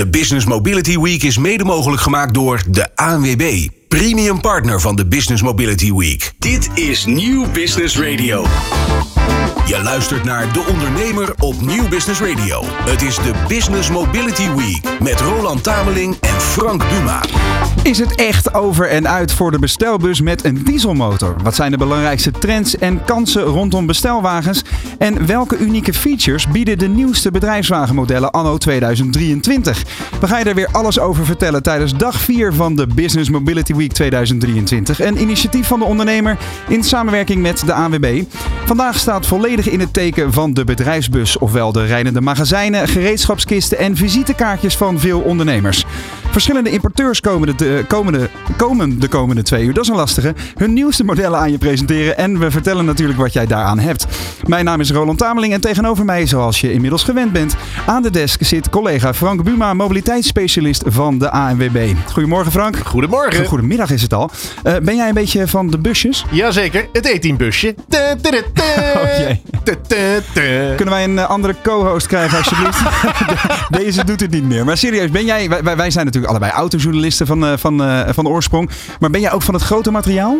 De 0.00 0.06
Business 0.06 0.46
Mobility 0.46 0.98
Week 0.98 1.22
is 1.22 1.38
mede 1.38 1.64
mogelijk 1.64 2.02
gemaakt 2.02 2.34
door 2.34 2.62
de 2.68 2.96
ANWB, 2.96 3.68
premium 3.88 4.40
partner 4.40 4.80
van 4.80 4.96
de 4.96 5.06
Business 5.06 5.42
Mobility 5.42 5.92
Week. 5.92 6.32
Dit 6.38 6.68
is 6.74 7.04
Nieuw 7.04 7.50
Business 7.52 7.98
Radio. 7.98 8.46
Je 9.70 9.82
luistert 9.82 10.24
naar 10.24 10.52
De 10.52 10.66
Ondernemer 10.70 11.34
op 11.38 11.60
Nieuw 11.60 11.88
Business 11.88 12.20
Radio. 12.20 12.62
Het 12.64 13.02
is 13.02 13.16
de 13.16 13.32
Business 13.48 13.90
Mobility 13.90 14.48
Week 14.56 15.00
met 15.00 15.20
Roland 15.20 15.62
Tameling 15.62 16.16
en 16.20 16.40
Frank 16.40 16.88
Buma. 16.88 17.20
Is 17.82 17.98
het 17.98 18.14
echt 18.14 18.54
over 18.54 18.88
en 18.88 19.08
uit 19.08 19.32
voor 19.32 19.50
de 19.50 19.58
bestelbus 19.58 20.20
met 20.20 20.44
een 20.44 20.62
dieselmotor? 20.64 21.36
Wat 21.42 21.54
zijn 21.54 21.70
de 21.70 21.76
belangrijkste 21.76 22.30
trends 22.30 22.78
en 22.78 23.04
kansen 23.04 23.42
rondom 23.42 23.86
bestelwagens? 23.86 24.62
En 24.98 25.26
welke 25.26 25.58
unieke 25.58 25.92
features 25.92 26.48
bieden 26.48 26.78
de 26.78 26.88
nieuwste 26.88 27.30
bedrijfswagenmodellen 27.30 28.30
anno 28.30 28.58
2023? 28.58 29.82
We 30.20 30.26
gaan 30.26 30.38
je 30.38 30.44
er 30.44 30.54
weer 30.54 30.68
alles 30.72 30.98
over 30.98 31.24
vertellen 31.24 31.62
tijdens 31.62 31.96
dag 31.96 32.20
4 32.20 32.52
van 32.52 32.76
de 32.76 32.86
Business 32.86 33.30
Mobility 33.30 33.74
Week 33.74 33.92
2023. 33.92 35.00
Een 35.00 35.20
initiatief 35.20 35.66
van 35.66 35.78
de 35.78 35.84
ondernemer 35.84 36.38
in 36.68 36.84
samenwerking 36.84 37.42
met 37.42 37.66
de 37.66 37.72
ANWB. 37.72 38.22
Vandaag 38.64 38.98
staat 38.98 39.26
volledig 39.26 39.59
in 39.66 39.80
het 39.80 39.92
teken 39.92 40.32
van 40.32 40.54
de 40.54 40.64
bedrijfsbus, 40.64 41.38
ofwel 41.38 41.72
de 41.72 41.84
rijdende 41.84 42.20
magazijnen, 42.20 42.88
gereedschapskisten 42.88 43.78
en 43.78 43.96
visitekaartjes 43.96 44.76
van 44.76 44.98
veel 44.98 45.20
ondernemers. 45.20 45.84
Verschillende 46.30 46.70
importeurs 46.70 47.20
komen 47.20 47.56
de, 47.56 47.84
komende, 47.88 48.28
komen 48.56 49.00
de 49.00 49.08
komende 49.08 49.42
twee 49.42 49.64
uur, 49.64 49.74
dat 49.74 49.84
is 49.84 49.90
een 49.90 49.96
lastige, 49.96 50.34
hun 50.56 50.72
nieuwste 50.72 51.04
modellen 51.04 51.38
aan 51.38 51.50
je 51.50 51.58
presenteren. 51.58 52.16
En 52.16 52.38
we 52.38 52.50
vertellen 52.50 52.84
natuurlijk 52.84 53.18
wat 53.18 53.32
jij 53.32 53.46
daaraan 53.46 53.78
hebt. 53.78 54.06
Mijn 54.46 54.64
naam 54.64 54.80
is 54.80 54.90
Roland 54.90 55.18
Tameling 55.18 55.52
en 55.52 55.60
tegenover 55.60 56.04
mij, 56.04 56.26
zoals 56.26 56.60
je 56.60 56.72
inmiddels 56.72 57.04
gewend 57.04 57.32
bent, 57.32 57.56
aan 57.86 58.02
de 58.02 58.10
desk 58.10 58.44
zit 58.44 58.70
collega 58.70 59.14
Frank 59.14 59.44
Buma, 59.44 59.74
mobiliteitsspecialist 59.74 60.82
van 60.86 61.18
de 61.18 61.30
ANWB. 61.30 61.92
Goedemorgen 62.12 62.52
Frank. 62.52 62.76
Goedemorgen. 62.76 63.46
Goedemiddag 63.46 63.90
is 63.90 64.02
het 64.02 64.14
al. 64.14 64.30
Uh, 64.64 64.76
ben 64.82 64.96
jij 64.96 65.08
een 65.08 65.14
beetje 65.14 65.48
van 65.48 65.70
de 65.70 65.78
busjes? 65.78 66.24
Jazeker, 66.30 66.88
het 66.92 67.08
E10-busje. 67.08 67.74
Oh 68.94 69.18
jee. 69.18 69.42
Kunnen 70.76 70.94
wij 70.94 71.04
een 71.04 71.14
uh, 71.14 71.28
andere 71.28 71.54
co-host 71.62 72.06
krijgen 72.06 72.38
alsjeblieft? 72.38 72.80
Deze 73.80 74.04
doet 74.04 74.20
het 74.20 74.30
niet 74.30 74.44
meer. 74.44 74.64
Maar 74.64 74.76
serieus, 74.76 75.10
ben 75.10 75.24
jij, 75.24 75.48
wij, 75.48 75.76
wij 75.76 75.90
zijn 75.90 76.04
natuurlijk 76.04 76.32
allebei 76.32 76.52
autojournalisten 76.52 77.26
van, 77.26 77.44
uh, 77.44 77.52
van, 77.56 77.82
uh, 77.82 78.08
van 78.08 78.28
oorsprong. 78.28 78.70
Maar 79.00 79.10
ben 79.10 79.20
jij 79.20 79.32
ook 79.32 79.42
van 79.42 79.54
het 79.54 79.62
grote 79.62 79.90
materiaal? 79.90 80.36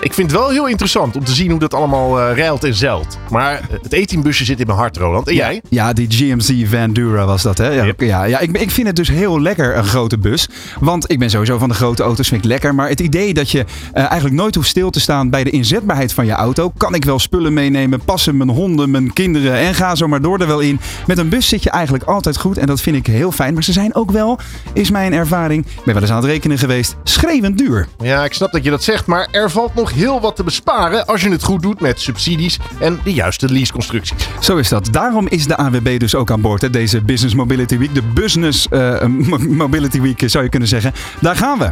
Ik 0.00 0.14
vind 0.14 0.30
het 0.30 0.40
wel 0.40 0.50
heel 0.50 0.66
interessant 0.66 1.16
om 1.16 1.24
te 1.24 1.32
zien 1.32 1.50
hoe 1.50 1.58
dat 1.58 1.74
allemaal 1.74 2.20
uh, 2.20 2.34
rijlt 2.34 2.64
en 2.64 2.74
zeilt. 2.74 3.18
Maar 3.30 3.60
het 3.82 4.14
E10-busje 4.14 4.44
zit 4.44 4.60
in 4.60 4.66
mijn 4.66 4.78
hart, 4.78 4.96
Roland. 4.96 5.28
En 5.28 5.34
ja, 5.34 5.50
jij? 5.50 5.62
Ja, 5.68 5.92
die 5.92 6.06
GMC 6.10 6.68
Vandura 6.68 7.26
was 7.26 7.42
dat, 7.42 7.58
hè? 7.58 7.68
Ja, 7.68 7.84
yep. 7.84 8.00
ja, 8.00 8.24
ja 8.24 8.38
ik, 8.38 8.58
ik 8.58 8.70
vind 8.70 8.86
het 8.86 8.96
dus 8.96 9.08
heel 9.08 9.40
lekker, 9.40 9.76
een 9.76 9.84
grote 9.84 10.18
bus. 10.18 10.48
Want 10.80 11.10
ik 11.10 11.18
ben 11.18 11.30
sowieso 11.30 11.58
van 11.58 11.68
de 11.68 11.74
grote 11.74 12.02
auto's, 12.02 12.28
vind 12.28 12.44
ik 12.44 12.50
lekker. 12.50 12.74
Maar 12.74 12.88
het 12.88 13.00
idee 13.00 13.34
dat 13.34 13.50
je 13.50 13.58
uh, 13.58 13.64
eigenlijk 14.04 14.34
nooit 14.34 14.54
hoeft 14.54 14.68
stil 14.68 14.90
te 14.90 15.00
staan 15.00 15.30
bij 15.30 15.44
de 15.44 15.50
inzetbaarheid 15.50 16.12
van 16.12 16.26
je 16.26 16.32
auto. 16.32 16.72
Kan 16.76 16.94
ik 16.94 17.04
wel 17.04 17.18
spullen 17.18 17.52
meenemen, 17.52 18.00
passen 18.04 18.36
mijn 18.36 18.50
honden, 18.50 18.90
mijn 18.90 19.12
kinderen 19.12 19.54
en 19.54 19.74
ga 19.74 19.94
zo 19.94 20.08
maar 20.08 20.22
door 20.22 20.40
er 20.40 20.46
wel 20.46 20.60
in. 20.60 20.80
Met 21.06 21.18
een 21.18 21.28
bus 21.28 21.48
zit 21.48 21.62
je 21.62 21.70
eigenlijk 21.70 22.04
altijd 22.04 22.36
goed 22.36 22.58
en 22.58 22.66
dat 22.66 22.80
vind 22.80 22.96
ik 22.96 23.06
heel 23.06 23.32
fijn. 23.32 23.54
Maar 23.54 23.64
ze 23.64 23.72
zijn 23.72 23.94
ook 23.94 24.10
wel, 24.10 24.38
is 24.72 24.90
mijn 24.90 25.12
ervaring, 25.12 25.66
ik 25.66 25.84
ben 25.84 25.94
wel 25.94 26.02
eens 26.02 26.12
aan 26.12 26.16
het 26.16 26.26
rekenen 26.26 26.58
geweest, 26.58 26.96
schreeuwend 27.02 27.58
duur. 27.58 27.88
Ja, 27.98 28.24
ik 28.24 28.32
snap 28.32 28.52
dat 28.52 28.64
je 28.64 28.70
dat 28.70 28.84
zegt, 28.84 29.06
maar 29.06 29.28
er 29.30 29.50
valt 29.50 29.74
nog 29.74 29.87
heel 29.90 30.20
wat 30.20 30.36
te 30.36 30.44
besparen 30.44 31.06
als 31.06 31.20
je 31.20 31.30
het 31.30 31.42
goed 31.42 31.62
doet 31.62 31.80
met 31.80 32.00
subsidies 32.00 32.58
en 32.80 33.00
de 33.04 33.12
juiste 33.12 33.52
leaseconstructies. 33.52 34.28
Zo 34.40 34.56
is 34.56 34.68
dat. 34.68 34.88
Daarom 34.90 35.28
is 35.28 35.46
de 35.46 35.56
ANWB 35.56 35.98
dus 35.98 36.14
ook 36.14 36.30
aan 36.30 36.40
boord. 36.40 36.62
Hè? 36.62 36.70
Deze 36.70 37.00
Business 37.00 37.34
Mobility 37.34 37.78
Week, 37.78 37.94
de 37.94 38.02
Business 38.02 38.66
uh, 38.70 39.04
Mobility 39.48 40.00
Week 40.00 40.22
zou 40.26 40.44
je 40.44 40.50
kunnen 40.50 40.68
zeggen. 40.68 40.92
Daar 41.20 41.36
gaan 41.36 41.58
we. 41.58 41.70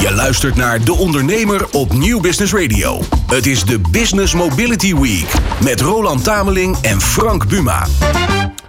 Je 0.00 0.12
luistert 0.12 0.56
naar 0.56 0.84
De 0.84 0.94
Ondernemer 0.94 1.66
op 1.72 1.92
Nieuw 1.92 2.20
Business 2.20 2.52
Radio. 2.52 3.00
Het 3.26 3.46
is 3.46 3.64
de 3.64 3.80
Business 3.90 4.34
Mobility 4.34 4.94
Week 4.94 5.32
met 5.64 5.80
Roland 5.80 6.24
Tameling 6.24 6.76
en 6.80 7.00
Frank 7.00 7.48
Buma. 7.48 7.86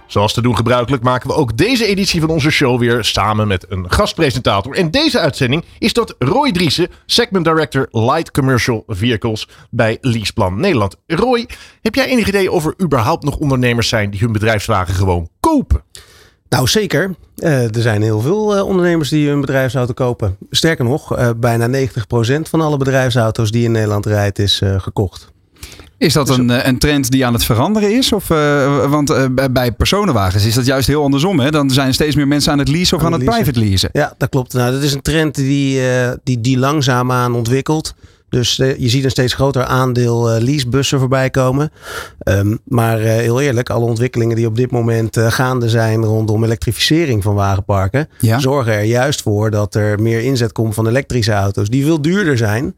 Zoals 0.08 0.32
te 0.32 0.42
doen 0.42 0.56
gebruikelijk 0.56 1.02
maken 1.02 1.28
we 1.28 1.34
ook 1.34 1.56
deze 1.56 1.86
editie 1.86 2.20
van 2.20 2.30
onze 2.30 2.50
show 2.50 2.78
weer 2.78 3.04
samen 3.04 3.48
met 3.48 3.66
een 3.68 3.90
gastpresentator. 3.90 4.74
En 4.74 4.90
deze 4.90 5.18
uitzending 5.18 5.64
is 5.78 5.92
dat 5.92 6.14
Roy 6.18 6.52
Driessen, 6.52 6.88
Segment 7.06 7.44
Director 7.44 7.88
Light 7.90 8.30
Commercial 8.30 8.84
Vehicles 8.86 9.48
bij 9.70 9.98
Leaseplan 10.00 10.60
Nederland. 10.60 10.96
Roy, 11.06 11.48
heb 11.82 11.94
jij 11.94 12.06
enig 12.06 12.28
idee 12.28 12.52
of 12.52 12.66
er 12.66 12.74
überhaupt 12.82 13.24
nog 13.24 13.36
ondernemers 13.36 13.88
zijn 13.88 14.10
die 14.10 14.20
hun 14.20 14.32
bedrijfswagen 14.32 14.94
gewoon 14.94 15.28
kopen? 15.40 15.82
Nou, 16.48 16.66
zeker. 16.66 17.14
Uh, 17.36 17.74
er 17.76 17.82
zijn 17.82 18.02
heel 18.02 18.20
veel 18.20 18.56
uh, 18.56 18.66
ondernemers 18.66 19.08
die 19.08 19.28
hun 19.28 19.40
bedrijfsauto 19.40 19.92
kopen. 19.92 20.36
Sterker 20.50 20.84
nog, 20.84 21.18
uh, 21.18 21.30
bijna 21.36 21.88
90% 21.88 21.90
van 22.48 22.60
alle 22.60 22.76
bedrijfsauto's 22.76 23.50
die 23.50 23.64
in 23.64 23.72
Nederland 23.72 24.06
rijdt 24.06 24.38
is 24.38 24.62
gekocht. 24.76 25.32
Is 25.98 26.12
dat 26.12 26.28
een, 26.28 26.68
een 26.68 26.78
trend 26.78 27.10
die 27.10 27.26
aan 27.26 27.32
het 27.32 27.44
veranderen 27.44 27.96
is? 27.96 28.12
Of, 28.12 28.30
uh, 28.30 28.90
want 28.90 29.10
uh, 29.10 29.24
bij 29.50 29.72
personenwagens 29.72 30.44
is 30.44 30.54
dat 30.54 30.66
juist 30.66 30.86
heel 30.86 31.02
andersom. 31.02 31.40
Hè? 31.40 31.50
Dan 31.50 31.70
zijn 31.70 31.94
steeds 31.94 32.16
meer 32.16 32.28
mensen 32.28 32.52
aan 32.52 32.58
het 32.58 32.68
leasen 32.68 32.96
of 32.96 33.02
aan, 33.02 33.12
aan 33.12 33.20
het, 33.20 33.30
private 33.30 33.60
leasen. 33.60 33.88
Ja, 33.92 34.14
dat 34.16 34.28
klopt. 34.28 34.52
Nou, 34.52 34.72
dat 34.72 34.82
is 34.82 34.92
een 34.92 35.02
trend 35.02 35.34
die, 35.34 35.80
uh, 35.80 36.10
die, 36.22 36.40
die 36.40 36.58
langzaamaan 36.58 37.34
ontwikkelt. 37.34 37.94
Dus 38.28 38.56
je 38.56 38.88
ziet 38.88 39.04
een 39.04 39.10
steeds 39.10 39.34
groter 39.34 39.64
aandeel 39.64 40.40
leasebussen 40.40 40.98
voorbij 40.98 41.30
komen. 41.30 41.70
Um, 42.24 42.58
maar 42.64 42.98
heel 42.98 43.40
eerlijk, 43.40 43.70
alle 43.70 43.84
ontwikkelingen 43.84 44.36
die 44.36 44.46
op 44.46 44.56
dit 44.56 44.70
moment 44.70 45.16
gaande 45.20 45.68
zijn 45.68 46.04
rondom 46.04 46.44
elektrificering 46.44 47.22
van 47.22 47.34
wagenparken, 47.34 48.08
ja. 48.20 48.38
zorgen 48.38 48.72
er 48.72 48.82
juist 48.82 49.22
voor 49.22 49.50
dat 49.50 49.74
er 49.74 50.00
meer 50.02 50.20
inzet 50.20 50.52
komt 50.52 50.74
van 50.74 50.88
elektrische 50.88 51.32
auto's 51.32 51.68
die 51.68 51.84
veel 51.84 52.02
duurder 52.02 52.36
zijn. 52.36 52.74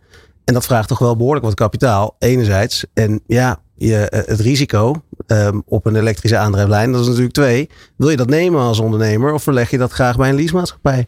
En 0.50 0.56
dat 0.56 0.66
vraagt 0.66 0.88
toch 0.88 0.98
wel 0.98 1.16
behoorlijk 1.16 1.44
wat 1.44 1.54
kapitaal, 1.54 2.16
enerzijds. 2.18 2.84
En 2.94 3.20
ja, 3.26 3.60
je, 3.76 4.22
het 4.26 4.40
risico 4.40 5.02
um, 5.26 5.62
op 5.66 5.86
een 5.86 5.96
elektrische 5.96 6.36
aandrijflijn, 6.36 6.92
dat 6.92 7.00
is 7.00 7.06
natuurlijk 7.06 7.34
twee. 7.34 7.68
Wil 7.96 8.10
je 8.10 8.16
dat 8.16 8.28
nemen 8.28 8.60
als 8.60 8.78
ondernemer 8.78 9.32
of 9.32 9.42
verleg 9.42 9.70
je 9.70 9.78
dat 9.78 9.92
graag 9.92 10.16
bij 10.16 10.28
een 10.28 10.34
leasemaatschappij? 10.34 11.06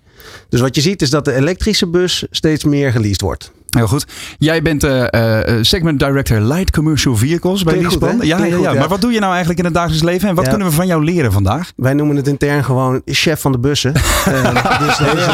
Dus 0.48 0.60
wat 0.60 0.74
je 0.74 0.80
ziet 0.80 1.02
is 1.02 1.10
dat 1.10 1.24
de 1.24 1.34
elektrische 1.34 1.86
bus 1.86 2.26
steeds 2.30 2.64
meer 2.64 2.92
geleased 2.92 3.20
wordt. 3.20 3.52
Heel 3.76 3.86
goed. 3.86 4.06
Jij 4.38 4.62
bent 4.62 4.84
uh, 4.84 5.06
uh, 5.10 5.38
segment 5.60 5.98
director 5.98 6.40
Light 6.40 6.70
Commercial 6.70 7.16
Vehicles 7.16 7.62
bij 7.62 7.80
Leaseplan. 7.80 8.18
Ja, 8.20 8.38
ja, 8.38 8.44
ja, 8.44 8.56
ja, 8.56 8.72
Maar 8.72 8.88
wat 8.88 9.00
doe 9.00 9.12
je 9.12 9.18
nou 9.18 9.30
eigenlijk 9.30 9.58
in 9.58 9.64
het 9.64 9.74
dagelijks 9.74 10.04
leven 10.04 10.28
en 10.28 10.34
wat 10.34 10.44
ja. 10.44 10.50
kunnen 10.50 10.68
we 10.68 10.74
van 10.74 10.86
jou 10.86 11.04
leren 11.04 11.32
vandaag? 11.32 11.72
Wij 11.76 11.94
noemen 11.94 12.16
het 12.16 12.28
intern 12.28 12.64
gewoon 12.64 13.02
chef 13.04 13.40
van 13.40 13.52
de 13.52 13.58
bussen. 13.58 13.92
uh, 14.28 14.78
dus 14.86 14.98
dat 14.98 15.16
is, 15.16 15.26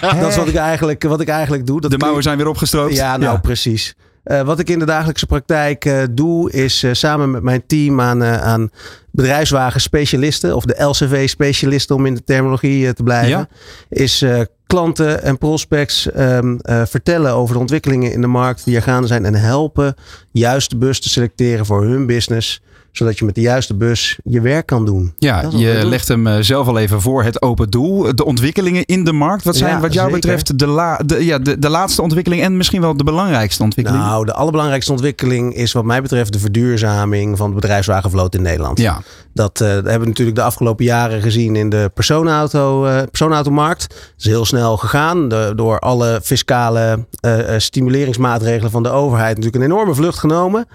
dat 0.00 0.28
is 0.28 0.36
wat 0.36 0.48
ik 0.48 0.54
eigenlijk, 0.54 1.02
wat 1.02 1.20
ik 1.20 1.28
eigenlijk 1.28 1.66
doe. 1.66 1.80
Dat 1.80 1.90
de 1.90 1.98
mouwen 1.98 2.22
zijn 2.22 2.36
weer 2.36 2.48
opgestroopt. 2.48 2.94
Ja, 2.94 3.16
nou 3.16 3.38
precies. 3.38 3.94
Uh, 4.24 4.40
wat 4.40 4.58
ik 4.58 4.70
in 4.70 4.78
de 4.78 4.84
dagelijkse 4.84 5.26
praktijk 5.26 5.84
uh, 5.84 6.02
doe, 6.10 6.50
is 6.50 6.84
uh, 6.84 6.92
samen 6.92 7.30
met 7.30 7.42
mijn 7.42 7.66
team 7.66 8.00
aan, 8.00 8.24
aan 8.24 8.70
bedrijfswagen-specialisten, 9.10 10.56
of 10.56 10.64
de 10.64 10.84
LCV-specialisten 10.84 11.96
om 11.96 12.06
in 12.06 12.14
de 12.14 12.24
terminologie 12.24 12.92
te 12.92 13.02
blijven, 13.02 13.28
ja. 13.28 13.48
is 13.88 14.24
klanten 14.66 15.22
en 15.22 15.38
prospects 15.38 16.08
um, 16.16 16.58
vertellen 16.64 17.32
over 17.32 17.54
de 17.54 17.60
ontwikkelingen 17.60 18.12
in 18.12 18.20
de 18.20 18.26
markt 18.26 18.64
die 18.64 18.76
er 18.76 18.82
gaande 18.82 19.06
zijn 19.06 19.24
en 19.24 19.34
helpen 19.34 19.94
juist 20.32 20.70
de 20.70 20.76
bus 20.76 21.00
te 21.00 21.08
selecteren 21.08 21.66
voor 21.66 21.82
hun 21.82 22.06
business 22.06 22.62
zodat 22.96 23.18
je 23.18 23.24
met 23.24 23.34
de 23.34 23.40
juiste 23.40 23.74
bus 23.74 24.18
je 24.24 24.40
werk 24.40 24.66
kan 24.66 24.84
doen. 24.84 25.14
Ja, 25.18 25.44
je 25.56 25.86
legt 25.86 26.08
hem 26.08 26.42
zelf 26.42 26.66
al 26.66 26.78
even 26.78 27.00
voor 27.00 27.24
het 27.24 27.42
open 27.42 27.70
doel. 27.70 28.14
De 28.14 28.24
ontwikkelingen 28.24 28.84
in 28.84 29.04
de 29.04 29.12
markt. 29.12 29.44
Wat 29.44 29.56
zijn 29.56 29.74
ja, 29.74 29.80
wat 29.80 29.92
jou 29.92 30.10
zeker. 30.10 30.20
betreft 30.20 30.58
de, 30.58 30.66
la, 30.66 30.96
de, 30.96 31.24
ja, 31.24 31.38
de, 31.38 31.58
de 31.58 31.68
laatste 31.68 32.02
ontwikkeling 32.02 32.42
en 32.42 32.56
misschien 32.56 32.80
wel 32.80 32.96
de 32.96 33.04
belangrijkste 33.04 33.62
ontwikkeling? 33.62 34.02
Nou, 34.02 34.24
de 34.24 34.32
allerbelangrijkste 34.32 34.92
ontwikkeling 34.92 35.54
is 35.54 35.72
wat 35.72 35.84
mij 35.84 36.02
betreft 36.02 36.32
de 36.32 36.38
verduurzaming 36.38 37.36
van 37.36 37.48
de 37.48 37.54
bedrijfswagenvloot 37.54 38.34
in 38.34 38.42
Nederland. 38.42 38.78
Ja. 38.78 39.00
Dat 39.32 39.60
uh, 39.60 39.68
hebben 39.68 40.00
we 40.00 40.06
natuurlijk 40.06 40.36
de 40.36 40.42
afgelopen 40.42 40.84
jaren 40.84 41.22
gezien 41.22 41.56
in 41.56 41.70
de 41.70 41.90
personenauto, 41.94 42.86
uh, 42.86 43.02
personenautomarkt. 43.02 43.82
Het 43.82 44.12
is 44.16 44.24
heel 44.24 44.44
snel 44.44 44.76
gegaan. 44.76 45.28
De, 45.28 45.52
door 45.56 45.78
alle 45.78 46.20
fiscale 46.22 47.06
uh, 47.26 47.38
stimuleringsmaatregelen 47.56 48.70
van 48.70 48.82
de 48.82 48.88
overheid 48.88 49.36
natuurlijk 49.36 49.64
een 49.64 49.70
enorme 49.70 49.94
vlucht 49.94 50.18
genomen. 50.18 50.66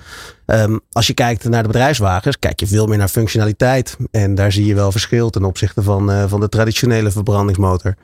Um, 0.51 0.79
als 0.91 1.07
je 1.07 1.13
kijkt 1.13 1.49
naar 1.49 1.61
de 1.61 1.67
bedrijfswagens, 1.67 2.39
kijk 2.39 2.59
je 2.59 2.67
veel 2.67 2.87
meer 2.87 2.97
naar 2.97 3.07
functionaliteit. 3.07 3.97
En 4.11 4.35
daar 4.35 4.51
zie 4.51 4.65
je 4.65 4.75
wel 4.75 4.91
verschil 4.91 5.29
ten 5.29 5.43
opzichte 5.43 5.83
van, 5.83 6.11
uh, 6.11 6.23
van 6.27 6.39
de 6.39 6.49
traditionele 6.49 7.11
verbrandingsmotor. 7.11 7.95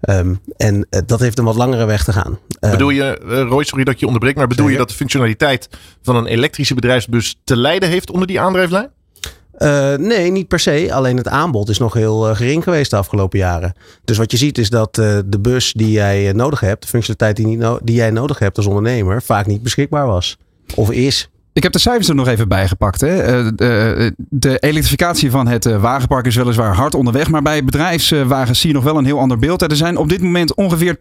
Um, 0.00 0.40
en 0.56 0.74
uh, 0.74 1.00
dat 1.06 1.20
heeft 1.20 1.38
een 1.38 1.44
wat 1.44 1.54
langere 1.54 1.84
weg 1.84 2.04
te 2.04 2.12
gaan. 2.12 2.38
Um, 2.60 2.70
bedoel 2.70 2.90
je, 2.90 3.20
uh, 3.24 3.40
Roy, 3.40 3.64
sorry 3.64 3.84
dat 3.84 4.00
je 4.00 4.06
onderbreekt, 4.06 4.36
maar 4.36 4.46
bedoel 4.46 4.68
je 4.68 4.76
dat 4.76 4.88
de 4.88 4.94
functionaliteit 4.94 5.68
van 6.02 6.16
een 6.16 6.26
elektrische 6.26 6.74
bedrijfsbus 6.74 7.40
te 7.44 7.56
lijden 7.56 7.88
heeft 7.88 8.10
onder 8.10 8.26
die 8.26 8.40
aandrijflijn? 8.40 8.90
Uh, 9.58 9.94
nee, 9.94 10.30
niet 10.30 10.48
per 10.48 10.60
se. 10.60 10.88
Alleen 10.92 11.16
het 11.16 11.28
aanbod 11.28 11.68
is 11.68 11.78
nog 11.78 11.94
heel 11.94 12.28
uh, 12.28 12.36
gering 12.36 12.62
geweest 12.62 12.90
de 12.90 12.96
afgelopen 12.96 13.38
jaren. 13.38 13.74
Dus 14.04 14.16
wat 14.16 14.30
je 14.30 14.36
ziet 14.36 14.58
is 14.58 14.70
dat 14.70 14.98
uh, 14.98 15.18
de 15.26 15.38
bus 15.40 15.72
die 15.72 15.90
jij 15.90 16.32
nodig 16.32 16.60
hebt, 16.60 16.82
de 16.82 16.88
functionaliteit 16.88 17.36
die, 17.36 17.46
niet 17.46 17.58
no 17.58 17.78
die 17.82 17.94
jij 17.94 18.10
nodig 18.10 18.38
hebt 18.38 18.56
als 18.56 18.66
ondernemer, 18.66 19.22
vaak 19.22 19.46
niet 19.46 19.62
beschikbaar 19.62 20.06
was. 20.06 20.38
Of 20.74 20.90
is. 20.90 21.30
Ik 21.54 21.62
heb 21.62 21.72
de 21.72 21.78
cijfers 21.78 22.08
er 22.08 22.14
nog 22.14 22.28
even 22.28 22.48
bijgepakt. 22.48 23.00
Hè. 23.00 23.22
Eh, 23.22 23.46
de, 23.54 24.14
de, 24.16 24.58
elektrificatie 24.58 25.30
van 25.30 25.46
het 25.48 25.66
eh, 25.66 25.80
wagenpark 25.80 26.26
is 26.26 26.36
weliswaar 26.36 26.74
hard 26.74 26.94
onderweg. 26.94 27.28
Maar 27.28 27.42
bij 27.42 27.64
bedrijfswagens 27.64 28.60
zie 28.60 28.68
je 28.68 28.74
nog 28.74 28.84
wel 28.84 28.98
een 28.98 29.04
heel 29.04 29.18
ander 29.18 29.38
beeld. 29.38 29.62
Er 29.62 29.76
zijn 29.76 29.96
op 29.96 30.08
dit 30.08 30.22
moment 30.22 30.54
ongeveer 30.54 30.96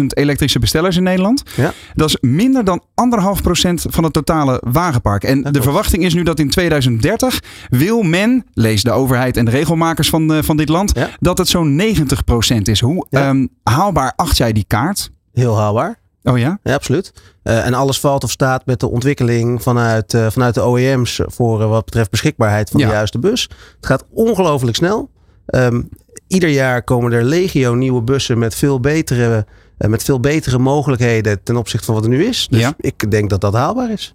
12.000 0.00 0.04
elektrische 0.06 0.58
bestellers 0.58 0.96
in 0.96 1.02
Nederland. 1.02 1.42
Ja. 1.56 1.72
Dat 1.94 2.08
is 2.08 2.16
minder 2.20 2.64
dan 2.64 2.82
anderhalf 2.94 3.42
procent 3.42 3.86
van 3.88 4.04
het 4.04 4.12
totale 4.12 4.62
wagenpark. 4.66 5.24
En 5.24 5.42
de 5.42 5.62
verwachting 5.62 6.04
is 6.04 6.14
nu 6.14 6.22
dat 6.22 6.38
in 6.38 6.50
2030 6.50 7.40
wil 7.68 8.02
men, 8.02 8.44
lees 8.52 8.82
de 8.82 8.90
overheid 8.92 9.36
en 9.36 9.44
de 9.44 9.50
regelmakers 9.50 10.08
van, 10.08 10.32
uh, 10.32 10.38
van 10.42 10.56
dit 10.56 10.68
land, 10.68 10.92
Ja. 10.94 11.08
dat 11.20 11.38
het 11.38 11.48
zo'n 11.48 11.76
90 11.76 12.24
procent 12.24 12.68
is. 12.68 12.80
Hoe 12.80 13.06
Ja. 13.10 13.28
ehm, 13.28 13.46
haalbaar 13.62 14.12
acht 14.16 14.36
jij 14.36 14.52
die 14.52 14.64
kaart? 14.66 15.10
Heel 15.32 15.58
haalbaar. 15.58 16.02
Oh 16.24 16.38
ja? 16.38 16.58
Ja, 16.62 16.74
absoluut. 16.74 17.12
Eh, 17.42 17.66
en 17.66 17.74
alles 17.74 18.00
valt 18.00 18.24
of 18.24 18.30
staat 18.30 18.66
met 18.66 18.80
de 18.80 18.90
ontwikkeling 18.90 19.62
vanuit, 19.62 20.14
eh, 20.14 20.26
vanuit 20.30 20.54
de 20.54 20.66
OEM's 20.66 21.20
voor 21.26 21.62
eh, 21.62 21.68
wat 21.68 21.84
betreft 21.84 22.10
beschikbaarheid 22.10 22.70
van 22.70 22.80
Ja. 22.80 22.86
de 22.86 22.92
juiste 22.92 23.18
bus. 23.18 23.42
Het 23.76 23.86
gaat 23.86 24.04
ongelooflijk 24.10 24.76
snel. 24.76 25.10
Ehm, 25.46 25.82
ieder 26.26 26.48
jaar 26.48 26.82
komen 26.82 27.12
er 27.12 27.24
legio 27.24 27.74
nieuwe 27.74 28.02
bussen 28.02 28.38
met 28.38 28.54
veel 28.54 28.80
betere, 28.80 29.46
met 29.78 30.02
veel 30.02 30.20
betere 30.20 30.58
mogelijkheden 30.58 31.42
ten 31.42 31.56
opzichte 31.56 31.86
van 31.86 31.94
wat 31.94 32.04
er 32.04 32.10
nu 32.10 32.24
is. 32.24 32.46
Dus 32.50 32.60
Ja. 32.60 32.74
ik 32.78 33.10
denk 33.10 33.30
dat 33.30 33.40
dat 33.40 33.54
haalbaar 33.54 33.90
is. 33.90 34.14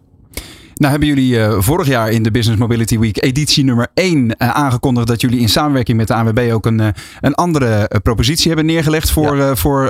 Nou 0.80 0.92
hebben 0.92 1.10
jullie 1.10 1.40
eh, 1.40 1.56
vorig 1.60 1.88
jaar 1.88 2.12
in 2.12 2.24
de 2.24 2.32
Business 2.32 2.60
Mobility 2.60 3.00
Week 3.00 3.24
editie 3.24 3.64
nummer 3.64 3.88
1 3.94 4.38
eh, 4.38 4.50
aangekondigd 4.50 5.08
dat 5.08 5.22
jullie 5.22 5.40
in 5.40 5.50
samenwerking 5.50 5.98
met 5.98 6.08
de 6.08 6.14
ANWB 6.14 6.50
ook 6.54 6.66
een, 6.66 6.80
eh, 6.80 6.88
een 7.20 7.36
andere 7.36 8.00
propositie 8.04 8.48
hebben 8.48 8.66
neergelegd 8.66 9.12
voor, 9.12 9.58
voor 9.58 9.90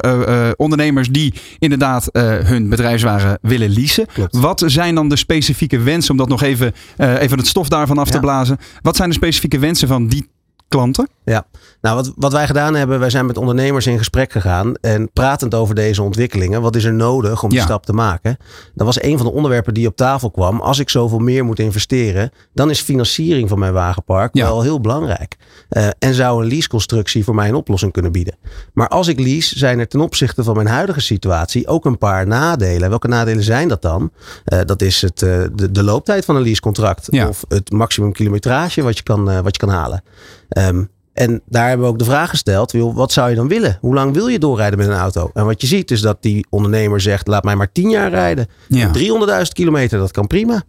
ondernemers 0.56 1.10
die 1.10 1.34
inderdaad 1.60 2.10
hun 2.44 2.70
bedrijfswagen 2.70 3.40
willen 3.42 3.70
leasen. 3.70 4.06
Klopt. 4.14 4.38
Wat 4.38 4.64
zijn 4.66 4.96
dan 4.96 5.10
de 5.10 5.16
specifieke 5.16 5.80
wensen, 5.80 6.12
om 6.12 6.18
dat 6.18 6.28
nog 6.28 6.42
even, 6.42 6.74
even 6.98 7.38
het 7.38 7.48
stof 7.48 7.70
daarvan 7.70 7.98
af 7.98 8.10
te 8.10 8.20
blazen. 8.20 8.58
Wat 8.82 8.96
zijn 8.96 9.10
de 9.10 9.16
specifieke 9.16 9.60
wensen 9.60 9.88
van 9.88 10.08
die 10.08 10.28
klanten? 10.70 11.10
Ja, 11.26 11.46
nou 11.82 11.96
wat, 11.96 12.12
wat 12.16 12.32
wij 12.32 12.46
gedaan 12.48 12.76
hebben, 12.76 13.00
wij 13.00 13.10
zijn 13.10 13.26
met 13.26 13.38
ondernemers 13.38 13.88
in 13.88 13.98
gesprek 13.98 14.32
gegaan 14.32 14.76
en 14.76 15.12
pratend 15.14 15.54
over 15.56 15.76
deze 15.76 16.02
ontwikkelingen. 16.04 16.62
Wat 16.62 16.76
is 16.76 16.84
er 16.84 16.94
nodig 16.94 17.44
om 17.44 17.50
die 17.50 17.58
Ja. 17.58 17.64
stap 17.66 17.86
te 17.86 17.94
maken? 17.94 18.38
Dat 18.76 18.86
was 18.86 19.02
een 19.04 19.18
van 19.18 19.26
de 19.26 19.32
onderwerpen 19.32 19.74
die 19.74 19.88
op 19.88 19.96
tafel 19.96 20.32
kwam. 20.32 20.60
Als 20.62 20.80
ik 20.80 20.90
zoveel 20.90 21.20
meer 21.20 21.46
moet 21.46 21.60
investeren, 21.60 22.32
dan 22.54 22.70
is 22.70 22.82
financiering 22.82 23.50
van 23.50 23.60
mijn 23.60 23.74
wagenpark 23.74 24.36
Ja. 24.36 24.46
wel 24.46 24.62
heel 24.62 24.82
belangrijk. 24.82 25.38
Eh, 25.70 25.88
en 26.00 26.14
zou 26.14 26.42
een 26.44 26.50
leaseconstructie 26.50 27.24
voor 27.24 27.36
mij 27.36 27.48
een 27.50 27.56
oplossing 27.56 27.92
kunnen 27.92 28.12
bieden. 28.12 28.36
Maar 28.74 28.88
als 28.88 29.08
ik 29.08 29.20
lease, 29.20 29.58
zijn 29.58 29.80
er 29.80 29.88
ten 29.88 30.02
opzichte 30.02 30.44
van 30.44 30.56
mijn 30.56 30.68
huidige 30.68 31.02
situatie 31.02 31.68
ook 31.68 31.86
een 31.86 31.98
paar 31.98 32.28
nadelen. 32.28 32.90
Welke 32.90 33.08
nadelen 33.08 33.44
zijn 33.44 33.68
dat 33.68 33.82
dan? 33.82 34.12
Eh, 34.46 34.60
dat 34.66 34.82
is 34.82 35.02
het, 35.02 35.22
eh, 35.22 35.42
de, 35.54 35.72
de 35.72 35.84
looptijd 35.84 36.26
van 36.26 36.36
een 36.36 36.42
leasecontract. 36.44 37.08
Ja. 37.12 37.28
Of 37.28 37.44
het 37.48 37.72
maximum 37.72 38.12
kilometrage 38.12 38.82
wat 38.82 38.98
je 38.98 39.04
kan, 39.04 39.26
wat 39.26 39.56
je 39.56 39.66
kan 39.66 39.70
halen. 39.76 40.04
Ehm, 40.50 40.84
en 41.14 41.42
daar 41.46 41.68
hebben 41.68 41.86
we 41.86 41.92
ook 41.92 42.00
de 42.00 42.06
vraag 42.06 42.30
gesteld: 42.30 42.72
joh, 42.72 42.96
wat 42.96 43.12
zou 43.12 43.30
je 43.30 43.36
dan 43.36 43.48
willen? 43.48 43.78
Hoe 43.82 43.94
lang 43.94 44.14
wil 44.14 44.28
je 44.28 44.40
doorrijden 44.40 44.80
met 44.80 44.88
een 44.88 44.94
auto? 44.94 45.30
En 45.34 45.46
wat 45.46 45.62
je 45.62 45.68
ziet 45.68 45.92
is 45.92 46.02
dat 46.02 46.22
die 46.22 46.46
ondernemer 46.50 47.02
zegt: 47.02 47.28
laat 47.28 47.44
mij 47.44 47.56
maar 47.56 47.72
10 47.72 47.90
jaar 47.90 48.10
rijden. 48.10 48.48
Ja. 48.68 48.92
300.000 49.38 49.42
kilometer, 49.54 50.00
dat 50.00 50.12
kan 50.12 50.28
prima. 50.28 50.64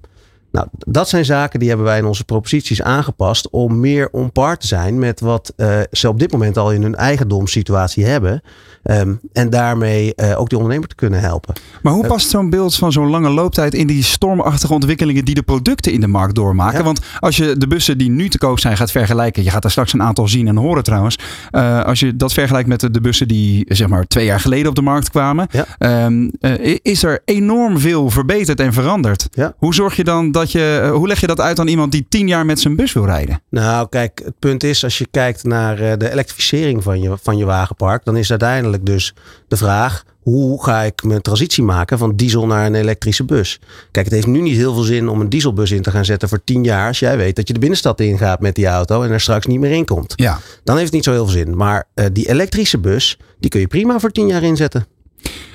Nou, 0.52 0.66
dat 0.78 1.08
zijn 1.08 1.24
zaken 1.24 1.58
die 1.58 1.68
hebben 1.68 1.86
wij 1.86 1.98
in 1.98 2.04
onze 2.04 2.24
proposities 2.24 2.82
aangepast 2.82 3.50
om 3.50 3.80
meer 3.80 4.08
on 4.12 4.32
par 4.32 4.56
te 4.56 4.66
zijn 4.66 4.98
met 4.98 5.20
wat 5.20 5.52
eh, 5.56 5.78
ze 5.90 6.08
op 6.08 6.18
dit 6.18 6.32
moment 6.32 6.56
al 6.58 6.72
in 6.72 6.82
hun 6.82 6.94
eigendomssituatie 6.94 8.04
hebben. 8.04 8.42
Ehm, 8.82 9.14
en 9.32 9.50
daarmee 9.50 10.14
eh, 10.14 10.40
ook 10.40 10.48
die 10.48 10.58
ondernemer 10.58 10.88
te 10.88 10.94
kunnen 10.94 11.20
helpen. 11.20 11.54
Maar 11.82 11.92
hoe 11.92 12.06
past 12.06 12.30
zo'n 12.30 12.50
beeld 12.50 12.74
van 12.74 12.92
zo'n 12.92 13.10
lange 13.10 13.28
looptijd 13.30 13.74
in 13.74 13.86
die 13.86 14.02
stormachtige 14.02 14.72
ontwikkelingen 14.72 15.24
die 15.24 15.34
de 15.34 15.42
producten 15.42 15.92
in 15.92 16.00
de 16.00 16.06
markt 16.06 16.34
doormaken? 16.34 16.78
Ja. 16.78 16.84
Want 16.84 17.00
als 17.20 17.36
je 17.36 17.56
de 17.56 17.66
bussen 17.66 17.98
die 17.98 18.10
nu 18.10 18.28
te 18.28 18.38
koop 18.38 18.58
zijn 18.58 18.76
gaat 18.76 18.90
vergelijken, 18.90 19.42
je 19.44 19.50
gaat 19.50 19.62
daar 19.62 19.70
straks 19.70 19.92
een 19.92 20.02
aantal 20.02 20.28
zien 20.28 20.48
en 20.48 20.56
horen 20.56 20.82
trouwens. 20.82 21.18
Eh, 21.50 21.84
als 21.84 22.00
je 22.00 22.16
dat 22.16 22.32
vergelijkt 22.32 22.68
met 22.68 22.80
de, 22.80 22.90
de 22.90 23.00
bussen 23.00 23.28
die 23.28 23.64
zeg 23.68 23.88
maar 23.88 24.06
twee 24.06 24.24
jaar 24.24 24.40
geleden 24.40 24.68
op 24.68 24.74
de 24.74 24.82
markt 24.82 25.10
kwamen, 25.10 25.46
Ja. 25.50 25.64
ehm, 25.78 26.28
eh, 26.40 26.78
is 26.82 27.02
er 27.02 27.22
enorm 27.24 27.78
veel 27.78 28.10
verbeterd 28.10 28.60
en 28.60 28.72
veranderd. 28.72 29.28
Ja. 29.30 29.54
Hoe 29.58 29.74
zorg 29.74 29.96
je 29.96 30.04
dan 30.04 30.32
dat 30.32 30.39
je, 30.48 30.80
eh, 30.82 30.90
hoe 30.90 31.06
leg 31.06 31.20
je 31.20 31.26
dat 31.26 31.40
uit 31.40 31.58
aan 31.58 31.68
iemand 31.68 31.92
die 31.92 32.06
tien 32.08 32.28
jaar 32.28 32.46
met 32.46 32.60
zijn 32.60 32.76
bus 32.76 32.92
wil 32.92 33.04
rijden? 33.04 33.42
Nou, 33.50 33.88
kijk, 33.88 34.20
het 34.24 34.38
punt 34.38 34.64
is, 34.64 34.84
als 34.84 34.98
je 34.98 35.06
kijkt 35.10 35.44
naar 35.44 35.80
eh, 35.80 35.92
de 35.98 36.10
elektrificering 36.10 36.82
van 36.82 37.00
je, 37.00 37.16
van 37.22 37.36
je 37.36 37.44
wagenpark, 37.44 38.04
dan 38.04 38.16
is 38.16 38.30
uiteindelijk 38.30 38.86
dus 38.86 39.14
de 39.48 39.56
vraag: 39.56 40.04
hoe 40.20 40.64
ga 40.64 40.82
ik 40.82 41.02
mijn 41.02 41.20
transitie 41.20 41.62
maken 41.62 41.98
van 41.98 42.16
diesel 42.16 42.46
naar 42.46 42.66
een 42.66 42.74
elektrische 42.74 43.24
bus? 43.24 43.60
Kijk, 43.90 44.04
het 44.04 44.14
heeft 44.14 44.26
nu 44.26 44.40
niet 44.40 44.56
heel 44.56 44.74
veel 44.74 44.82
zin 44.82 45.08
om 45.08 45.20
een 45.20 45.28
dieselbus 45.28 45.70
in 45.70 45.82
te 45.82 45.90
gaan 45.90 46.04
zetten 46.04 46.28
voor 46.28 46.44
10 46.44 46.64
jaar, 46.64 46.86
als 46.86 46.98
jij 46.98 47.16
weet 47.16 47.36
dat 47.36 47.46
je 47.46 47.52
de 47.52 47.60
binnenstad 47.60 48.00
ingaat 48.00 48.40
met 48.40 48.54
die 48.54 48.66
auto 48.66 49.02
en 49.02 49.10
er 49.10 49.20
straks 49.20 49.46
niet 49.46 49.60
meer 49.60 49.72
in 49.72 49.84
komt. 49.84 50.12
Ja. 50.16 50.38
Dan 50.64 50.74
heeft 50.74 50.86
het 50.86 50.94
niet 50.94 51.04
zo 51.04 51.12
heel 51.12 51.24
veel 51.24 51.34
zin. 51.44 51.56
Maar 51.56 51.88
eh, 51.94 52.06
die 52.12 52.28
elektrische 52.28 52.78
bus, 52.78 53.18
die 53.38 53.50
kun 53.50 53.60
je 53.60 53.66
prima 53.66 53.98
voor 53.98 54.10
10 54.10 54.26
jaar 54.26 54.42
inzetten. 54.42 54.86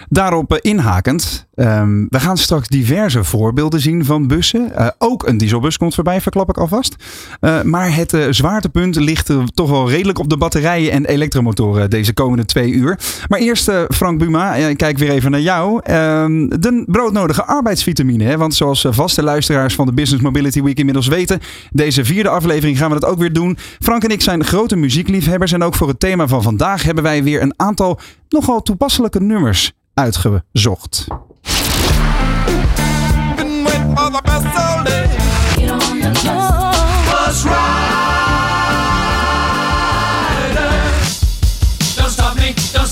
Daarop 0.10 0.54
eh, 0.54 0.72
inhakend, 0.72 1.48
ehm, 1.56 2.06
we 2.10 2.20
gaan 2.20 2.38
straks 2.38 2.68
diverse 2.68 3.24
voorbeelden 3.24 3.80
zien 3.80 4.06
van 4.06 4.28
bussen. 4.28 4.76
Eh, 4.76 4.88
ook 4.98 5.28
een 5.28 5.38
dieselbus 5.38 5.78
komt 5.78 5.96
voorbij, 5.96 6.22
verklap 6.22 6.50
ik 6.50 6.58
alvast. 6.58 6.96
Eh, 7.40 7.62
maar 7.62 7.96
het 7.96 8.14
eh, 8.14 8.22
zwaartepunt 8.30 8.96
ligt 8.96 9.32
toch 9.54 9.70
wel 9.70 9.90
redelijk 9.90 10.20
op 10.20 10.30
de 10.30 10.38
batterijen 10.38 10.92
en 10.92 11.06
elektromotoren 11.06 11.90
deze 11.90 12.14
komende 12.14 12.46
twee 12.46 12.72
uur. 12.72 13.00
Maar 13.28 13.40
eerst 13.40 13.72
Frank 13.90 14.20
Buma, 14.20 14.56
ik 14.56 14.78
kijk 14.78 14.98
weer 14.98 15.10
even 15.10 15.32
naar 15.32 15.42
jou. 15.42 15.80
Ehm, 15.84 16.48
de 16.48 16.84
broodnodige 16.88 17.46
arbeidsvitamine. 17.46 18.24
Hè? 18.24 18.38
Want 18.38 18.54
zoals 18.54 18.86
vaste 18.90 19.24
luisteraars 19.24 19.76
van 19.76 19.86
de 19.86 19.94
Business 19.94 20.24
Mobility 20.24 20.62
Week 20.62 20.78
inmiddels 20.78 21.08
weten, 21.08 21.40
deze 21.72 22.06
vierde 22.06 22.30
aflevering 22.30 22.78
gaan 22.78 22.92
we 22.92 23.00
dat 23.00 23.10
ook 23.10 23.20
weer 23.20 23.34
doen. 23.34 23.58
Frank 23.80 24.04
en 24.04 24.10
ik 24.10 24.22
zijn 24.22 24.44
grote 24.44 24.76
muziekliefhebbers 24.76 25.52
en 25.52 25.64
ook 25.64 25.76
voor 25.76 25.88
het 25.88 26.00
thema 26.00 26.28
van 26.28 26.44
vandaag 26.44 26.84
hebben 26.84 27.04
wij 27.04 27.24
weer 27.24 27.42
een 27.42 27.54
aantal 27.58 28.00
nogal 28.30 28.62
toepasselijke 28.62 29.22
nummers 29.22 29.74
uitgezocht. 29.96 31.08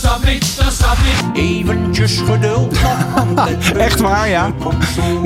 Don't 0.02 0.72
stop 0.72 0.98
me. 0.98 1.34
Eventjes 1.34 2.18
geduld 2.18 2.78
Echt 3.78 4.00
waar, 4.00 4.30
ja. 4.30 4.54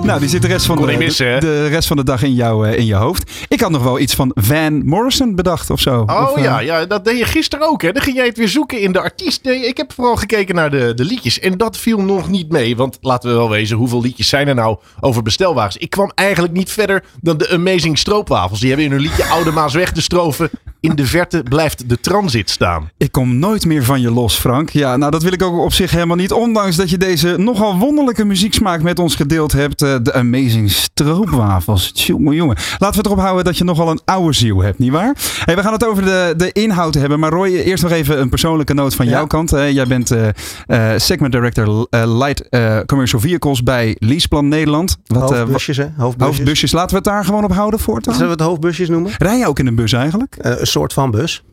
Nou, 0.04 0.20
die 0.20 0.30
zit 0.30 0.42
de 0.42 0.48
rest 0.48 0.66
van, 0.66 0.86
de, 0.86 0.98
missen, 0.98 1.40
de, 1.40 1.46
de 1.46 1.68
rest 1.68 1.88
van 1.88 1.98
de 1.98 2.04
dag 2.04 2.24
in, 2.24 2.34
jou, 2.34 2.68
eh, 2.68 2.78
in 2.78 2.86
je 2.86 2.96
hoofd. 2.96 3.32
Ik 3.48 3.62
had 3.62 3.72
nog 3.72 3.84
wel 3.84 4.00
iets 4.00 4.14
van 4.14 4.32
Van 4.36 4.86
Morrison 4.86 5.36
bedacht 5.36 5.70
of 5.70 5.80
zo. 5.80 6.04
Oh 6.06 6.28
Of, 6.30 6.38
eh, 6.38 6.44
ja, 6.44 6.60
ja, 6.60 6.86
dat 6.86 7.06
deed 7.06 7.18
je 7.18 7.26
gisteren 7.26 7.70
ook. 7.70 7.82
Hè? 7.82 7.92
Dan 7.92 8.02
ging 8.02 8.16
jij 8.16 8.26
het 8.26 8.38
weer 8.38 8.48
zoeken 8.50 8.82
in 8.82 8.92
de 8.92 9.00
artiest. 9.00 9.44
Nee, 9.44 9.68
ik 9.68 9.78
heb 9.78 9.94
vooral 9.94 10.16
gekeken 10.16 10.56
naar 10.56 10.72
de, 10.72 10.94
de 10.94 11.04
liedjes. 11.04 11.40
En 11.40 11.58
dat 11.58 11.78
viel 11.78 12.02
nog 12.02 12.30
niet 12.30 12.52
mee. 12.52 12.76
Want 12.76 12.98
laten 13.02 13.30
we 13.30 13.36
wel 13.36 13.50
wezen, 13.50 13.78
hoeveel 13.78 14.02
liedjes 14.02 14.30
zijn 14.30 14.48
er 14.48 14.56
nou 14.56 14.78
over 15.00 15.24
bestelwagens? 15.24 15.78
Ik 15.78 15.90
kwam 15.90 16.12
eigenlijk 16.16 16.54
niet 16.54 16.72
verder 16.72 17.04
dan 17.22 17.38
de 17.38 17.50
Amazing 17.50 17.98
Stroopwafels. 17.98 18.60
Die 18.60 18.70
hebben 18.70 18.86
in 18.86 18.92
hun 18.92 19.02
liedje 19.02 19.26
Oude 19.36 19.52
Maas 19.52 19.74
weg 19.74 19.92
te 19.92 20.02
stroven. 20.02 20.50
In 20.80 20.96
de 20.96 21.06
verte 21.06 21.44
blijft 21.44 21.90
de 21.90 22.00
transit 22.00 22.50
staan. 22.50 22.90
Ik 22.98 23.12
kom 23.12 23.40
nooit 23.40 23.66
meer 23.66 23.84
van 23.84 24.02
je 24.02 24.12
los, 24.12 24.36
Frank. 24.36 24.57
Ja, 24.66 24.98
nou 24.98 25.12
dat 25.12 25.24
wil 25.24 25.32
ik 25.32 25.44
ook 25.44 25.60
op 25.64 25.74
zich 25.74 25.92
helemaal 25.92 26.16
niet. 26.16 26.32
Ondanks 26.32 26.76
dat 26.76 26.90
je 26.90 26.98
deze 26.98 27.36
nogal 27.38 27.78
wonderlijke 27.78 28.26
muzieksmaak 28.26 28.82
met 28.82 29.00
ons 29.00 29.16
gedeeld 29.16 29.52
hebt. 29.52 29.82
eh, 29.82 29.96
de 30.02 30.14
Amazing 30.14 30.72
Stroopwafels. 30.72 31.92
Jongen, 31.94 32.36
jongen. 32.36 32.56
Laten 32.56 32.90
we 32.90 32.96
het 32.98 33.06
erop 33.06 33.20
houden 33.20 33.46
dat 33.46 33.58
je 33.58 33.64
nogal 33.64 33.90
een 33.90 34.00
oude 34.06 34.34
ziel 34.34 34.62
hebt, 34.62 34.80
nietwaar? 34.80 35.16
Hey, 35.46 35.56
we 35.56 35.62
gaan 35.62 35.74
het 35.74 35.86
over 35.86 36.04
de, 36.06 36.34
de 36.38 36.52
inhoud 36.52 36.94
hebben. 36.94 37.20
Maar 37.20 37.32
Roy, 37.32 37.48
eerst 37.50 37.84
nog 37.84 37.92
even 37.92 38.20
een 38.22 38.30
persoonlijke 38.30 38.74
noot 38.74 38.96
van 38.96 39.06
Ja. 39.06 39.12
jouw 39.12 39.28
kant. 39.28 39.50
Jij 39.50 39.86
bent 39.88 40.12
eh, 40.12 40.28
eh, 40.66 41.00
segment 41.00 41.32
director 41.32 41.88
Light 41.90 42.50
Commercial 42.86 43.22
Vehicles 43.22 43.64
bij 43.64 43.96
Leaseplan 44.00 44.48
Nederland. 44.48 44.98
Wat, 45.06 45.30
Hoofdbusjes, 45.30 45.78
hè? 45.78 45.88
Hoofdbusjes. 45.98 46.38
hoofdbusjes. 46.38 46.72
Laten 46.72 46.90
we 46.90 46.96
het 46.96 47.04
daar 47.04 47.26
gewoon 47.26 47.44
op 47.44 47.54
houden 47.54 47.80
voortaan. 47.80 48.14
Zullen 48.14 48.30
we 48.30 48.36
het 48.36 48.46
hoofdbusjes 48.46 48.90
noemen? 48.90 49.12
Rij 49.18 49.38
je 49.38 49.48
ook 49.48 49.60
in 49.60 49.68
een 49.68 49.76
bus 49.76 49.94
eigenlijk? 49.94 50.36
Een 50.40 50.68
soort 50.68 50.94
van 50.94 51.12
bus. 51.12 51.44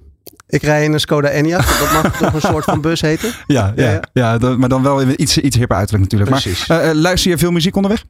Ik 0.47 0.63
rij 0.63 0.85
in 0.85 0.93
een 0.93 1.01
Skoda 1.01 1.31
Enyaq. 1.31 1.67
Dat 1.81 1.93
mag 1.93 2.19
toch 2.19 2.35
een 2.35 2.41
soort 2.41 2.65
van 2.65 2.81
bus 2.81 3.01
heten? 3.01 3.33
Ja, 3.47 3.73
ja, 3.77 4.01
Ja, 4.13 4.39
maar 4.57 4.69
dan 4.69 4.83
wel 4.83 5.01
in 5.01 5.23
iets, 5.23 5.39
iets 5.39 5.57
hipper 5.57 5.77
uiterlijk 5.77 6.13
natuurlijk. 6.13 6.43
Precies. 6.43 6.67
Maar 6.67 6.81
eh, 6.81 6.91
eh, 6.91 6.97
luister 6.97 7.31
je 7.31 7.39
veel 7.39 7.51
muziek 7.51 7.77
onderweg? 7.77 8.05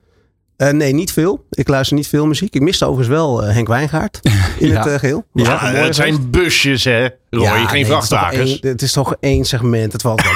Eh, 0.57 0.69
nee, 0.71 0.93
niet 0.95 1.13
veel. 1.13 1.45
Ik 1.51 1.69
luister 1.69 1.97
niet 1.97 2.09
veel 2.09 2.27
muziek. 2.27 2.55
Ik 2.55 2.61
miste 2.61 2.85
overigens 2.85 3.17
wel 3.17 3.43
eh, 3.45 3.55
Henk 3.55 3.69
Wijngaard 3.69 4.21
in 4.59 4.69
Ja. 4.69 4.79
het 4.83 4.87
eh, 4.93 4.99
geheel. 4.99 5.25
Ja, 5.33 5.59
het 5.67 5.95
zijn 5.95 6.31
busjes, 6.31 6.85
hè? 6.85 7.09
Roy, 7.31 7.43
Ja, 7.45 7.53
geen 7.57 7.67
nee, 7.73 7.79
het 7.81 7.87
vrachtwagens. 7.91 8.61
één- 8.61 8.71
Het 8.71 8.83
is 8.83 8.93
toch 8.93 9.15
één 9.21 9.45
segment. 9.45 9.93
Het 9.93 10.03
valt 10.03 10.23
wel. 10.23 10.33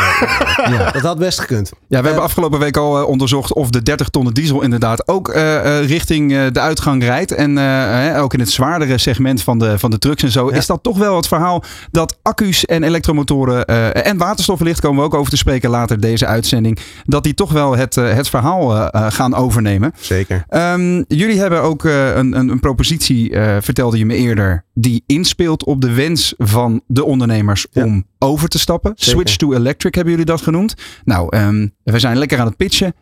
Dat 0.92 1.02
had 1.02 1.18
best 1.18 1.40
gekund. 1.40 1.70
Ja, 1.88 2.00
we 2.00 2.06
hebben 2.06 2.24
afgelopen 2.24 2.58
week 2.58 2.76
al 2.76 3.04
onderzocht 3.06 3.52
of 3.52 3.70
de 3.70 3.82
30 3.82 4.08
tonnen 4.08 4.34
diesel 4.34 4.62
inderdaad 4.62 5.08
ook 5.08 5.28
eh, 5.28 5.78
eh, 5.80 5.86
richting 5.88 6.32
eh, 6.32 6.46
de 6.52 6.60
uitgang 6.60 7.02
rijdt. 7.02 7.32
En 7.34 7.58
ook 8.16 8.34
in 8.34 8.40
het 8.40 8.50
zwaardere 8.50 8.98
segment 8.98 9.42
van 9.42 9.58
de, 9.58 9.78
van 9.78 9.90
de 9.90 9.98
trucks 9.98 10.22
en 10.22 10.30
zo 10.30 10.50
Ja. 10.50 10.56
is 10.56 10.66
dat 10.66 10.82
toch 10.82 10.98
wel 10.98 11.16
het 11.16 11.28
verhaal 11.28 11.62
dat 11.90 12.18
accu's 12.22 12.64
en 12.64 12.82
elektromotoren 12.82 13.64
eh, 13.66 14.06
en 14.06 14.16
waterstoflicht 14.16 14.80
komen 14.80 14.98
we 15.00 15.04
ook 15.06 15.14
over 15.14 15.30
te 15.30 15.36
spreken 15.36 15.70
later 15.70 16.00
deze 16.00 16.26
uitzending. 16.26 16.78
Dat 17.04 17.22
die 17.22 17.34
toch 17.34 17.52
wel 17.52 17.76
het, 17.76 17.94
het 17.94 18.28
verhaal 18.28 18.88
gaan 18.92 19.34
overnemen. 19.34 19.92
Zeker. 20.08 20.44
Ehm, 20.48 21.02
jullie 21.08 21.38
hebben 21.38 21.62
ook 21.62 21.84
eh, 21.84 22.16
een, 22.16 22.38
een, 22.38 22.48
een 22.48 22.60
propositie, 22.60 23.30
eh, 23.32 23.56
vertelde 23.60 23.98
je 23.98 24.06
me 24.06 24.14
eerder, 24.14 24.64
die 24.74 25.02
inspeelt 25.06 25.64
op 25.64 25.80
de 25.80 25.92
wens 25.92 26.34
van 26.38 26.80
de 26.86 27.04
ondernemers 27.04 27.66
Ja. 27.70 27.84
om 27.84 28.04
over 28.18 28.48
te 28.48 28.58
stappen. 28.58 28.92
Zeker. 28.94 29.12
Switch 29.20 29.36
to 29.36 29.52
electric 29.52 29.94
hebben 29.94 30.12
jullie 30.12 30.26
dat 30.28 30.40
genoemd. 30.42 30.74
Nou, 31.04 31.36
ehm, 31.36 31.68
we 31.84 31.98
zijn 31.98 32.18
lekker 32.18 32.38
aan 32.38 32.46
het 32.46 32.56
pitchen. 32.56 32.94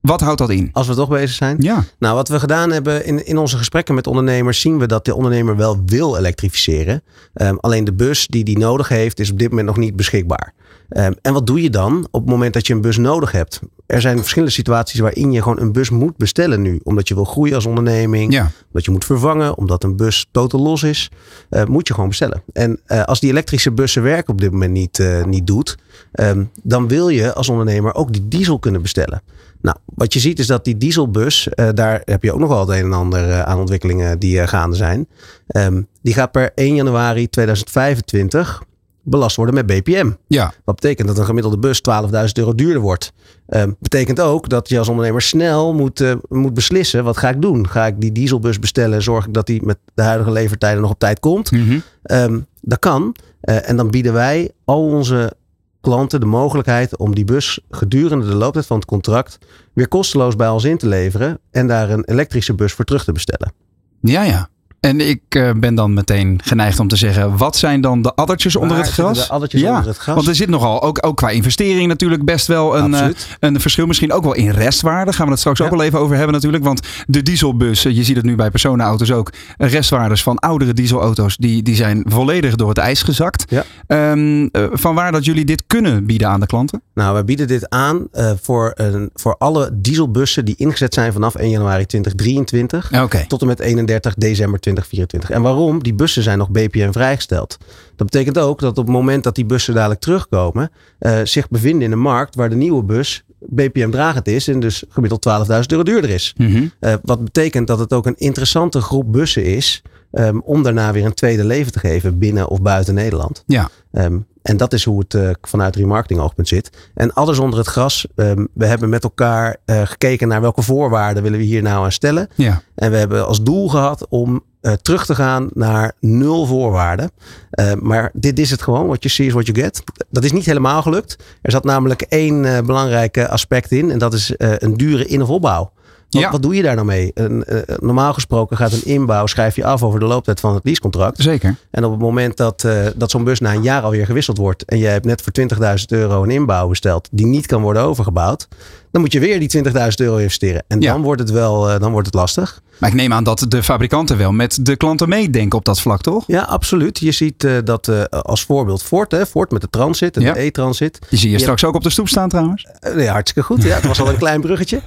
Wat 0.00 0.20
houdt 0.20 0.38
dat 0.38 0.50
in? 0.50 0.68
Als 0.72 0.86
we 0.86 0.94
toch 0.94 1.08
bezig 1.08 1.30
zijn. 1.30 1.56
Ja, 1.60 1.84
Nou, 1.98 2.14
wat 2.14 2.28
we 2.28 2.40
gedaan 2.40 2.70
hebben 2.72 3.04
in, 3.04 3.26
in 3.26 3.38
onze 3.38 3.56
gesprekken 3.56 3.94
met 3.94 4.06
ondernemers, 4.06 4.60
zien 4.60 4.78
we 4.78 4.86
dat 4.86 5.04
de 5.04 5.14
ondernemer 5.14 5.56
wel 5.56 5.82
wil 5.86 6.16
elektrificeren. 6.16 7.02
Ehm, 7.34 7.56
alleen 7.56 7.84
de 7.84 7.92
bus 7.92 8.26
die 8.26 8.44
die 8.44 8.58
nodig 8.58 8.88
heeft, 8.88 9.20
is 9.20 9.30
op 9.30 9.38
dit 9.38 9.48
moment 9.48 9.66
nog 9.66 9.76
niet 9.76 9.96
beschikbaar. 9.96 10.54
Ehm, 10.88 11.12
en 11.22 11.32
wat 11.32 11.46
doe 11.46 11.62
je 11.62 11.70
dan 11.70 12.08
op 12.10 12.20
het 12.20 12.30
moment 12.30 12.54
dat 12.54 12.66
je 12.66 12.74
een 12.74 12.80
bus 12.80 12.96
nodig 12.96 13.32
hebt? 13.32 13.60
Er 13.86 14.00
zijn 14.00 14.18
verschillende 14.18 14.52
situaties 14.54 15.00
waarin 15.00 15.32
je 15.32 15.42
gewoon 15.42 15.60
een 15.60 15.72
bus 15.72 15.90
moet 15.90 16.16
bestellen 16.16 16.62
nu. 16.62 16.80
Omdat 16.82 17.08
je 17.08 17.14
wil 17.14 17.24
groeien 17.24 17.54
als 17.54 17.66
onderneming, 17.66 18.32
ja. 18.32 18.50
omdat 18.66 18.84
je 18.84 18.90
moet 18.90 19.04
vervangen, 19.04 19.56
omdat 19.58 19.84
een 19.84 19.96
bus 19.96 20.26
totaal 20.30 20.60
los 20.60 20.82
is. 20.82 21.10
eh, 21.50 21.64
moet 21.64 21.86
je 21.88 21.94
gewoon 21.94 22.08
bestellen. 22.08 22.42
En 22.52 22.80
eh, 22.86 23.02
als 23.02 23.20
die 23.20 23.30
elektrische 23.30 23.72
bussen 23.72 24.02
werk 24.02 24.28
op 24.28 24.40
dit 24.40 24.50
moment 24.52 24.72
niet, 24.72 24.98
eh, 24.98 25.24
niet 25.24 25.46
doet, 25.46 25.76
ehm, 26.12 26.44
dan 26.62 26.88
wil 26.88 27.08
je 27.08 27.34
als 27.34 27.48
ondernemer 27.48 27.94
ook 27.94 28.12
die 28.12 28.28
diesel 28.28 28.58
kunnen 28.58 28.82
bestellen. 28.82 29.22
Nou, 29.62 29.76
wat 29.84 30.12
je 30.12 30.20
ziet 30.20 30.38
is 30.38 30.46
dat 30.46 30.64
die 30.64 30.76
dieselbus, 30.76 31.48
eh, 31.48 31.68
daar 31.74 32.02
heb 32.04 32.22
je 32.22 32.32
ook 32.32 32.38
nog 32.38 32.48
wel 32.48 32.60
het 32.60 32.68
een 32.68 32.84
en 32.84 32.92
ander 32.92 33.30
eh, 33.30 33.40
aan 33.40 33.58
ontwikkelingen 33.58 34.18
die 34.18 34.40
eh, 34.40 34.48
gaande 34.48 34.76
zijn. 34.76 35.08
Ehm, 35.46 35.82
die 36.02 36.14
gaat 36.14 36.32
per 36.32 36.52
1 36.54 36.74
januari 36.74 37.28
2025 37.28 38.62
belast 39.02 39.36
worden 39.36 39.54
met 39.54 39.66
BPM. 39.66 40.10
Ja, 40.26 40.52
Wat 40.64 40.74
betekent 40.74 41.08
dat 41.08 41.18
een 41.18 41.24
gemiddelde 41.24 41.58
bus 41.58 41.80
12.000 41.80 42.38
euro 42.38 42.54
duurder 42.54 42.82
wordt. 42.82 43.12
Ehm, 43.46 43.70
betekent 43.78 44.20
ook 44.20 44.48
dat 44.48 44.68
je 44.68 44.78
als 44.78 44.88
ondernemer 44.88 45.22
snel 45.22 45.74
moet, 45.74 46.16
moet 46.28 46.54
beslissen: 46.54 47.04
wat 47.04 47.16
ga 47.16 47.28
ik 47.28 47.42
doen? 47.42 47.68
Ga 47.68 47.86
ik 47.86 48.00
die 48.00 48.12
dieselbus 48.12 48.58
bestellen? 48.58 49.02
Zorg 49.02 49.26
ik 49.26 49.34
dat 49.34 49.46
die 49.46 49.64
met 49.64 49.78
de 49.94 50.02
huidige 50.02 50.30
levertijden 50.30 50.80
nog 50.82 50.90
op 50.90 50.98
tijd 50.98 51.20
komt? 51.20 51.50
Mhm. 51.50 51.78
Ehm, 52.02 52.38
dat 52.60 52.78
kan. 52.78 53.14
En 53.40 53.76
dan 53.76 53.90
bieden 53.90 54.12
wij 54.12 54.50
al 54.64 54.86
onze 54.86 55.32
klanten 55.80 56.20
de 56.20 56.26
mogelijkheid 56.26 56.96
om 56.96 57.14
die 57.14 57.24
bus 57.24 57.60
gedurende 57.70 58.26
de 58.26 58.34
looptijd 58.34 58.66
van 58.66 58.76
het 58.76 58.86
contract 58.86 59.38
weer 59.72 59.88
kosteloos 59.88 60.36
bij 60.36 60.48
ons 60.48 60.64
in 60.64 60.78
te 60.78 60.88
leveren 60.88 61.40
en 61.50 61.66
daar 61.66 61.90
een 61.90 62.04
elektrische 62.04 62.54
bus 62.54 62.72
voor 62.72 62.84
terug 62.84 63.04
te 63.04 63.12
bestellen. 63.12 63.52
ja, 64.00 64.22
ja. 64.22 64.48
En 64.80 65.00
ik 65.00 65.20
eh, 65.28 65.50
ben 65.56 65.74
dan 65.74 65.94
meteen 65.94 66.40
geneigd 66.44 66.80
om 66.80 66.88
te 66.88 66.96
zeggen, 66.96 67.36
wat 67.36 67.56
zijn 67.56 67.80
dan 67.80 68.02
de 68.02 68.14
addertjes 68.14 68.56
onder 68.56 68.76
het 68.76 68.88
gras? 68.88 69.18
de 69.18 69.32
addertjes 69.32 69.60
ja, 69.60 69.68
onder 69.70 69.86
het 69.88 69.96
gras? 69.96 70.14
want 70.14 70.28
er 70.28 70.34
zit 70.34 70.48
nogal, 70.48 70.82
ook, 70.82 71.06
ook 71.06 71.16
qua 71.16 71.30
investering 71.30 71.88
natuurlijk 71.88 72.24
best 72.24 72.46
wel 72.46 72.76
een, 72.76 72.94
eh, 72.94 73.06
een 73.40 73.60
verschil. 73.60 73.86
Misschien 73.86 74.12
ook 74.12 74.22
wel 74.22 74.34
in 74.34 74.50
restwaarde. 74.50 75.12
Gaan 75.12 75.24
we 75.24 75.30
het 75.30 75.40
straks 75.40 75.60
ook 75.60 75.70
wel 75.70 75.82
even 75.82 75.98
over 75.98 76.16
hebben 76.16 76.34
natuurlijk. 76.34 76.64
Want 76.64 76.80
de 77.06 77.22
dieselbus, 77.22 77.84
eh, 77.84 77.96
je 77.96 78.04
ziet 78.04 78.16
het 78.16 78.24
nu 78.24 78.34
bij 78.34 78.50
personenauto's 78.50 79.10
ook. 79.10 79.32
Restwaardes 79.56 80.22
van 80.22 80.38
oudere 80.38 80.72
dieselauto's, 80.72 81.36
die, 81.36 81.62
die 81.62 81.74
zijn 81.74 82.04
volledig 82.08 82.54
door 82.56 82.68
het 82.68 82.78
ijs 82.78 83.02
gezakt. 83.02 83.44
Ja. 83.48 83.64
Ehm, 83.86 84.48
eh, 84.52 84.64
vanwaar 84.72 85.12
dat 85.12 85.24
jullie 85.24 85.44
dit 85.44 85.62
kunnen 85.66 86.06
bieden 86.06 86.28
aan 86.28 86.40
de 86.40 86.46
klanten? 86.46 86.82
Nou, 86.94 87.12
wij 87.12 87.24
bieden 87.24 87.46
dit 87.46 87.68
aan 87.68 88.08
voor, 88.42 88.72
een, 88.74 89.10
voor 89.14 89.36
alle 89.38 89.70
dieselbussen 89.72 90.44
die 90.44 90.54
ingezet 90.56 90.94
zijn 90.94 91.12
vanaf 91.12 91.34
1 91.34 91.50
januari 91.50 91.86
2023 91.86 93.02
Oké. 93.02 93.24
tot 93.26 93.40
en 93.40 93.46
met 93.46 93.60
31 93.60 94.14
december 94.14 94.60
2024. 94.74 95.30
En 95.30 95.42
waarom? 95.42 95.82
Die 95.82 95.94
bussen 95.94 96.22
zijn 96.22 96.38
nog 96.38 96.50
BPM 96.50 96.92
vrijgesteld. 96.92 97.56
Dat 97.96 98.10
betekent 98.10 98.38
ook 98.38 98.60
dat 98.60 98.78
op 98.78 98.84
het 98.84 98.94
moment 98.94 99.24
dat 99.24 99.34
die 99.34 99.44
bussen 99.44 99.74
dadelijk 99.74 100.00
terugkomen, 100.00 100.70
eh, 100.98 101.18
zich 101.24 101.48
bevinden 101.48 101.82
in 101.82 101.92
een 101.92 101.98
markt 101.98 102.34
waar 102.34 102.48
de 102.50 102.56
nieuwe 102.56 102.82
bus 102.82 103.24
BPM 103.46 103.90
dragend 103.90 104.28
is 104.28 104.48
en 104.48 104.60
dus 104.60 104.84
gemiddeld 104.88 105.22
12.000 105.22 105.70
euro 105.70 105.84
duurder 105.84 106.10
is. 106.10 106.34
Mhm. 106.36 106.66
Eh, 106.80 106.94
wat 107.02 107.24
betekent 107.24 107.66
dat 107.66 107.78
het 107.78 107.92
ook 107.92 108.06
een 108.06 108.18
interessante 108.18 108.80
groep 108.80 109.12
bussen 109.12 109.44
is 109.44 109.82
ehm, 110.10 110.38
om 110.38 110.62
daarna 110.62 110.92
weer 110.92 111.04
een 111.04 111.14
tweede 111.14 111.44
leven 111.44 111.72
te 111.72 111.78
geven 111.78 112.18
binnen 112.18 112.48
of 112.48 112.62
buiten 112.62 112.94
Nederland. 112.94 113.42
Ja. 113.46 113.68
Ehm, 113.92 114.18
en 114.42 114.56
dat 114.56 114.72
is 114.72 114.84
hoe 114.84 114.98
het 114.98 115.14
eh, 115.14 115.30
vanuit 115.40 115.76
remarketing 115.76 116.20
oogpunt 116.20 116.48
zit. 116.48 116.90
En 116.94 117.12
alles 117.12 117.38
onder 117.38 117.58
het 117.58 117.68
gras. 117.68 118.06
ehm, 118.16 118.46
we 118.54 118.66
hebben 118.66 118.88
met 118.88 119.04
elkaar 119.04 119.56
gekeken 119.66 120.28
naar 120.28 120.40
welke 120.40 120.62
voorwaarden 120.62 121.22
willen 121.22 121.38
we 121.38 121.44
hier 121.44 121.62
nou 121.62 121.84
aan 121.84 121.92
stellen. 121.92 122.28
Ja. 122.34 122.62
En 122.74 122.90
we 122.90 122.96
hebben 122.96 123.26
als 123.26 123.42
doel 123.42 123.68
gehad 123.68 124.06
om 124.08 124.42
eh, 124.60 124.72
terug 124.72 125.06
te 125.06 125.14
gaan 125.14 125.48
naar 125.52 125.92
nul 126.00 126.46
voorwaarden. 126.46 127.10
Eh, 127.50 127.72
maar 127.74 128.10
dit 128.12 128.38
is 128.38 128.50
het 128.50 128.62
gewoon. 128.62 128.86
What 128.86 129.02
you 129.02 129.14
see 129.14 129.26
is 129.26 129.32
what 129.32 129.46
you 129.46 129.60
get. 129.60 129.82
Dat 130.10 130.24
is 130.24 130.32
niet 130.32 130.44
helemaal 130.46 130.82
gelukt. 130.82 131.16
Er 131.42 131.50
zat 131.50 131.64
namelijk 131.64 132.02
één 132.02 132.44
eh 132.44 132.62
belangrijke 132.64 133.28
aspect 133.28 133.72
in. 133.72 133.90
En 133.90 133.98
dat 133.98 134.12
is 134.14 134.32
een 134.36 134.76
dure 134.76 135.06
in- 135.06 135.22
of 135.22 135.28
opbouw. 135.28 135.72
Wat, 136.10 136.22
Ja. 136.22 136.30
wat 136.30 136.42
doe 136.42 136.54
je 136.54 136.62
daar 136.62 136.74
nou 136.74 136.86
mee? 136.86 137.10
Een, 137.14 137.44
normaal 137.78 138.12
gesproken 138.12 138.56
gaat 138.56 138.72
een 138.72 138.84
inbouw, 138.84 139.26
schrijf 139.26 139.56
je 139.56 139.64
af 139.64 139.82
over 139.82 140.00
de 140.00 140.06
looptijd 140.06 140.40
van 140.40 140.54
het 140.54 140.64
leasecontract. 140.64 141.22
Zeker. 141.22 141.56
En 141.70 141.84
op 141.84 141.90
het 141.90 142.00
moment 142.00 142.36
dat, 142.36 142.66
dat 142.96 143.10
zo'n 143.10 143.24
bus 143.24 143.40
na 143.40 143.54
een 143.54 143.62
jaar 143.62 143.82
alweer 143.82 144.06
gewisseld 144.06 144.36
wordt. 144.38 144.64
en 144.64 144.78
je 144.78 144.86
hebt 144.86 145.04
net 145.04 145.22
voor 145.22 145.32
20.000 145.32 145.92
euro 145.92 146.22
een 146.22 146.30
inbouw 146.30 146.68
besteld. 146.68 147.08
die 147.12 147.26
niet 147.26 147.46
kan 147.46 147.62
worden 147.62 147.82
overgebouwd. 147.82 148.48
Dan 148.90 149.00
moet 149.00 149.12
je 149.12 149.20
weer 149.20 149.38
die 149.38 149.48
20.000 149.48 149.72
euro 149.96 150.16
investeren. 150.16 150.62
En 150.68 150.80
Ja. 150.80 150.92
dan, 150.92 151.02
wordt 151.02 151.20
het 151.20 151.30
wel, 151.30 151.70
eh, 151.70 151.80
dan 151.80 151.90
wordt 151.92 152.06
het 152.06 152.14
lastig. 152.16 152.60
Maar 152.78 152.88
ik 152.90 152.94
neem 152.94 153.12
aan 153.12 153.24
dat 153.24 153.44
de 153.48 153.62
fabrikanten 153.62 154.18
wel 154.18 154.32
met 154.32 154.58
de 154.66 154.76
klanten 154.76 155.08
meedenken 155.08 155.58
op 155.58 155.64
dat 155.64 155.80
vlak, 155.80 156.00
toch? 156.00 156.24
Ja, 156.26 156.42
absoluut. 156.42 156.98
Je 156.98 157.12
ziet 157.12 157.44
eh, 157.44 157.52
dat 157.64 157.88
eh, 157.88 158.02
als 158.04 158.44
voorbeeld 158.44 158.82
Ford, 158.82 159.10
hè, 159.12 159.26
Ford 159.26 159.50
met 159.50 159.60
de 159.60 159.68
Transit 159.70 160.16
en 160.16 160.22
Ja. 160.22 160.32
de 160.32 160.40
e-Transit. 160.40 160.98
Die 161.10 161.18
zie 161.18 161.28
je 161.30 161.34
Ja. 161.36 161.40
straks 161.42 161.64
ook 161.64 161.74
op 161.74 161.82
de 161.82 161.90
stoep 161.90 162.08
staan 162.08 162.28
trouwens. 162.28 162.66
Nee, 162.94 163.08
hartstikke 163.08 163.48
goed. 163.54 163.62
Ja, 163.62 163.74
het 163.74 163.84
was 163.86 164.00
al 164.00 164.08
een 164.08 164.18
klein 164.26 164.40
bruggetje. 164.40 164.80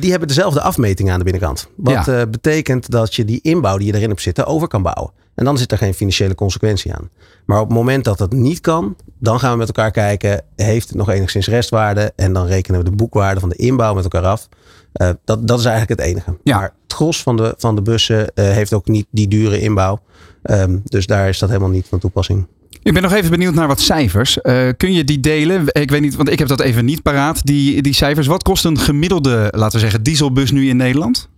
Die 0.00 0.10
hebben 0.10 0.28
dezelfde 0.28 0.60
afmeting 0.60 1.10
aan 1.10 1.18
de 1.18 1.24
binnenkant. 1.24 1.68
Wat 1.76 2.04
Ja. 2.04 2.26
betekent 2.26 2.90
dat 2.90 3.14
je 3.14 3.24
die 3.24 3.38
inbouw 3.42 3.76
die 3.76 3.86
je 3.86 3.94
erin 3.94 4.08
hebt 4.08 4.22
zitten 4.22 4.46
over 4.46 4.68
kan 4.68 4.82
bouwen. 4.82 5.12
En 5.34 5.44
dan 5.44 5.58
zit 5.58 5.72
er 5.72 5.78
geen 5.78 5.94
financiële 5.94 6.34
consequentie 6.34 6.94
aan. 6.94 7.10
Maar 7.44 7.60
op 7.60 7.68
het 7.68 7.76
moment 7.76 8.04
dat 8.04 8.18
dat 8.18 8.32
niet 8.32 8.60
kan, 8.60 8.96
dan 9.18 9.38
gaan 9.38 9.52
we 9.52 9.58
met 9.58 9.66
elkaar 9.66 9.90
kijken, 9.90 10.44
heeft 10.56 10.88
het 10.88 10.96
nog 10.96 11.10
enigszins 11.10 11.48
restwaarde? 11.48 12.12
En 12.16 12.32
dan 12.32 12.46
rekenen 12.46 12.78
we 12.78 12.90
de 12.90 12.96
boekwaarde 12.96 13.40
van 13.40 13.48
de 13.48 13.56
inbouw 13.56 13.94
met 13.94 14.04
elkaar 14.04 14.24
af. 14.24 14.48
Eh, 14.92 15.10
dat, 15.24 15.48
dat 15.48 15.58
is 15.58 15.64
eigenlijk 15.64 16.00
het 16.00 16.08
enige. 16.08 16.36
Ja. 16.42 16.56
Maar 16.56 16.74
het 16.82 16.92
gros 16.92 17.22
van 17.22 17.36
de, 17.36 17.54
van 17.58 17.74
de 17.74 17.82
bussen 17.82 18.34
eh, 18.34 18.44
heeft 18.50 18.72
ook 18.72 18.88
niet 18.88 19.06
die 19.10 19.28
dure 19.28 19.60
inbouw. 19.60 20.00
Ehm, 20.42 20.78
dus 20.84 21.06
daar 21.06 21.28
is 21.28 21.38
dat 21.38 21.48
helemaal 21.48 21.70
niet 21.70 21.86
van 21.88 21.98
toepassing. 21.98 22.46
Ik 22.82 22.92
ben 22.92 23.02
nog 23.02 23.12
even 23.12 23.30
benieuwd 23.30 23.54
naar 23.54 23.66
wat 23.66 23.80
cijfers. 23.80 24.40
Eh, 24.40 24.68
kun 24.76 24.92
je 24.92 25.04
die 25.04 25.20
delen? 25.20 25.64
Ik 25.66 25.90
weet 25.90 26.00
niet, 26.00 26.16
want 26.16 26.28
ik 26.28 26.38
heb 26.38 26.48
dat 26.48 26.60
even 26.60 26.84
niet 26.84 27.02
paraat, 27.02 27.46
die, 27.46 27.82
die 27.82 27.94
cijfers. 27.94 28.26
Wat 28.26 28.42
kost 28.42 28.64
een 28.64 28.78
gemiddelde, 28.78 29.48
laten 29.50 29.72
we 29.72 29.78
zeggen, 29.78 30.02
dieselbus 30.02 30.50
nu 30.50 30.68
in 30.68 30.76
Nederland? 30.76 31.28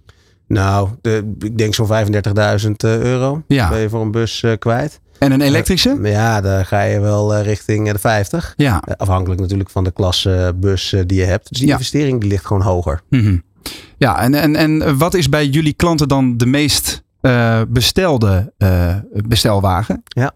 Nou, 0.47 0.89
de, 1.01 1.35
ik 1.39 1.59
denk 1.59 1.75
zo'n 1.75 1.89
35.000 1.89 2.71
euro 2.81 3.43
Ja. 3.49 3.69
ben 3.69 3.79
je 3.79 3.89
voor 3.89 4.01
een 4.01 4.11
bus 4.11 4.43
eh, 4.43 4.53
kwijt. 4.59 5.01
En 5.19 5.33
een 5.33 5.41
elektrische? 5.41 5.95
Maar 5.95 6.11
ja, 6.11 6.41
dan 6.41 6.67
ga 6.67 6.83
je 6.83 7.01
wel 7.01 7.35
eh, 7.35 7.45
richting 7.45 7.87
eh, 7.87 7.93
de 7.93 7.99
50. 7.99 8.55
Ja. 8.57 8.81
Eh, 8.85 8.95
Afhankelijk 8.97 9.41
natuurlijk 9.41 9.71
van 9.71 9.85
de 9.85 9.91
klasse 9.93 10.53
bus 10.57 10.93
eh, 10.93 11.03
die 11.07 11.19
je 11.19 11.25
hebt. 11.27 11.49
Dus 11.49 11.59
die 11.59 11.67
Ja. 11.67 11.73
investering 11.73 12.21
die 12.21 12.29
ligt 12.31 12.47
gewoon 12.47 12.63
hoger. 12.63 13.01
Mhm. 13.11 13.37
Ja, 13.97 14.21
en, 14.21 14.35
en, 14.35 14.57
en 14.57 14.99
wat 14.99 15.15
is 15.15 15.29
bij 15.29 15.47
jullie 15.47 15.73
klanten 15.73 16.09
dan 16.09 16.37
de 16.37 16.47
meest 16.47 17.03
eh, 17.21 17.61
bestelde 17.69 18.53
eh, 18.59 18.95
bestelwagen? 19.13 20.03
Ja, 20.05 20.33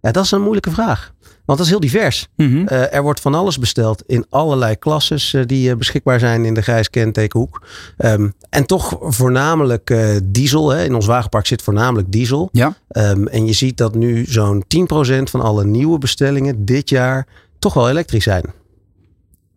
dat 0.00 0.24
is 0.24 0.30
een 0.30 0.42
moeilijke 0.42 0.70
vraag. 0.70 1.12
Want 1.50 1.62
dat 1.62 1.70
is 1.70 1.78
heel 1.78 1.90
divers. 1.90 2.28
Mhm. 2.36 2.66
Eh, 2.66 2.94
er 2.94 3.02
wordt 3.02 3.20
van 3.20 3.34
alles 3.34 3.58
besteld 3.58 4.02
in 4.06 4.26
allerlei 4.28 4.76
klasses 4.76 5.34
eh, 5.34 5.42
die 5.46 5.70
eh, 5.70 5.76
beschikbaar 5.76 6.18
zijn 6.18 6.44
in 6.44 6.54
de 6.54 6.62
grijs 6.62 6.90
kentekenhoek. 6.90 7.66
Ehm, 7.96 8.28
en 8.50 8.66
toch 8.66 8.96
voornamelijk 9.00 9.94
diesel. 10.24 10.70
Hè. 10.70 10.84
In 10.84 10.94
ons 10.94 11.06
wagenpark 11.06 11.46
zit 11.46 11.62
voornamelijk 11.62 12.12
diesel. 12.12 12.48
Ja. 12.52 12.76
Ehm, 12.88 13.26
en 13.26 13.46
je 13.46 13.52
ziet 13.52 13.76
dat 13.76 13.94
nu 13.94 14.24
zo'n 14.24 14.64
10% 14.66 15.30
van 15.30 15.40
alle 15.40 15.64
nieuwe 15.64 15.98
bestellingen 15.98 16.64
dit 16.64 16.88
jaar 16.88 17.26
toch 17.58 17.74
wel 17.74 17.88
elektrisch 17.88 18.24
zijn. 18.24 18.44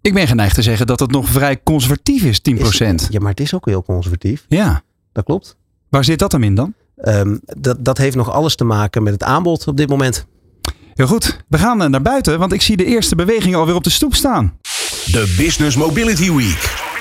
Ik 0.01 0.13
ben 0.13 0.27
geneigd 0.27 0.55
te 0.55 0.61
zeggen 0.61 0.87
dat 0.87 0.99
het 0.99 1.11
nog 1.11 1.27
vrij 1.29 1.63
conservatief 1.63 2.23
is, 2.23 2.39
10%. 2.39 3.01
Is- 3.01 3.07
ja, 3.09 3.19
maar 3.19 3.31
het 3.31 3.39
is 3.39 3.53
ook 3.53 3.65
heel 3.65 3.83
conservatief. 3.83 4.45
Ja. 4.47 4.81
Dat 5.11 5.23
klopt. 5.23 5.55
Waar 5.89 6.03
zit 6.03 6.19
dat 6.19 6.31
hem 6.31 6.43
in 6.43 6.55
dan? 6.55 6.73
Ehm, 6.97 7.37
dat, 7.45 7.85
dat 7.85 7.97
heeft 7.97 8.15
nog 8.15 8.31
alles 8.31 8.55
te 8.55 8.63
maken 8.63 9.03
met 9.03 9.13
het 9.13 9.23
aanbod 9.23 9.67
op 9.67 9.77
dit 9.77 9.89
moment. 9.89 10.25
Heel 10.93 11.07
goed. 11.07 11.43
We 11.49 11.57
gaan 11.57 11.81
eh, 11.81 11.89
naar 11.89 12.01
buiten, 12.01 12.39
want 12.39 12.53
ik 12.53 12.61
zie 12.61 12.77
de 12.77 12.85
eerste 12.85 13.15
bewegingen 13.15 13.59
alweer 13.59 13.75
op 13.75 13.83
de 13.83 13.89
stoep 13.89 14.15
staan. 14.15 14.57
De 15.05 15.33
Business 15.37 15.75
Mobility 15.75 16.31
Week. 16.31 16.91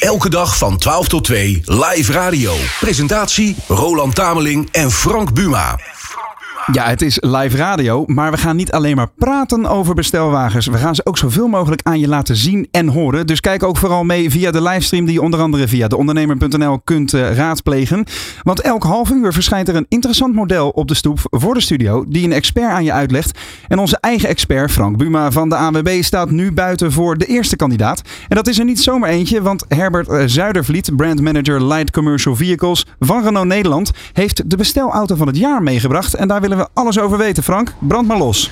Elke 0.00 0.28
dag 0.28 0.56
van 0.56 0.78
12 0.78 1.08
tot 1.08 1.24
2 1.24 1.62
live 1.64 2.12
radio. 2.12 2.54
Presentatie 2.80 3.56
Roland 3.68 4.14
Tameling 4.14 4.68
en 4.72 4.90
Frank 4.90 5.34
Buma. 5.34 5.78
Ja, 6.72 6.84
het 6.88 7.02
is 7.02 7.18
live 7.20 7.56
radio, 7.56 8.04
maar 8.06 8.30
we 8.30 8.36
gaan 8.36 8.56
niet 8.56 8.72
alleen 8.72 8.96
maar 8.96 9.10
praten 9.16 9.66
over 9.66 9.94
bestelwagens. 9.94 10.66
We 10.66 10.78
gaan 10.78 10.94
ze 10.94 11.06
ook 11.06 11.18
zoveel 11.18 11.48
mogelijk 11.48 11.80
aan 11.82 12.00
je 12.00 12.08
laten 12.08 12.36
zien 12.36 12.68
en 12.70 12.88
horen. 12.88 13.26
Dus 13.26 13.40
kijk 13.40 13.62
ook 13.62 13.76
vooral 13.76 14.04
mee 14.04 14.30
via 14.30 14.50
de 14.50 14.62
livestream 14.62 15.04
die 15.04 15.14
je 15.14 15.22
onder 15.22 15.40
andere 15.40 15.68
via 15.68 15.88
deondernemer.nl 15.88 16.80
kunt 16.84 17.14
eh, 17.14 17.34
raadplegen. 17.34 18.04
Want 18.42 18.60
elk 18.60 18.82
half 18.82 19.10
uur 19.10 19.32
verschijnt 19.32 19.68
er 19.68 19.76
een 19.76 19.86
interessant 19.88 20.34
model 20.34 20.68
op 20.68 20.88
de 20.88 20.94
stoep 20.94 21.18
voor 21.22 21.54
de 21.54 21.60
studio 21.60 22.04
die 22.08 22.24
een 22.24 22.32
expert 22.32 22.70
aan 22.70 22.84
je 22.84 22.92
uitlegt. 22.92 23.38
En 23.68 23.78
onze 23.78 23.98
eigen 24.00 24.28
expert 24.28 24.70
Frank 24.70 24.96
Buma 24.96 25.30
van 25.30 25.48
de 25.48 25.56
ANWB 25.56 26.02
staat 26.02 26.30
nu 26.30 26.52
buiten 26.52 26.92
voor 26.92 27.18
de 27.18 27.26
eerste 27.26 27.56
kandidaat. 27.56 28.02
En 28.28 28.36
dat 28.36 28.48
is 28.48 28.58
er 28.58 28.64
niet 28.64 28.80
zomaar 28.80 29.10
eentje, 29.10 29.42
want 29.42 29.64
Herbert 29.68 30.08
eh, 30.08 30.22
Zuidervliet, 30.26 30.96
brandmanager 30.96 31.66
Light 31.66 31.90
Commercial 31.90 32.36
Vehicles 32.36 32.86
van 32.98 33.22
Renault 33.22 33.46
Nederland, 33.46 33.90
heeft 34.12 34.50
de 34.50 34.56
bestelauto 34.56 35.14
van 35.14 35.26
het 35.26 35.36
jaar 35.36 35.62
meegebracht. 35.62 36.14
En 36.14 36.28
daar 36.28 36.40
willen 36.40 36.55
we 36.56 36.68
alles 36.72 36.98
over 36.98 37.18
weten, 37.18 37.42
Frank. 37.42 37.74
Brand 37.78 38.08
maar 38.08 38.18
los. 38.18 38.50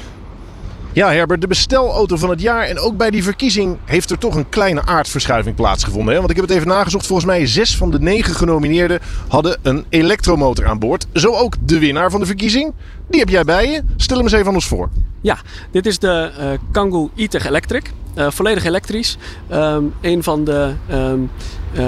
Ja, 0.93 1.11
Herbert, 1.11 1.41
de 1.41 1.47
bestelauto 1.47 2.17
van 2.17 2.31
het 2.31 2.41
jaar. 2.41 2.65
En 2.65 2.79
ook 2.79 2.97
bij 2.97 3.11
die 3.11 3.23
verkiezing 3.23 3.77
heeft 3.85 4.11
er 4.11 4.19
toch 4.19 4.35
een 4.35 4.49
kleine 4.49 4.87
aardverschuiving 4.87 5.57
plaatsgevonden. 5.57 6.13
Hè? 6.13 6.19
Want 6.19 6.31
ik 6.31 6.37
heb 6.37 6.45
het 6.49 6.55
even 6.55 6.69
nagezocht. 6.69 7.07
Volgens 7.07 7.29
mij 7.29 7.47
zes 7.47 7.77
van 7.77 7.91
de 7.91 8.01
negen 8.01 8.35
genomineerden 8.35 9.01
hadden 9.29 9.59
een 9.63 9.85
elektromotor 9.89 10.67
aan 10.67 10.79
boord. 10.79 11.07
Zo 11.13 11.33
ook 11.33 11.55
de 11.61 11.79
winnaar 11.79 12.11
van 12.11 12.21
de 12.21 12.27
verkiezing. 12.27 12.73
Die 13.09 13.21
heb 13.21 13.29
jij 13.29 13.45
bij 13.45 13.71
je. 13.71 13.83
Stel 13.97 14.17
hem 14.17 14.27
eens 14.27 14.35
even 14.35 14.47
aan 14.47 14.55
ons 14.55 14.67
voor. 14.67 14.89
Ja, 15.21 15.39
dit 15.71 15.87
is 15.87 15.99
de 15.99 16.33
eh 16.39 16.49
Kangoo 16.73 17.11
e-tech 17.15 17.47
Electric. 17.47 17.93
Eh, 18.15 18.31
volledig 18.31 18.65
elektrisch. 18.65 19.17
Ehm, 19.49 19.83
een 20.01 20.23
van 20.23 20.45
de 20.45 20.73
ehm, 20.89 20.99
eh, 20.99 21.19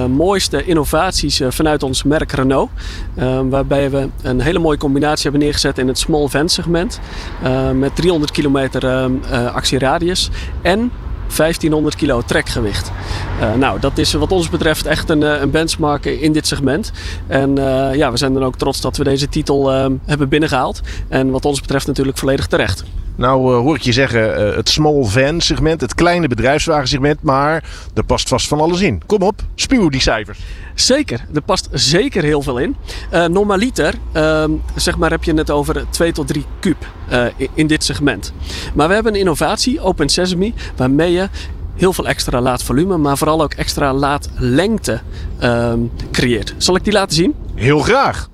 mooiste 0.06 0.64
innovaties 0.64 1.40
eh, 1.40 1.50
vanuit 1.50 1.82
ons 1.82 2.02
merk 2.02 2.32
Renault. 2.32 2.70
Ehm, 3.16 3.48
waarbij 3.48 3.90
we 3.90 4.08
een 4.22 4.40
hele 4.40 4.58
mooie 4.58 4.78
combinatie 4.78 5.22
hebben 5.22 5.40
neergezet 5.40 5.78
in 5.78 5.88
het 5.88 5.98
small 5.98 6.28
van 6.28 6.48
segment. 6.48 7.00
eh, 7.42 7.70
met 7.70 7.96
300 7.96 8.30
kilometer 8.30 8.84
ehm, 8.86 9.12
eh, 9.30 9.54
actieradius 9.54 10.30
en 10.62 10.90
1500 11.36 11.96
kilo 11.96 12.22
trekgewicht. 12.22 12.92
Eh, 13.40 13.54
nou, 13.54 13.80
dat 13.80 13.98
is 13.98 14.12
wat 14.12 14.32
ons 14.32 14.48
betreft 14.48 14.86
echt 14.86 15.10
een, 15.10 15.22
eh, 15.22 15.40
een 15.40 15.50
benchmark 15.50 16.04
in 16.04 16.32
dit 16.32 16.46
segment. 16.46 16.92
En 17.26 17.58
eh, 17.58 17.94
ja, 17.94 18.10
we 18.10 18.16
zijn 18.16 18.32
dan 18.32 18.44
ook 18.44 18.56
trots 18.56 18.80
dat 18.80 18.96
we 18.96 19.04
deze 19.04 19.28
titel 19.28 19.72
ehm, 19.72 19.92
hebben 20.04 20.28
binnengehaald. 20.28 20.80
En 21.08 21.30
wat 21.30 21.44
ons 21.44 21.60
betreft 21.60 21.86
natuurlijk 21.86 22.18
volledig 22.18 22.46
terecht. 22.46 22.84
Nou 23.16 23.52
eh, 23.52 23.58
hoor 23.58 23.74
ik 23.76 23.82
je 23.82 23.92
zeggen, 23.92 24.36
eh, 24.36 24.56
het 24.56 24.68
small 24.68 25.04
van 25.04 25.40
segment, 25.40 25.80
het 25.80 25.94
kleine 25.94 26.28
bedrijfswagensegment. 26.28 27.22
Maar 27.22 27.64
er 27.94 28.04
past 28.04 28.28
vast 28.28 28.48
van 28.48 28.60
alles 28.60 28.80
in. 28.80 29.02
Kom 29.06 29.22
op, 29.22 29.42
spuw 29.54 29.88
die 29.88 30.00
cijfers. 30.00 30.38
Zeker, 30.74 31.26
er 31.34 31.42
past 31.42 31.68
zeker 31.72 32.22
heel 32.22 32.42
veel 32.42 32.58
in. 32.58 32.76
Eh 33.10 33.24
normaliter, 33.26 33.94
ehm, 34.12 34.50
zeg 34.74 34.96
maar, 34.96 35.10
heb 35.10 35.24
je 35.24 35.34
het 35.34 35.50
over 35.50 35.84
2 35.90 36.12
tot 36.12 36.26
3 36.26 36.44
kub 36.60 36.86
eh, 37.08 37.24
in, 37.36 37.48
in 37.54 37.66
dit 37.66 37.84
segment. 37.84 38.32
Maar 38.74 38.88
we 38.88 38.94
hebben 38.94 39.12
een 39.14 39.20
innovatie, 39.20 39.80
Open 39.80 40.08
Sesame, 40.08 40.52
waarmee 40.76 41.12
je 41.12 41.28
heel 41.74 41.92
veel 41.92 42.06
extra 42.06 42.40
laadvolume, 42.40 42.96
maar 42.96 43.18
vooral 43.18 43.42
ook 43.42 43.52
extra 43.52 43.92
laadlengte 43.92 45.00
ehm, 45.38 45.80
creëert. 46.12 46.54
Zal 46.56 46.76
ik 46.76 46.84
die 46.84 46.92
laten 46.92 47.16
zien? 47.16 47.34
Heel 47.54 47.78
graag. 47.78 48.28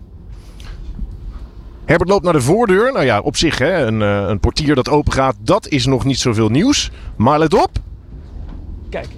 Herbert 1.85 2.11
loopt 2.11 2.25
naar 2.25 2.33
de 2.33 2.41
voordeur. 2.41 2.93
Nou 2.93 3.05
ja, 3.05 3.21
op 3.21 3.37
zich 3.37 3.59
hè, 3.59 3.87
een, 3.87 4.03
eh, 4.03 4.29
een 4.29 4.41
portier 4.41 4.75
dat 4.75 4.89
open 4.89 5.13
gaat, 5.13 5.35
dat 5.41 5.69
is 5.69 5.87
nog 5.87 6.05
niet 6.05 6.19
zoveel 6.19 6.49
nieuws. 6.49 6.91
Maar 7.17 7.39
let 7.39 7.55
op, 7.55 7.71
Kijk, 8.93 9.09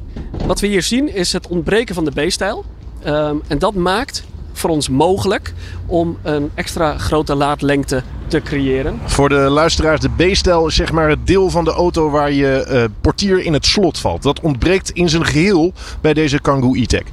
wat 0.47 0.61
we 0.61 0.66
hier 0.66 0.83
zien 0.83 1.14
is 1.14 1.33
het 1.33 1.49
ontbreken 1.49 1.94
van 1.94 2.04
de 2.04 2.26
B-stijl. 2.26 2.64
Ehm, 3.02 3.37
en 3.47 3.59
dat 3.59 3.75
maakt 3.75 4.25
voor 4.52 4.71
ons 4.71 4.88
mogelijk 4.88 5.54
om 5.87 6.18
een 6.23 6.50
extra 6.54 6.99
grote 6.99 7.35
laadlengte 7.35 8.02
te 8.26 8.40
creëren. 8.42 8.99
voor 9.04 9.28
de 9.28 9.35
luisteraars, 9.35 10.00
de 10.00 10.11
B-stijl 10.16 10.66
is 10.66 10.75
zeg 10.75 10.92
maar 10.92 11.09
het 11.09 11.26
deel 11.26 11.50
van 11.50 11.64
de 11.64 11.71
auto 11.71 12.11
waar 12.11 12.33
je 12.33 12.64
eh, 12.64 12.85
portier 13.00 13.44
in 13.44 13.52
het 13.52 13.66
slot 13.66 13.99
valt. 13.99 14.23
Dat 14.23 14.40
ontbreekt 14.40 14.90
in 14.90 15.09
zijn 15.09 15.25
geheel 15.25 15.73
bij 16.00 16.14
deze 16.14 16.40
Kangoo 16.40 16.75
E-Tech. 16.75 17.04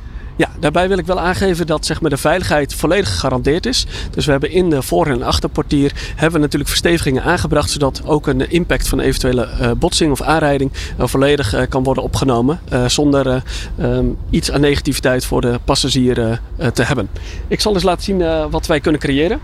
Ja, 0.42 0.50
daarbij 0.60 0.88
wil 0.88 0.98
ik 0.98 1.06
wel 1.06 1.20
aangeven 1.20 1.68
dat 1.68 1.86
zeg 1.86 2.02
maar, 2.02 2.10
de 2.10 2.18
veiligheid 2.18 2.74
volledig 2.76 3.10
gegarandeerd 3.10 3.66
is. 3.66 3.86
Dus 4.12 4.26
we 4.26 4.32
hebben 4.32 4.52
in 4.52 4.70
de 4.70 4.82
voor- 4.82 5.08
en 5.08 5.24
achterportier 5.24 5.92
hebben 6.16 6.32
we 6.34 6.40
natuurlijk 6.40 6.70
verstevigingen 6.70 7.24
aangebracht, 7.24 7.70
zodat 7.70 8.02
ook 8.06 8.28
een 8.28 8.52
impact 8.52 8.88
van 8.88 9.00
eventuele 9.00 9.46
eh, 9.46 9.72
botsing 9.72 10.12
of 10.12 10.22
aanrijding 10.22 10.72
eh, 10.98 11.08
volledig 11.08 11.54
eh, 11.54 11.68
kan 11.70 11.84
worden 11.84 12.04
opgenomen. 12.04 12.60
zonder 12.88 13.28
eh, 13.28 13.42
ehm, 13.78 14.06
iets 14.30 14.52
aan 14.52 14.62
negativiteit 14.62 15.26
voor 15.26 15.42
de 15.42 15.60
passagier 15.64 16.40
te 16.74 16.84
hebben. 16.84 17.10
Ik 17.48 17.62
zal 17.62 17.74
eens 17.74 17.84
laten 17.84 18.04
zien 18.04 18.50
wat 18.50 18.68
wij 18.68 18.80
kunnen 18.80 19.02
creëren. 19.02 19.40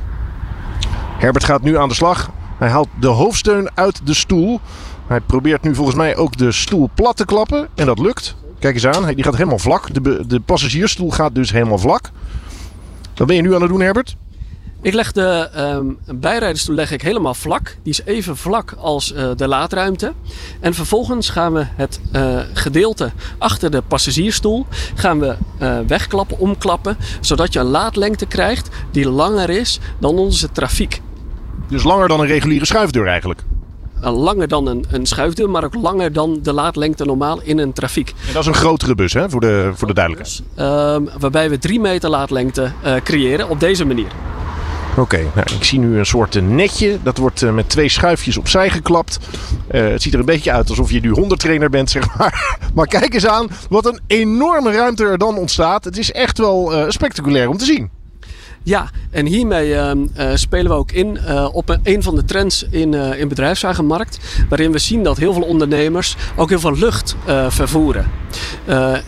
Herbert 1.18 1.44
gaat 1.44 1.62
nu 1.62 1.78
aan 1.78 1.90
de 1.90 1.96
slag. 1.96 2.30
Hij 2.58 2.70
haalt 2.70 2.90
de 3.00 3.08
hoofdsteun 3.08 3.70
uit 3.74 4.02
de 4.04 4.14
stoel. 4.14 4.60
Hij 5.08 5.20
probeert 5.20 5.62
nu 5.62 5.76
volgens 5.76 5.98
mij 5.98 6.16
ook 6.16 6.38
de 6.38 6.52
stoel 6.52 6.90
plat 6.94 7.18
te 7.18 7.26
klappen. 7.26 7.68
En 7.76 7.86
dat 7.86 8.00
lukt. 8.00 8.36
Kijk 8.60 8.74
eens 8.74 8.86
aan, 8.86 9.14
die 9.14 9.24
gaat 9.24 9.36
helemaal 9.36 9.60
vlak. 9.60 9.94
De, 9.94 10.28
de 10.28 10.40
passagiersstoel 10.40 11.12
gaat 11.12 11.36
dus 11.36 11.52
helemaal 11.52 11.78
vlak. 11.78 12.10
Wat 13.16 13.28
ben 13.28 13.36
je 13.36 13.42
nu 13.42 13.56
aan 13.56 13.62
het 13.62 13.70
doen, 13.70 13.82
Herbert? 13.82 14.16
Ik 14.82 14.94
leg 14.94 15.12
de 15.12 15.50
ehm 15.54 15.86
bijrijdersstoel 16.20 16.76
leg 16.76 16.92
ik 16.92 17.02
helemaal 17.02 17.34
vlak. 17.34 17.78
Die 17.84 17.94
is 17.94 18.02
even 18.06 18.38
vlak 18.38 18.72
als 18.78 19.14
eh, 19.14 19.30
de 19.36 19.48
laadruimte. 19.48 20.14
En 20.60 20.74
vervolgens 20.74 21.30
gaan 21.30 21.54
we 21.54 21.66
het 21.76 22.00
eh, 22.12 22.40
gedeelte 22.54 23.12
achter 23.38 23.72
de 23.72 23.82
passagiersstoel 23.82 24.66
gaan 24.96 25.20
we, 25.20 25.36
eh, 25.58 25.80
wegklappen, 25.88 26.40
omklappen. 26.40 26.98
Zodat 27.22 27.54
je 27.54 27.60
een 27.60 27.66
laadlengte 27.66 28.26
krijgt 28.26 28.70
die 28.92 29.10
langer 29.10 29.50
is 29.50 29.80
dan 30.00 30.18
onze 30.18 30.52
trafiek. 30.52 31.02
Dus 31.68 31.84
langer 31.84 32.08
dan 32.08 32.20
een 32.20 32.28
reguliere 32.28 32.66
schuifdeur 32.66 33.08
eigenlijk. 33.08 33.44
Eh, 34.02 34.18
langer 34.18 34.48
dan 34.48 34.68
een, 34.68 34.86
een 34.90 35.06
schuifdeur, 35.06 35.50
maar 35.50 35.64
ook 35.64 35.76
langer 35.76 36.14
dan 36.14 36.40
de 36.42 36.54
laadlengte 36.54 37.06
normaal 37.06 37.42
in 37.42 37.58
een 37.58 37.74
trafiek. 37.74 38.10
En 38.10 38.34
dat 38.34 38.42
is 38.42 38.48
een 38.48 38.54
grotere 38.54 38.96
bus, 38.96 39.14
hè, 39.14 39.30
voor 39.30 39.42
de, 39.42 39.72
voor 39.74 39.88
de 39.88 39.94
duidelijkheid. 39.94 40.44
Ehm, 40.56 41.20
waarbij 41.20 41.50
we 41.50 41.58
3 41.58 41.80
meter 41.80 42.10
laadlengte 42.10 42.72
eh, 42.84 42.96
creëren 43.04 43.50
op 43.50 43.60
deze 43.60 43.86
manier. 43.86 44.08
Oké, 44.98 45.18
nou, 45.18 45.56
ik 45.56 45.64
zie 45.64 45.80
nu 45.80 45.98
een 45.98 46.06
soort 46.06 46.36
eh, 46.36 46.42
netje. 46.42 46.98
Dat 47.04 47.18
wordt 47.18 47.52
met 47.52 47.70
twee 47.70 47.90
schuifjes 47.90 48.38
opzij 48.38 48.70
geklapt. 48.70 49.20
Het 49.68 50.02
ziet 50.02 50.14
er 50.14 50.20
een 50.20 50.26
beetje 50.26 50.52
uit 50.52 50.70
alsof 50.70 50.92
je 50.92 51.00
nu 51.00 51.10
hondentrainer 51.10 51.70
bent, 51.70 51.90
zeg 51.90 52.18
maar. 52.18 52.58
Maar 52.76 52.88
kijk 52.88 53.14
eens 53.14 53.28
aan 53.28 53.48
wat 53.70 53.86
een 53.86 54.00
enorme 54.08 54.72
ruimte 54.72 55.04
er 55.06 55.18
dan 55.18 55.38
ontstaat. 55.38 55.84
Het 55.84 55.98
is 55.98 56.12
echt 56.12 56.38
wel 56.38 56.74
spectaculair 56.88 57.50
om 57.50 57.58
te 57.58 57.66
zien. 57.66 57.90
Ja, 58.68 58.90
en 59.12 59.26
hiermee 59.26 59.76
ehm, 59.76 59.98
eh, 60.14 60.30
spelen 60.34 60.72
we 60.72 60.78
ook 60.78 60.92
in 60.92 61.18
eh, 61.18 61.48
op 61.52 61.78
een, 61.84 62.04
van 62.04 62.16
de 62.16 62.26
trends 62.26 62.66
in, 62.70 62.94
eh 62.94 63.20
in 63.20 63.28
bedrijfswagenmarkt. 63.28 64.20
Waarin 64.50 64.72
we 64.72 64.78
zien 64.78 65.04
dat 65.04 65.18
heel 65.18 65.34
veel 65.34 65.44
ondernemers 65.44 66.16
ook 66.36 66.50
heel 66.50 66.60
veel 66.60 66.78
lucht 66.78 67.16
vervoeren. 67.48 68.06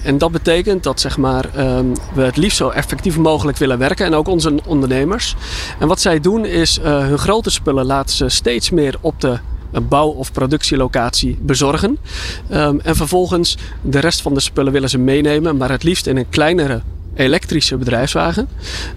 En 0.03 0.17
dat 0.17 0.31
betekent 0.31 0.83
dat 0.83 0.99
zeg 0.99 1.17
maar, 1.17 1.45
ehm, 1.55 1.85
we 2.13 2.21
het 2.21 2.37
liefst 2.37 2.57
zo 2.57 2.69
effectief 2.69 3.17
mogelijk 3.17 3.57
willen 3.57 3.77
werken. 3.77 4.05
En 4.05 4.13
ook 4.13 4.27
onze 4.27 4.59
ondernemers. 4.65 5.35
En 5.79 5.87
wat 5.87 6.01
zij 6.01 6.19
doen 6.19 6.45
is 6.45 6.79
hun 6.81 7.17
grote 7.17 7.49
spullen 7.49 7.85
laten 7.85 8.15
ze 8.15 8.29
steeds 8.29 8.69
meer 8.69 8.95
op 9.01 9.21
de 9.21 9.39
een 9.71 9.87
bouw- 9.87 10.09
of 10.09 10.31
productielocatie 10.31 11.37
bezorgen. 11.41 11.97
Ehm, 12.49 12.77
en 12.83 12.95
vervolgens 12.95 13.57
de 13.81 13.99
rest 13.99 14.21
van 14.21 14.33
de 14.33 14.39
spullen 14.39 14.73
willen 14.73 14.89
ze 14.89 14.97
meenemen, 14.97 15.57
maar 15.57 15.71
het 15.71 15.83
liefst 15.83 16.07
in 16.07 16.17
een 16.17 16.29
kleinere 16.29 16.81
elektrische 17.19 17.77
bedrijfswagen. 17.77 18.47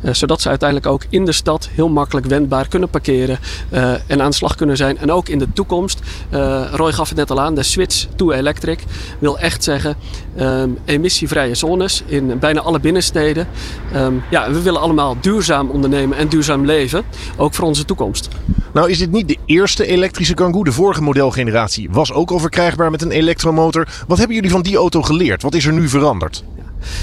eh, 0.01 0.13
zodat 0.13 0.41
ze 0.41 0.49
uiteindelijk 0.49 0.89
ook 0.89 1.05
in 1.09 1.25
de 1.25 1.33
stad 1.33 1.69
heel 1.73 1.89
makkelijk 1.89 2.27
wendbaar 2.27 2.69
kunnen 2.69 2.89
parkeren 2.89 3.39
eh, 3.69 3.93
en 4.07 4.23
aan 4.23 4.31
de 4.31 4.37
slag 4.37 4.55
kunnen 4.55 4.77
zijn. 4.77 4.99
En 4.99 5.13
ook 5.13 5.29
in 5.29 5.39
de 5.39 5.53
toekomst, 5.53 6.01
eh, 6.31 6.65
Roy 6.73 6.93
gaf 6.93 7.09
het 7.09 7.19
net 7.19 7.31
al 7.31 7.41
aan, 7.41 7.55
de 7.55 7.63
switch 7.63 8.07
to 8.17 8.31
electric 8.31 8.85
wil 9.19 9.39
echt 9.39 9.65
zeggen 9.65 9.97
ehm, 10.37 10.71
emissievrije 10.85 11.55
zones 11.55 12.03
in 12.07 12.39
bijna 12.39 12.61
alle 12.61 12.81
binnensteden. 12.81 13.49
Ehm, 13.93 14.15
ja, 14.31 14.51
we 14.51 14.63
willen 14.63 14.81
allemaal 14.81 15.17
duurzaam 15.21 15.71
ondernemen 15.71 16.19
en 16.19 16.29
duurzaam 16.29 16.65
leven, 16.65 17.05
ook 17.37 17.55
voor 17.55 17.67
onze 17.67 17.85
toekomst. 17.85 18.29
Nou 18.73 18.91
is 18.91 18.99
dit 18.99 19.11
niet 19.11 19.29
de 19.29 19.39
eerste 19.47 19.87
elektrische 19.87 20.35
Kangoo. 20.35 20.65
De 20.65 20.73
vorige 20.73 21.03
modelgeneratie 21.03 21.89
was 21.91 22.13
ook 22.13 22.31
al 22.31 22.39
verkrijgbaar 22.39 22.91
met 22.91 23.03
een 23.03 23.11
elektromotor. 23.11 23.89
Wat 24.07 24.19
hebben 24.19 24.37
jullie 24.37 24.51
van 24.51 24.63
die 24.63 24.77
auto 24.77 25.03
geleerd? 25.03 25.43
Wat 25.43 25.55
is 25.55 25.67
er 25.67 25.73
nu 25.73 25.89
veranderd? 25.89 26.45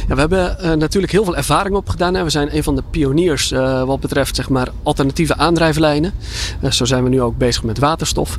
Ja, 0.07 0.13
we 0.13 0.19
hebben 0.19 0.59
eh, 0.59 0.73
natuurlijk 0.73 1.11
heel 1.11 1.23
veel 1.23 1.35
ervaring 1.35 1.75
opgedaan. 1.75 2.13
Hè. 2.13 2.23
We 2.23 2.29
zijn 2.29 2.55
een 2.55 2.63
van 2.63 2.75
de 2.75 2.83
pioniers 2.89 3.51
eh, 3.51 3.83
wat 3.83 3.99
betreft 3.99 4.35
zeg 4.35 4.49
maar, 4.49 4.67
alternatieve 4.83 5.37
aandrijflijnen. 5.37 6.13
Eh, 6.61 6.71
zo 6.71 6.85
zijn 6.85 7.03
we 7.03 7.09
nu 7.09 7.21
ook 7.21 7.37
bezig 7.37 7.63
met 7.63 7.79
waterstof. 7.79 8.37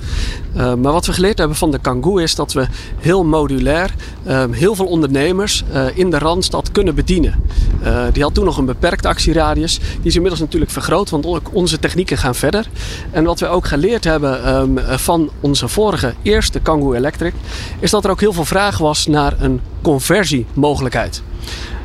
Maar 0.54 0.92
wat 0.92 1.06
we 1.06 1.12
geleerd 1.12 1.38
hebben 1.38 1.56
van 1.56 1.70
de 1.70 1.78
Kangoo 1.78 2.16
is 2.16 2.34
dat 2.34 2.52
we 2.52 2.66
heel 2.98 3.24
modulair 3.24 3.94
heel 4.50 4.74
veel 4.74 4.86
ondernemers 4.86 5.64
in 5.94 6.10
de 6.10 6.18
Randstad 6.18 6.72
kunnen 6.72 6.94
bedienen. 6.94 7.34
Die 8.12 8.22
had 8.22 8.34
toen 8.34 8.44
nog 8.44 8.56
een 8.56 8.64
beperkte 8.64 9.08
actieradius. 9.08 9.78
Die 9.78 9.88
is 10.02 10.14
inmiddels 10.14 10.40
natuurlijk 10.40 10.70
vergroot, 10.70 11.10
want 11.10 11.26
ook 11.26 11.50
onze 11.52 11.78
technieken 11.78 12.16
gaan 12.16 12.34
verder. 12.34 12.66
En 13.10 13.24
wat 13.24 13.40
we 13.40 13.46
ook 13.46 13.66
geleerd 13.66 14.04
hebben 14.04 14.44
ehm, 14.44 14.78
eh, 14.78 14.98
van 14.98 15.30
onze 15.40 15.68
vorige 15.68 16.14
eerste 16.22 16.60
Kangoo 16.60 16.92
Electric, 16.92 17.32
is 17.78 17.90
dat 17.90 18.04
er 18.04 18.10
ook 18.10 18.20
heel 18.20 18.32
veel 18.32 18.44
vraag 18.44 18.78
was 18.78 19.06
naar 19.06 19.34
een 19.40 19.60
conversiemogelijkheid. 19.82 21.22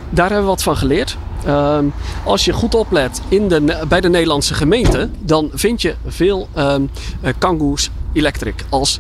Daar 0.10 0.26
hebben 0.26 0.46
we 0.46 0.52
wat 0.52 0.64
van 0.64 0.78
geleerd. 0.78 1.18
Ehm, 1.46 1.86
als 2.24 2.46
je 2.46 2.54
goed 2.54 2.76
oplet 2.76 3.22
in 3.28 3.48
de, 3.48 3.86
bij 3.88 4.02
de 4.02 4.10
Nederlandse 4.10 4.54
gemeente, 4.54 5.10
dan 5.20 5.50
vind 5.54 5.82
je 5.82 5.96
veel 6.08 6.48
eh, 6.54 6.76
Kangoo's 7.38 7.90
Electric 8.14 8.56
als 8.70 9.00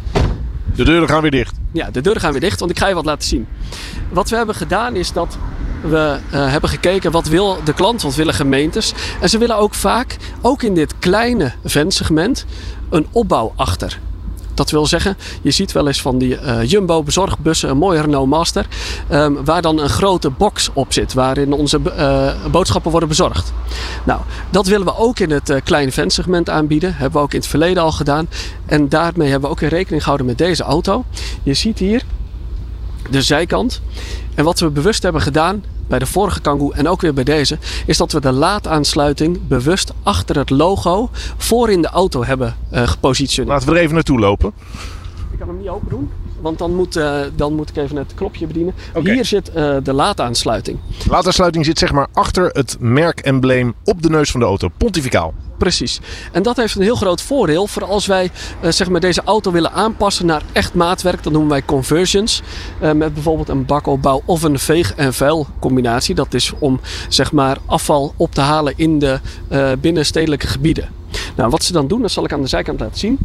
De 0.76 0.84
deuren 0.84 1.10
gaan 1.10 1.22
weer 1.22 1.32
dicht. 1.32 1.56
ja, 1.72 1.90
de 1.92 2.02
deuren 2.02 2.22
gaan 2.22 2.32
weer 2.32 2.42
dicht, 2.42 2.60
want 2.60 2.72
ik 2.72 2.80
ga 2.80 2.88
je 2.88 2.94
wat 2.94 3.06
laten 3.06 3.28
zien. 3.28 3.48
Wat 4.10 4.30
we 4.30 4.36
hebben 4.36 4.56
gedaan 4.56 4.96
is 4.96 5.12
dat 5.12 5.38
we 5.82 6.18
eh, 6.32 6.52
hebben 6.52 6.70
gekeken 6.70 7.12
wat 7.12 7.28
wil 7.28 7.58
de 7.64 7.74
klant, 7.74 8.02
wat 8.02 8.16
willen 8.16 8.34
gemeentes. 8.34 8.94
En 9.22 9.30
ze 9.30 9.38
willen 9.38 9.58
ook 9.58 9.74
vaak, 9.74 10.18
ook 10.42 10.64
in 10.64 10.74
dit 10.74 11.00
kleine 11.00 11.52
vensegment, 11.64 12.46
een 12.90 13.08
opbouw 13.12 13.54
achter. 13.56 14.00
Dat 14.56 14.72
wil 14.72 14.86
zeggen, 14.86 15.18
je 15.42 15.52
ziet 15.52 15.72
wel 15.72 15.88
eens 15.88 16.02
van 16.02 16.18
die 16.18 16.38
eh, 16.38 16.64
Jumbo 16.64 17.04
bezorgbussen, 17.04 17.70
een 17.70 17.78
mooie 17.78 18.02
Renault 18.02 18.30
Master, 18.30 18.66
ehm, 19.08 19.34
waar 19.44 19.62
dan 19.62 19.80
een 19.80 19.90
grote 19.90 20.30
box 20.30 20.70
op 20.74 20.94
zit, 20.94 21.14
waarin 21.14 21.54
onze 21.54 21.80
eh, 21.96 22.30
boodschappen 22.52 22.92
worden 22.92 23.10
bezorgd. 23.10 23.54
Nou, 24.04 24.22
dat 24.50 24.68
willen 24.68 24.86
we 24.86 24.98
ook 24.98 25.20
in 25.20 25.32
het 25.32 25.50
eh, 25.50 25.62
kleine 25.64 25.92
vensegment 25.92 26.50
aanbieden. 26.50 26.94
Hebben 26.96 27.20
we 27.20 27.26
ook 27.26 27.34
in 27.34 27.40
het 27.40 27.48
verleden 27.48 27.84
al 27.84 27.92
gedaan. 27.92 28.28
En 28.66 28.90
daarmee 28.90 29.30
hebben 29.30 29.50
we 29.50 29.56
ook 29.56 29.62
in 29.62 29.68
rekening 29.68 30.02
gehouden 30.02 30.28
met 30.28 30.38
deze 30.38 30.64
auto. 30.64 31.06
Je 31.44 31.54
ziet 31.54 31.80
hier 31.80 32.04
de 33.10 33.22
zijkant. 33.22 33.82
En 34.36 34.44
wat 34.44 34.60
we 34.60 34.70
bewust 34.70 35.04
hebben 35.04 35.22
gedaan 35.22 35.64
bij 35.88 36.00
de 36.00 36.06
vorige 36.06 36.42
Kangoo 36.42 36.72
en 36.72 36.88
ook 36.88 37.02
weer 37.02 37.14
bij 37.14 37.24
deze, 37.24 37.58
is 37.86 37.98
dat 37.98 38.12
we 38.12 38.22
de 38.22 38.32
laadaansluiting 38.32 39.48
bewust 39.48 39.94
achter 40.04 40.38
het 40.38 40.50
logo 40.50 41.10
voor 41.38 41.70
in 41.70 41.82
de 41.82 41.88
auto 41.88 42.24
hebben 42.24 42.56
eh, 42.70 42.88
gepositioneerd. 42.88 43.54
Laten 43.54 43.70
we 43.70 43.76
er 43.76 43.82
even 43.82 43.96
naartoe 43.96 44.20
lopen. 44.20 44.54
Ik 45.32 45.40
kan 45.40 45.48
hem 45.48 45.58
niet 45.58 45.68
open 45.68 45.90
doen, 45.90 46.12
want 46.46 46.58
dan 46.58 46.76
moet, 46.76 46.96
eh, 46.96 47.20
dan 47.36 47.54
moet 47.54 47.70
ik 47.70 47.78
even 47.78 47.96
het 47.96 48.14
knopje 48.14 48.48
bedienen. 48.48 48.74
Hier 49.04 49.26
zit 49.26 49.52
eh, 49.52 49.76
de 49.84 49.94
laadaansluiting. 49.94 50.80
Laadaansluiting 51.10 51.66
zit 51.66 51.80
zeg 51.80 51.92
maar 51.92 52.08
achter 52.14 52.46
het 52.46 52.78
merkembleem 52.80 53.74
op 53.84 54.02
de 54.02 54.10
neus 54.10 54.32
van 54.32 54.40
de 54.40 54.46
auto. 54.46 54.70
Pontificaal. 54.78 55.34
Precies. 55.58 56.00
En 56.32 56.44
dat 56.44 56.56
heeft 56.56 56.76
een 56.76 56.82
heel 56.82 56.96
groot 56.96 57.22
voordeel 57.22 57.68
voor 57.68 57.86
als 57.86 58.06
wij 58.06 58.32
eh, 58.62 58.72
zeg 58.72 58.90
maar 58.90 59.00
deze 59.00 59.22
auto 59.24 59.52
willen 59.52 59.72
aanpassen 59.72 60.26
naar 60.26 60.42
echt 60.52 60.74
maatwerk. 60.74 61.24
Dan 61.24 61.32
noemen 61.32 61.52
wij 61.52 61.66
conversions. 61.66 62.42
Met 62.80 63.14
bijvoorbeeld 63.14 63.50
een 63.50 63.66
bakopbouw 63.66 64.22
of 64.26 64.44
een 64.44 64.60
veeg- 64.60 64.96
en 64.96 65.14
vuil 65.14 65.48
combinatie. 65.60 66.16
Dat 66.16 66.34
is 66.34 66.52
om 66.60 66.80
zeg 67.10 67.32
maar 67.32 67.58
afval 67.66 68.14
op 68.18 68.34
te 68.34 68.42
halen 68.42 68.74
in 68.76 69.00
de 69.00 69.20
binnenstedelijke 69.80 70.48
gebieden. 70.48 70.90
Nou, 71.36 71.50
wat 71.50 71.64
ze 71.64 71.74
dan 71.74 71.88
doen, 71.88 72.02
dat 72.02 72.12
zal 72.12 72.24
ik 72.24 72.34
aan 72.34 72.42
de 72.42 72.48
zijkant 72.48 72.80
laten 72.80 73.00
zien. 73.00 73.18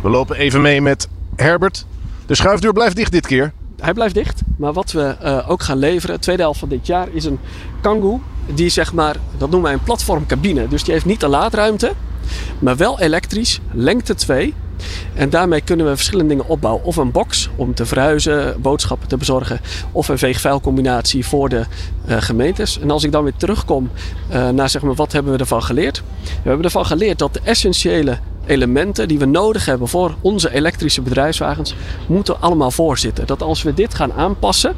We 0.00 0.08
lopen 0.08 0.36
even 0.36 0.60
mee 0.60 0.80
met 0.80 1.08
Herbert. 1.40 1.86
De 2.26 2.34
schuifdeur 2.34 2.72
blijft 2.72 2.96
dicht 2.96 3.12
dit 3.12 3.26
keer. 3.26 3.52
Hij 3.80 3.92
blijft 3.92 4.14
dicht. 4.14 4.40
Maar 4.56 4.72
wat 4.72 4.92
we 4.92 5.16
eh, 5.20 5.50
ook 5.50 5.62
gaan 5.62 5.78
leveren, 5.78 6.14
de 6.14 6.22
tweede 6.22 6.42
helft 6.42 6.58
van 6.58 6.68
dit 6.68 6.86
jaar, 6.86 7.08
is 7.12 7.24
een 7.24 7.38
Kangoo. 7.80 8.20
Die 8.54 8.68
zeg 8.68 8.92
maar, 8.92 9.16
dat 9.38 9.50
noemen 9.50 9.62
wij 9.62 9.72
een 9.72 9.84
platformcabine. 9.84 10.68
Dus 10.68 10.84
die 10.84 10.92
heeft 10.92 11.04
niet 11.04 11.20
de 11.20 11.28
laadruimte, 11.28 11.92
maar 12.58 12.76
wel 12.76 13.00
elektrisch, 13.00 13.60
lengte 13.72 14.14
2. 14.14 14.54
En 15.14 15.30
daarmee 15.30 15.60
kunnen 15.60 15.86
we 15.86 15.96
verschillende 15.96 16.34
dingen 16.34 16.48
opbouwen. 16.48 16.84
Of 16.84 16.96
een 16.96 17.10
box 17.10 17.48
om 17.56 17.74
te 17.74 17.86
verhuizen, 17.86 18.60
boodschappen 18.60 19.08
te 19.08 19.16
bezorgen. 19.16 19.60
Of 19.92 20.08
een 20.08 20.18
veeg-vuilcombinatie 20.18 21.26
voor 21.26 21.48
de 21.48 21.64
eh, 22.06 22.16
gemeentes. 22.20 22.80
En 22.80 22.90
als 22.90 23.04
ik 23.04 23.12
dan 23.12 23.22
weer 23.22 23.36
terugkom 23.36 23.90
eh, 24.28 24.48
naar 24.48 24.68
zeg 24.68 24.82
maar, 24.82 24.94
wat 24.94 25.12
hebben 25.12 25.32
we 25.32 25.38
ervan 25.38 25.62
geleerd. 25.62 26.02
We 26.22 26.48
hebben 26.48 26.64
ervan 26.64 26.86
geleerd 26.86 27.18
dat 27.18 27.34
de 27.34 27.40
essentiële 27.44 28.18
elementen 28.46 29.08
die 29.08 29.18
we 29.18 29.24
nodig 29.24 29.64
hebben 29.64 29.88
voor 29.88 30.14
onze 30.20 30.54
elektrische 30.54 31.02
bedrijfswagens, 31.02 31.74
moeten 32.06 32.40
allemaal 32.40 32.70
voorzitten. 32.70 33.26
Dat 33.26 33.42
als 33.42 33.62
we 33.62 33.74
dit 33.74 33.94
gaan 33.94 34.12
aanpassen, 34.12 34.74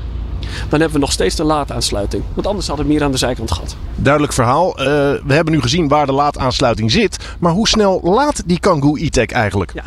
dan 0.68 0.80
hebben 0.80 0.92
we 0.92 1.04
nog 1.04 1.12
steeds 1.12 1.34
de 1.34 1.44
laadaansluiting. 1.44 2.22
Want 2.34 2.46
anders 2.46 2.66
hadden 2.66 2.86
we 2.86 2.92
hier 2.92 3.02
aan 3.02 3.10
de 3.10 3.18
zijkant 3.18 3.50
gehad. 3.52 3.76
Duidelijk 3.94 4.32
verhaal. 4.32 4.78
Eh, 4.78 4.84
we 5.24 5.34
hebben 5.34 5.52
nu 5.52 5.60
gezien 5.60 5.88
waar 5.88 6.06
de 6.06 6.12
laadaansluiting 6.12 6.90
zit. 6.90 7.18
Maar 7.38 7.52
hoe 7.52 7.68
snel 7.68 8.00
laat 8.02 8.42
die 8.46 8.60
Kangoo 8.60 8.96
e-tech 8.96 9.26
eigenlijk? 9.26 9.72
Ja. 9.74 9.84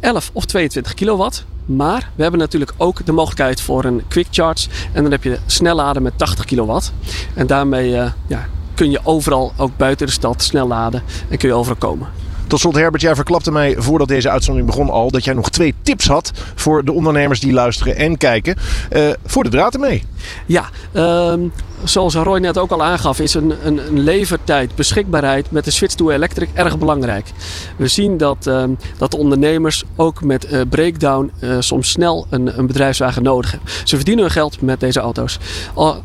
11 0.00 0.30
of 0.32 0.44
22 0.44 0.94
kilowatt. 0.94 1.44
Maar 1.66 2.10
we 2.14 2.22
hebben 2.22 2.40
natuurlijk 2.40 2.72
ook 2.76 3.06
de 3.06 3.12
mogelijkheid 3.12 3.60
voor 3.60 3.84
een 3.84 4.02
quick 4.08 4.26
charge. 4.30 4.68
En 4.92 5.02
dan 5.02 5.12
heb 5.12 5.22
je 5.22 5.38
snel 5.46 5.74
laden 5.74 6.02
met 6.02 6.12
80 6.16 6.44
kilowatt. 6.44 6.92
En 7.34 7.46
daarmee 7.46 7.96
eh, 7.96 8.10
ja, 8.26 8.46
kun 8.74 8.90
je 8.90 9.00
overal, 9.02 9.52
ook 9.56 9.76
buiten 9.76 10.06
de 10.06 10.12
stad, 10.12 10.42
snel 10.42 10.66
laden. 10.66 11.02
En 11.28 11.38
kun 11.38 11.48
je 11.48 11.54
overal 11.54 11.76
komen. 11.76 12.08
Tot 12.50 12.60
slot 12.60 12.74
Herbert, 12.74 13.02
jij 13.02 13.14
verklapte 13.14 13.52
mij 13.52 13.74
voordat 13.78 14.08
deze 14.08 14.30
uitzending 14.30 14.66
begon 14.66 14.90
al... 14.90 15.10
dat 15.10 15.24
jij 15.24 15.34
nog 15.34 15.50
twee 15.50 15.74
tips 15.82 16.06
had 16.06 16.32
voor 16.54 16.84
de 16.84 16.92
ondernemers 16.92 17.40
die 17.40 17.52
luisteren 17.52 17.96
en 17.96 18.16
kijken. 18.16 18.56
Eh, 18.90 19.08
voor 19.24 19.44
de 19.44 19.50
draad 19.50 19.74
ermee. 19.74 20.04
Ja, 20.46 20.68
ehm, 20.92 21.40
zoals 21.84 22.14
Roy 22.14 22.38
net 22.38 22.58
ook 22.58 22.70
al 22.70 22.82
aangaf, 22.82 23.20
is 23.20 23.34
een, 23.34 23.54
een, 23.62 23.86
een 23.86 24.00
levertijd, 24.00 24.74
beschikbaarheid 24.74 25.50
met 25.50 25.64
de 25.64 25.70
switch 25.70 25.94
to 25.94 26.10
electric 26.10 26.48
erg 26.54 26.78
belangrijk. 26.78 27.32
We 27.76 27.88
zien 27.88 28.16
dat, 28.16 28.46
ehm, 28.46 28.70
dat 28.98 29.10
de 29.10 29.16
ondernemers 29.16 29.84
ook 29.96 30.22
met 30.22 30.44
eh, 30.44 30.60
breakdown 30.68 31.30
eh, 31.38 31.56
soms 31.58 31.90
snel 31.90 32.26
een, 32.30 32.58
een 32.58 32.66
bedrijfswagen 32.66 33.22
nodig 33.22 33.50
hebben. 33.50 33.70
Ze 33.84 33.96
verdienen 33.96 34.24
hun 34.24 34.32
geld 34.32 34.60
met 34.60 34.80
deze 34.80 35.00
auto's. 35.00 35.38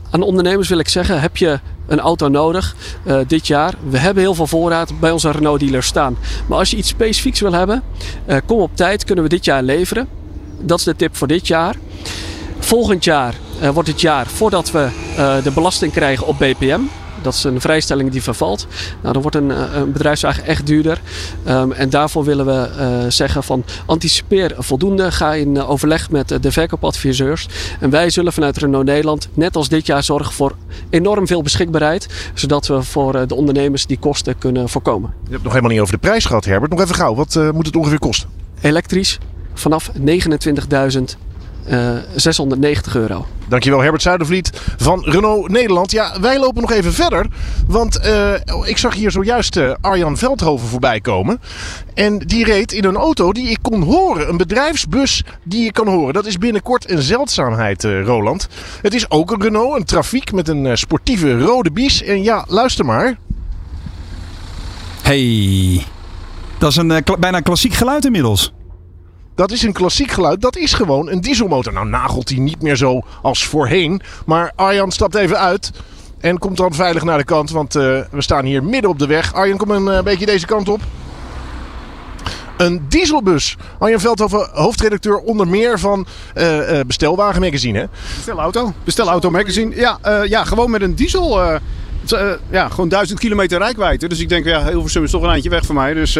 Aan 0.09 0.21
ondernemers 0.21 0.69
wil 0.69 0.79
ik 0.79 0.87
zeggen, 0.87 1.21
heb 1.21 1.37
je 1.37 1.59
een 1.87 1.99
auto 1.99 2.27
nodig 2.27 2.75
eh, 3.03 3.17
dit 3.27 3.47
jaar? 3.47 3.73
We 3.89 3.97
hebben 3.97 4.23
heel 4.23 4.35
veel 4.35 4.47
voorraad 4.47 4.99
bij 4.99 5.11
onze 5.11 5.31
Renault 5.31 5.59
dealers 5.59 5.87
staan. 5.87 6.17
Maar 6.47 6.57
als 6.57 6.71
je 6.71 6.77
iets 6.77 6.89
specifieks 6.89 7.39
wil 7.39 7.53
hebben, 7.53 7.83
kom 8.45 8.59
op 8.59 8.75
tijd, 8.75 9.03
kunnen 9.03 9.23
we 9.23 9.29
dit 9.29 9.45
jaar 9.45 9.63
leveren. 9.63 10.07
Dat 10.61 10.79
is 10.79 10.85
de 10.85 10.95
tip 10.95 11.15
voor 11.15 11.27
dit 11.27 11.47
jaar. 11.47 11.75
Volgend 12.65 13.03
jaar 13.03 13.35
eh, 13.59 13.69
wordt 13.69 13.89
het 13.89 14.01
jaar 14.01 14.27
voordat 14.27 14.71
we 14.71 14.89
eh, 15.17 15.43
de 15.43 15.51
belasting 15.51 15.91
krijgen 15.91 16.27
op 16.27 16.37
BPM. 16.37 16.79
Dat 17.21 17.33
is 17.33 17.43
een 17.43 17.61
vrijstelling 17.61 18.11
die 18.11 18.23
vervalt. 18.23 18.67
Nou, 19.01 19.13
dan 19.13 19.21
wordt 19.21 19.37
een, 19.37 19.51
eh, 19.51 19.63
een 19.73 19.91
bedrijfswagen 19.91 20.45
echt 20.45 20.65
duurder. 20.65 21.01
Ehm, 21.43 21.71
en 21.71 21.89
daarvoor 21.89 22.23
willen 22.23 22.45
we 22.45 23.05
zeggen 23.09 23.43
van 23.43 23.63
anticipeer 23.85 24.55
voldoende. 24.57 25.11
Ga 25.11 25.33
in 25.33 25.61
overleg 25.61 26.09
met 26.09 26.37
de 26.41 26.51
verkoopadviseurs. 26.51 27.47
En 27.79 27.89
wij 27.89 28.09
zullen 28.09 28.33
vanuit 28.33 28.57
Renault 28.57 28.85
Nederland 28.85 29.27
net 29.33 29.55
als 29.55 29.69
dit 29.69 29.85
jaar 29.85 30.03
zorgen 30.03 30.33
voor 30.33 30.55
enorm 30.89 31.27
veel 31.27 31.41
beschikbaarheid. 31.41 32.07
Zodat 32.33 32.67
we 32.67 32.83
voor 32.83 33.27
de 33.27 33.35
ondernemers 33.35 33.85
die 33.85 33.99
kosten 33.99 34.37
kunnen 34.37 34.69
voorkomen. 34.69 35.09
Je 35.09 35.19
hebt 35.21 35.33
het 35.33 35.43
nog 35.43 35.51
helemaal 35.51 35.71
niet 35.71 35.81
over 35.81 35.93
de 35.93 35.99
prijs 35.99 36.25
gehad 36.25 36.45
Herbert. 36.45 36.71
Nog 36.71 36.81
even 36.81 36.95
gauw, 36.95 37.15
wat 37.15 37.39
moet 37.53 37.65
het 37.65 37.75
ongeveer 37.75 37.99
kosten? 37.99 38.29
Elektrisch 38.61 39.17
vanaf 39.53 39.91
29.690 41.67 42.91
euro. 42.93 43.25
Dankjewel 43.47 43.79
Herbert 43.81 44.01
Zuidervliet 44.01 44.49
van 44.77 45.03
Renault 45.05 45.49
Nederland. 45.51 45.91
Ja, 45.91 46.19
wij 46.21 46.39
lopen 46.39 46.61
nog 46.61 46.71
even 46.71 46.93
verder. 46.93 47.25
Want 47.67 47.99
eh, 47.99 48.33
ik 48.63 48.77
zag 48.77 48.93
hier 48.93 49.11
zojuist 49.11 49.57
eh, 49.57 49.73
Arjan 49.81 50.17
Veldhoven 50.17 50.67
voorbij 50.67 50.99
komen. 51.01 51.41
En 51.93 52.17
die 52.17 52.45
reed 52.45 52.71
in 52.71 52.85
een 52.85 52.95
auto 52.95 53.31
die 53.31 53.49
ik 53.49 53.57
kon 53.61 53.81
horen. 53.81 54.29
Een 54.29 54.37
bedrijfsbus 54.37 55.23
die 55.43 55.63
je 55.63 55.71
kan 55.71 55.87
horen. 55.87 56.13
Dat 56.13 56.25
is 56.25 56.37
binnenkort 56.37 56.89
een 56.89 57.01
zeldzaamheid, 57.01 57.83
eh, 57.83 58.03
Roland. 58.03 58.47
Het 58.81 58.93
is 58.93 59.09
ook 59.11 59.31
een 59.31 59.41
Renault, 59.41 59.77
een 59.77 59.85
trafiek 59.85 60.31
met 60.31 60.47
een 60.47 60.65
eh, 60.65 60.75
sportieve 60.75 61.39
rode 61.39 61.71
bies. 61.71 62.03
En 62.03 62.23
ja, 62.23 62.45
luister 62.47 62.85
maar. 62.85 63.17
Hey, 65.01 65.83
dat 66.57 66.69
is 66.71 66.75
een 66.77 66.91
eh, 66.91 67.03
kla- 67.03 67.17
bijna 67.17 67.39
klassiek 67.39 67.73
geluid 67.73 68.05
inmiddels. 68.05 68.53
Dat 69.35 69.51
is 69.51 69.63
een 69.63 69.73
klassiek 69.73 70.11
geluid. 70.11 70.41
Dat 70.41 70.55
is 70.55 70.73
gewoon 70.73 71.09
een 71.09 71.21
dieselmotor. 71.21 71.73
Nou 71.73 71.87
nagelt 71.87 72.29
hij 72.29 72.37
niet 72.37 72.61
meer 72.61 72.75
zo 72.75 73.01
als 73.21 73.45
voorheen. 73.45 74.01
Maar 74.25 74.51
Arjan 74.55 74.91
stapt 74.91 75.15
even 75.15 75.39
uit. 75.39 75.71
En 76.19 76.37
komt 76.37 76.57
dan 76.57 76.73
veilig 76.73 77.03
naar 77.03 77.17
de 77.17 77.23
kant. 77.23 77.51
Want 77.51 77.75
eh, 77.75 77.99
we 78.11 78.21
staan 78.21 78.45
hier 78.45 78.63
midden 78.63 78.89
op 78.89 78.99
de 78.99 79.07
weg. 79.07 79.33
Arjan, 79.33 79.57
kom 79.57 79.69
een 79.69 79.89
eh, 79.89 80.03
beetje 80.03 80.25
deze 80.25 80.45
kant 80.45 80.69
op. 80.69 80.81
Een 82.57 82.85
dieselbus. 82.89 83.57
Arjan 83.79 83.99
Veldhoven, 83.99 84.49
hoofdredacteur 84.51 85.17
onder 85.17 85.47
meer 85.47 85.79
van 85.79 86.05
eh 86.33 86.79
Bestelwagen 86.87 87.41
Magazine. 87.41 87.79
Hè? 87.79 87.85
Bestelauto. 88.15 88.73
Bestelauto 88.83 89.31
magazine. 89.31 89.75
Ja, 89.75 89.99
ja, 90.23 90.43
gewoon 90.43 90.71
met 90.71 90.81
een 90.81 90.95
diesel. 90.95 91.41
ja, 92.49 92.69
gewoon 92.69 92.89
1000 92.89 93.19
kilometer 93.19 93.57
rijkwijde. 93.57 94.07
Dus 94.07 94.19
ik 94.19 94.29
denk, 94.29 94.45
ja, 94.45 94.69
Hilversum 94.69 95.03
is 95.03 95.11
toch 95.11 95.21
een 95.21 95.29
eindje 95.29 95.49
weg 95.49 95.65
van 95.65 95.75
mij. 95.75 95.93
Dus 95.93 96.15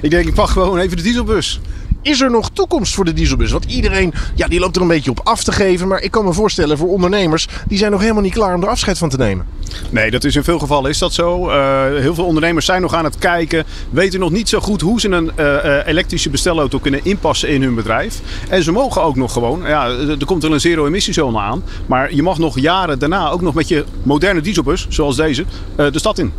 ik 0.00 0.10
denk, 0.10 0.26
ik 0.26 0.34
pak 0.34 0.48
gewoon 0.48 0.78
even 0.78 0.96
de 0.96 1.02
dieselbus. 1.02 1.60
Is 2.08 2.20
er 2.20 2.30
nog 2.30 2.50
toekomst 2.50 2.94
voor 2.94 3.04
de 3.04 3.12
dieselbus? 3.12 3.50
Want 3.50 3.64
iedereen 3.64 4.12
ja, 4.34 4.48
die 4.48 4.60
loopt 4.60 4.76
er 4.76 4.82
een 4.82 4.88
beetje 4.88 5.10
op 5.10 5.20
af 5.24 5.42
te 5.42 5.52
geven. 5.52 5.88
Maar 5.88 6.02
ik 6.02 6.10
kan 6.10 6.24
me 6.24 6.32
voorstellen 6.32 6.78
voor 6.78 6.88
ondernemers... 6.88 7.48
die 7.66 7.78
zijn 7.78 7.90
nog 7.90 8.00
helemaal 8.00 8.22
niet 8.22 8.32
klaar 8.32 8.54
om 8.54 8.62
er 8.62 8.68
afscheid 8.68 8.98
van 8.98 9.08
te 9.08 9.16
nemen. 9.16 9.46
Nee, 9.90 10.10
dat 10.10 10.24
is 10.24 10.36
in 10.36 10.44
veel 10.44 10.58
gevallen 10.58 10.90
is 10.90 10.98
dat 10.98 11.12
zo. 11.12 11.48
Eh, 11.48 11.82
heel 12.00 12.14
veel 12.14 12.24
ondernemers 12.24 12.66
zijn 12.66 12.82
nog 12.82 12.94
aan 12.94 13.04
het 13.04 13.18
kijken. 13.18 13.64
Weten 13.90 14.20
nog 14.20 14.30
niet 14.30 14.48
zo 14.48 14.60
goed 14.60 14.80
hoe 14.80 15.00
ze 15.00 15.08
een 15.08 15.30
eh, 15.36 15.78
eh, 15.78 15.86
elektrische 15.86 16.30
bestelauto 16.30 16.78
kunnen 16.78 17.00
inpassen 17.02 17.48
in 17.48 17.62
hun 17.62 17.74
bedrijf. 17.74 18.20
En 18.48 18.62
ze 18.62 18.72
mogen 18.72 19.02
ook 19.02 19.16
nog 19.16 19.32
gewoon. 19.32 19.62
Ja, 19.66 19.88
er 19.88 20.26
komt 20.26 20.42
wel 20.42 20.52
een 20.52 20.60
zero-emissiezone 20.60 21.38
aan. 21.38 21.62
Maar 21.86 22.14
je 22.14 22.22
mag 22.22 22.38
nog 22.38 22.58
jaren 22.58 22.98
daarna 22.98 23.30
ook 23.30 23.40
nog 23.40 23.54
met 23.54 23.68
je 23.68 23.84
moderne 24.02 24.40
dieselbus, 24.40 24.86
zoals 24.88 25.16
deze, 25.16 25.44
de 25.76 25.98
stad 25.98 26.18
in. 26.18 26.32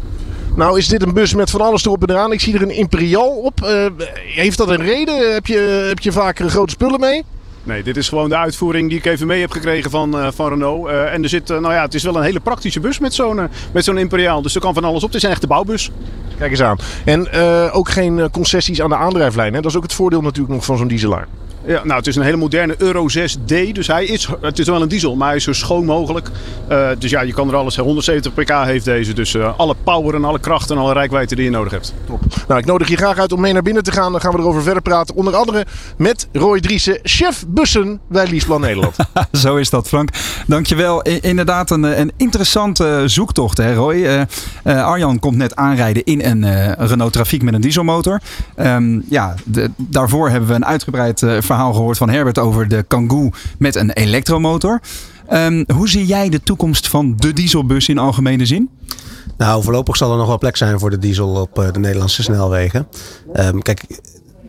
Nou 0.59 0.77
is 0.77 0.87
dit 0.87 1.01
een 1.01 1.13
bus 1.13 1.33
met 1.33 1.49
van 1.49 1.61
alles 1.61 1.85
erop 1.85 2.01
en 2.01 2.09
eraan. 2.09 2.31
Ik 2.31 2.39
zie 2.39 2.53
er 2.53 2.61
een 2.61 2.75
Imperial 2.75 3.29
op. 3.29 3.63
Eh, 3.63 3.85
heeft 4.13 4.57
dat 4.57 4.69
een 4.69 4.81
reden? 4.81 5.33
Heb 5.33 5.45
je, 5.45 5.85
heb 5.87 5.99
je 5.99 6.11
vaak 6.11 6.39
grote 6.39 6.71
spullen 6.71 6.99
mee? 6.99 7.23
Nee, 7.63 7.83
dit 7.83 7.97
is 7.97 8.09
gewoon 8.09 8.29
de 8.29 8.37
uitvoering 8.37 8.89
die 8.89 8.97
ik 8.97 9.05
even 9.05 9.27
mee 9.27 9.41
heb 9.41 9.51
gekregen 9.51 9.91
van, 9.91 10.19
eh, 10.19 10.27
van 10.31 10.49
Renault. 10.49 10.87
Eh, 10.87 11.13
en 11.13 11.23
er 11.23 11.29
zit, 11.29 11.47
nou 11.47 11.73
ja, 11.73 11.81
het 11.81 11.93
is 11.93 12.03
wel 12.03 12.15
een 12.15 12.23
hele 12.23 12.39
praktische 12.39 12.79
bus 12.79 12.99
met 12.99 13.13
zo'n 13.13 13.49
met 13.71 13.83
zo'n 13.83 13.97
Imperiaal. 13.97 14.41
Dus 14.41 14.55
er 14.55 14.61
kan 14.61 14.73
van 14.73 14.83
alles 14.83 15.03
op. 15.03 15.07
Het 15.07 15.17
is 15.17 15.23
een 15.23 15.29
echte 15.29 15.47
bouwbus. 15.47 15.91
Kijk 16.37 16.51
eens 16.51 16.61
aan. 16.61 16.77
En 17.05 17.31
ook 17.71 17.89
geen 17.89 18.29
concessies 18.31 18.81
aan 18.81 18.89
de 18.89 18.95
aandrijflijn. 18.95 19.53
Hè? 19.53 19.61
Dat 19.61 19.71
is 19.71 19.77
ook 19.77 19.83
het 19.83 19.93
voordeel 19.93 20.21
natuurlijk 20.21 20.53
nog 20.53 20.65
van 20.65 20.77
zo'n 20.77 20.87
dieselaar. 20.87 21.27
Ja, 21.65 21.81
nou, 21.83 21.97
het 21.97 22.07
is 22.07 22.15
een 22.15 22.23
hele 22.23 22.37
moderne 22.37 22.75
Euro 22.77 23.07
6D. 23.09 23.71
Dus 23.71 23.87
hij 23.87 24.05
is, 24.05 24.27
het 24.41 24.59
is 24.59 24.67
wel 24.67 24.81
een 24.81 24.87
diesel, 24.87 25.15
maar 25.15 25.27
hij 25.27 25.35
is 25.37 25.43
zo 25.43 25.53
schoon 25.53 25.85
mogelijk. 25.85 26.29
Eh, 26.67 26.87
dus 26.99 27.11
ja, 27.11 27.21
je 27.21 27.33
kan 27.33 27.47
er 27.49 27.55
alles. 27.55 27.77
170 27.77 28.33
pk 28.33 28.49
heeft 28.63 28.85
deze. 28.85 29.13
Dus 29.13 29.35
eh, 29.35 29.53
alle 29.59 29.75
power 29.83 30.15
en 30.15 30.25
alle 30.25 30.39
kracht 30.39 30.71
en 30.71 30.77
alle 30.77 30.93
rijkwijde 30.93 31.35
die 31.35 31.43
je 31.43 31.49
nodig 31.51 31.71
hebt. 31.71 31.93
Top. 32.07 32.19
Nou, 32.47 32.59
ik 32.59 32.65
nodig 32.65 32.87
je 32.87 32.95
graag 32.97 33.17
uit 33.17 33.31
om 33.31 33.39
mee 33.41 33.53
naar 33.53 33.61
binnen 33.61 33.83
te 33.83 33.91
gaan. 33.91 34.11
Dan 34.11 34.21
gaan 34.21 34.31
we 34.31 34.37
erover 34.39 34.61
verder 34.61 34.81
praten. 34.81 35.15
Onder 35.15 35.35
andere 35.35 35.65
met 35.97 36.27
Roy 36.33 36.59
Driessen, 36.59 36.99
chef 37.03 37.43
bussen 37.47 37.99
bij 38.09 38.27
Leaseplan 38.27 38.61
Nederland. 38.61 38.95
Zo 39.31 39.55
is 39.55 39.69
dat, 39.69 39.87
Frank. 39.87 40.09
Dankjewel. 40.47 41.01
Inderdaad, 41.01 41.69
een, 41.71 41.99
een 41.99 42.11
interessante 42.17 43.03
zoektocht, 43.05 43.57
hè, 43.57 43.73
Roy. 43.73 44.03
Eh, 44.05 44.21
eh, 44.63 44.85
Arjan 44.85 45.19
komt 45.19 45.37
net 45.37 45.55
aanrijden 45.55 46.03
in 46.03 46.23
een 46.25 46.43
eh, 46.43 46.87
Renault 46.87 47.13
Trafiek 47.13 47.41
met 47.43 47.53
een 47.53 47.61
dieselmotor. 47.61 48.19
Ehm, 48.55 48.99
ja, 49.09 49.35
de- 49.43 49.69
daarvoor 49.77 50.29
hebben 50.29 50.49
we 50.49 50.55
een 50.55 50.65
uitgebreid 50.65 51.21
eh, 51.23 51.37
verhaal 51.55 51.73
gehoord 51.73 51.97
van 51.97 52.09
Herbert 52.09 52.37
over 52.37 52.67
de 52.67 52.83
Kangoo 52.87 53.29
met 53.57 53.75
een 53.75 53.91
elektromotor. 53.91 54.81
Ehm, 55.27 55.63
hoe 55.73 55.89
zie 55.89 56.05
jij 56.05 56.29
de 56.29 56.43
toekomst 56.43 56.87
van 56.87 57.13
de 57.17 57.33
dieselbus 57.33 57.89
in 57.89 57.97
algemene 57.97 58.45
zin? 58.45 58.69
Nou, 59.37 59.63
voorlopig 59.63 59.97
zal 59.97 60.11
er 60.11 60.17
nog 60.17 60.27
wel 60.27 60.37
plek 60.37 60.57
zijn 60.57 60.79
voor 60.79 60.89
de 60.89 60.97
diesel 60.97 61.29
op 61.29 61.59
eh, 61.59 61.71
de 61.71 61.79
Nederlandse 61.79 62.23
snelwegen. 62.23 62.87
Ehm, 63.33 63.59
kijk, 63.59 63.85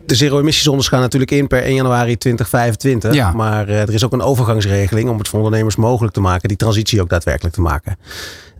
de 0.05 0.15
zero-emissieszones 0.15 0.87
gaan 0.87 0.99
natuurlijk 0.99 1.31
in 1.31 1.47
per 1.47 1.63
1 1.63 1.75
januari 1.75 2.17
2025. 2.17 3.13
Ja. 3.13 3.31
Maar 3.31 3.67
eh, 3.67 3.81
er 3.81 3.93
is 3.93 4.05
ook 4.05 4.13
een 4.13 4.21
overgangsregeling 4.21 5.09
om 5.09 5.17
het 5.17 5.27
voor 5.27 5.39
ondernemers 5.39 5.75
mogelijk 5.75 6.13
te 6.13 6.21
maken, 6.21 6.47
die 6.47 6.57
transitie 6.57 7.01
ook 7.01 7.09
daadwerkelijk 7.09 7.55
te 7.55 7.61
maken. 7.61 7.97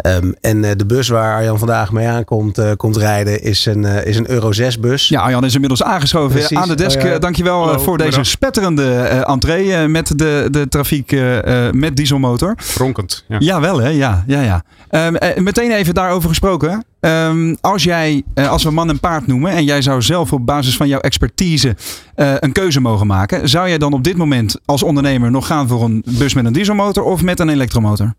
Ehm, 0.02 0.32
en 0.42 0.64
eh, 0.64 0.72
de 0.78 0.86
bus 0.86 1.08
waar 1.08 1.36
Arjan 1.36 1.58
vandaag 1.60 1.92
mee 1.92 2.08
aankomt 2.08 2.58
eh, 2.58 2.72
komt 2.78 2.98
rijden 2.98 3.42
is 3.44 3.66
een, 3.66 3.86
eh, 3.86 4.06
is 4.06 4.18
een 4.18 4.30
Euro 4.32 4.52
6 4.52 4.80
bus. 4.80 5.08
Ja, 5.08 5.22
Arjan 5.22 5.46
is 5.46 5.54
inmiddels 5.54 5.84
aangeschoven 5.84 6.32
Precies. 6.32 6.58
aan 6.58 6.68
de 6.68 6.76
desk. 6.76 6.98
Oh 6.98 7.04
ja. 7.04 7.12
Eh, 7.14 7.20
Dankjewel 7.20 7.66
Hallo, 7.66 7.80
voor 7.80 7.98
deze 7.98 8.24
spetterende 8.24 8.94
eh, 8.94 9.30
entree 9.30 9.74
eh, 9.74 9.86
met 9.86 10.18
de, 10.18 10.48
de 10.52 10.68
trafiek 10.70 11.12
eh, 11.12 11.68
eh, 11.68 11.74
met 11.74 11.96
dieselmotor. 11.96 12.56
Ronkend. 12.78 13.24
Ja. 13.28 13.36
Ja, 13.40 13.60
wel 13.60 13.80
hè. 13.82 13.90
Ja, 13.90 14.24
ja, 14.28 14.42
ja. 14.42 14.64
Ehm, 14.90 15.16
eh, 15.16 15.38
meteen 15.38 15.72
even 15.72 15.94
daarover 15.94 16.30
gesproken. 16.30 16.86
Ehm, 17.00 17.56
als 17.62 17.84
jij, 17.84 18.24
eh, 18.34 18.50
als 18.50 18.64
we 18.64 18.72
man 18.72 18.90
en 18.90 19.00
paard 19.00 19.28
noemen 19.28 19.52
en 19.52 19.64
jij 19.64 19.82
zou 19.82 20.02
zelf 20.02 20.34
op 20.34 20.46
basis 20.46 20.78
van 20.78 20.88
jouw 20.88 21.00
expertise 21.00 21.76
eh, 22.16 22.34
een 22.40 22.52
keuze 22.52 22.80
mogen 22.82 23.08
maken, 23.08 23.50
zou 23.50 23.68
jij 23.68 23.78
dan 23.78 23.94
op 23.94 24.04
dit 24.04 24.18
moment 24.18 24.56
als 24.66 24.84
ondernemer 24.84 25.32
nog 25.32 25.48
gaan 25.48 25.68
voor 25.68 25.84
een 25.84 26.04
bus 26.18 26.34
met 26.34 26.46
een 26.46 26.54
dieselmotor 26.54 27.04
of 27.04 27.24
met 27.24 27.40
een 27.40 27.50
elektromotor? 27.50 28.14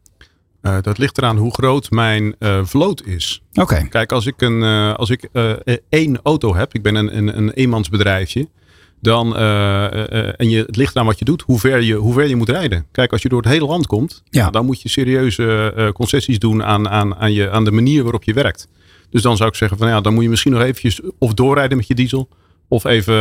Eh, 0.62 0.76
dat 0.80 0.98
ligt 0.98 1.18
eraan 1.18 1.36
hoe 1.36 1.52
groot 1.54 1.90
mijn 1.90 2.34
eh, 2.38 2.64
vloot 2.64 3.06
is. 3.06 3.42
Oké. 3.54 3.86
Kijk, 3.88 4.12
als 4.12 4.26
ik, 4.26 4.40
een, 4.40 4.62
eh, 4.62 4.94
als 4.94 5.10
ik 5.10 5.28
eh, 5.32 5.52
één 5.88 6.20
auto 6.22 6.54
heb, 6.54 6.74
ik 6.74 6.82
ben 6.82 6.94
een, 6.94 7.16
een, 7.16 7.36
een 7.36 7.50
eenmansbedrijfje, 7.50 8.48
dan, 9.00 9.36
en 9.36 10.48
je, 10.50 10.64
het 10.66 10.76
ligt 10.76 10.94
eraan 10.94 11.06
wat 11.06 11.18
je 11.18 11.24
doet, 11.24 11.42
hoe 11.42 11.58
ver 11.58 11.82
je, 11.82 11.94
hoe 11.94 12.12
ver 12.12 12.28
je 12.28 12.36
moet 12.36 12.48
rijden. 12.48 12.86
Kijk, 12.92 13.12
als 13.12 13.22
je 13.22 13.28
door 13.28 13.42
het 13.42 13.50
hele 13.50 13.66
land 13.66 13.86
komt, 13.86 14.22
Ja. 14.30 14.50
dan 14.50 14.66
moet 14.66 14.82
je 14.82 14.88
serieuze 14.88 15.90
concessies 15.94 16.38
doen 16.38 16.64
aan, 16.64 16.88
aan, 16.88 17.14
aan, 17.14 17.32
je, 17.32 17.50
aan 17.50 17.64
de 17.64 17.72
manier 17.72 18.02
waarop 18.02 18.24
je 18.24 18.32
werkt. 18.32 18.68
Dus 19.10 19.22
dan 19.22 19.36
zou 19.36 19.48
ik 19.48 19.54
zeggen 19.54 19.78
van 19.78 19.88
ja, 19.88 20.00
dan 20.00 20.14
moet 20.14 20.22
je 20.22 20.28
misschien 20.28 20.52
nog 20.52 20.62
eventjes 20.62 21.00
of 21.18 21.34
doorrijden 21.34 21.76
met 21.76 21.86
je 21.86 21.94
diesel. 21.94 22.28
Of 22.68 22.84
even 22.84 23.14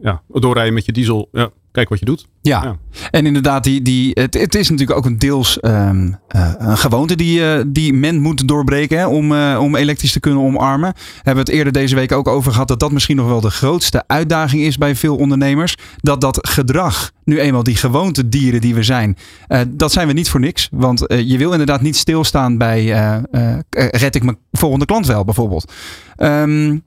ja, 0.00 0.22
doorrijden 0.28 0.74
met 0.74 0.84
je 0.84 0.92
diesel. 0.92 1.28
Ja, 1.32 1.50
kijk 1.78 1.88
wat 1.88 1.98
je 1.98 2.04
doet. 2.04 2.26
Ja. 2.40 2.62
Ja. 2.62 2.76
en 3.10 3.26
inderdaad, 3.26 3.64
die, 3.64 3.82
die, 3.82 4.10
het, 4.14 4.34
het 4.34 4.54
is 4.54 4.70
natuurlijk 4.70 4.98
ook 4.98 5.06
een 5.06 5.18
deels 5.18 5.60
ehm, 5.60 6.12
eh, 6.28 6.52
een 6.58 6.78
gewoonte 6.78 7.16
die, 7.16 7.52
eh, 7.52 7.64
die 7.66 7.92
men 7.92 8.20
moet 8.20 8.48
doorbreken 8.48 8.98
hè, 8.98 9.06
om, 9.06 9.32
eh, 9.32 9.58
om 9.60 9.76
elektrisch 9.76 10.12
te 10.12 10.20
kunnen 10.20 10.42
omarmen. 10.42 10.94
Hebben 11.14 11.34
we 11.34 11.50
het 11.50 11.58
eerder 11.58 11.72
deze 11.72 11.94
week 11.94 12.12
ook 12.12 12.28
over 12.28 12.52
gehad 12.52 12.68
dat 12.68 12.80
dat 12.80 12.92
misschien 12.92 13.16
nog 13.16 13.26
wel 13.26 13.40
de 13.40 13.50
grootste 13.50 14.04
uitdaging 14.06 14.62
is 14.62 14.78
bij 14.78 14.96
veel 14.96 15.16
ondernemers. 15.16 15.76
Dat 15.96 16.20
dat 16.20 16.48
gedrag, 16.48 17.12
nu 17.24 17.40
eenmaal 17.40 17.62
die 17.62 17.76
gewoontedieren 17.76 18.60
die 18.60 18.74
we 18.74 18.82
zijn, 18.82 19.16
dat 19.68 19.92
zijn 19.92 20.06
we 20.06 20.12
niet 20.12 20.30
voor 20.30 20.40
niks. 20.40 20.68
Want 20.70 21.04
je 21.06 21.38
wil 21.38 21.52
inderdaad 21.52 21.80
niet 21.80 21.96
stilstaan 21.96 22.58
bij 22.58 22.84
red 23.70 24.14
ik 24.14 24.22
mijn 24.22 24.38
volgende 24.52 24.84
klant 24.84 25.06
wel 25.06 25.24
bijvoorbeeld. 25.24 25.72
Ehm, 26.16 26.78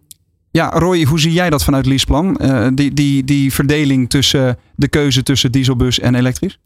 ja, 0.51 0.69
Roy, 0.69 1.03
hoe 1.03 1.19
zie 1.19 1.31
jij 1.31 1.49
dat 1.49 1.63
vanuit 1.63 1.85
Leaseplan? 1.85 2.37
Eh, 2.37 2.67
die, 2.73 2.93
die, 2.93 3.23
die 3.23 3.53
verdeling 3.53 4.09
tussen 4.09 4.57
de 4.75 4.87
keuze 4.87 5.23
tussen 5.23 5.51
dieselbus 5.51 5.99
en 5.99 6.15
elektrisch? 6.15 6.59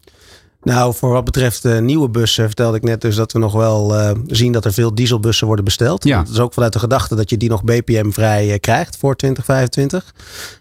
Nou, 0.66 0.94
voor 0.94 1.10
wat 1.10 1.26
betreft 1.26 1.66
eh, 1.66 1.80
nieuwe 1.80 2.10
bussen 2.10 2.46
vertelde 2.46 2.78
ik 2.78 2.84
net 2.84 3.02
dus 3.02 3.16
dat 3.16 3.32
we 3.32 3.40
nog 3.40 3.54
wel 3.54 3.96
eh, 3.96 4.12
zien 4.28 4.52
dat 4.52 4.66
er 4.66 4.74
veel 4.74 4.96
dieselbussen 4.96 5.48
worden 5.48 5.66
besteld. 5.66 6.04
Ja. 6.04 6.18
Dat 6.18 6.30
is 6.30 6.40
ook 6.40 6.54
vanuit 6.54 6.74
de 6.74 6.80
gedachte 6.80 7.16
dat 7.16 7.30
je 7.30 7.38
die 7.38 7.50
nog 7.50 7.64
BPM-vrij 7.64 8.52
eh, 8.52 8.60
krijgt 8.60 8.98
voor 8.98 9.16
2025. 9.16 10.14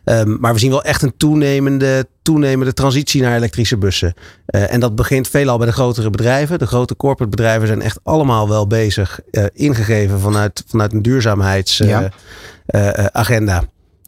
Ehm, 0.05 0.37
maar 0.41 0.53
we 0.53 0.59
zien 0.59 0.71
wel 0.71 0.83
echt 0.83 1.03
een 1.03 1.17
toenemende, 1.17 2.07
toenemende 2.23 2.73
transitie 2.73 3.23
naar 3.23 3.37
elektrische 3.37 3.77
bussen. 3.77 4.15
En 4.47 4.81
dat 4.81 4.95
begint 4.95 5.29
veelal 5.29 5.59
bij 5.59 5.67
de 5.67 5.73
grotere 5.73 6.11
bedrijven. 6.11 6.59
De 6.59 6.67
grote 6.67 6.97
corporate 6.97 7.37
bedrijven 7.37 7.67
zijn 7.67 7.83
echt 7.83 7.99
allemaal 8.03 8.49
wel 8.49 8.67
bezig, 8.67 9.21
ingegeven 9.53 10.21
vanuit, 10.21 10.65
vanuit 10.67 10.93
een 10.93 11.03
duurzaamheidsagenda. 11.03 12.01
Ja. 12.01 12.11
Agenda. 13.13 13.65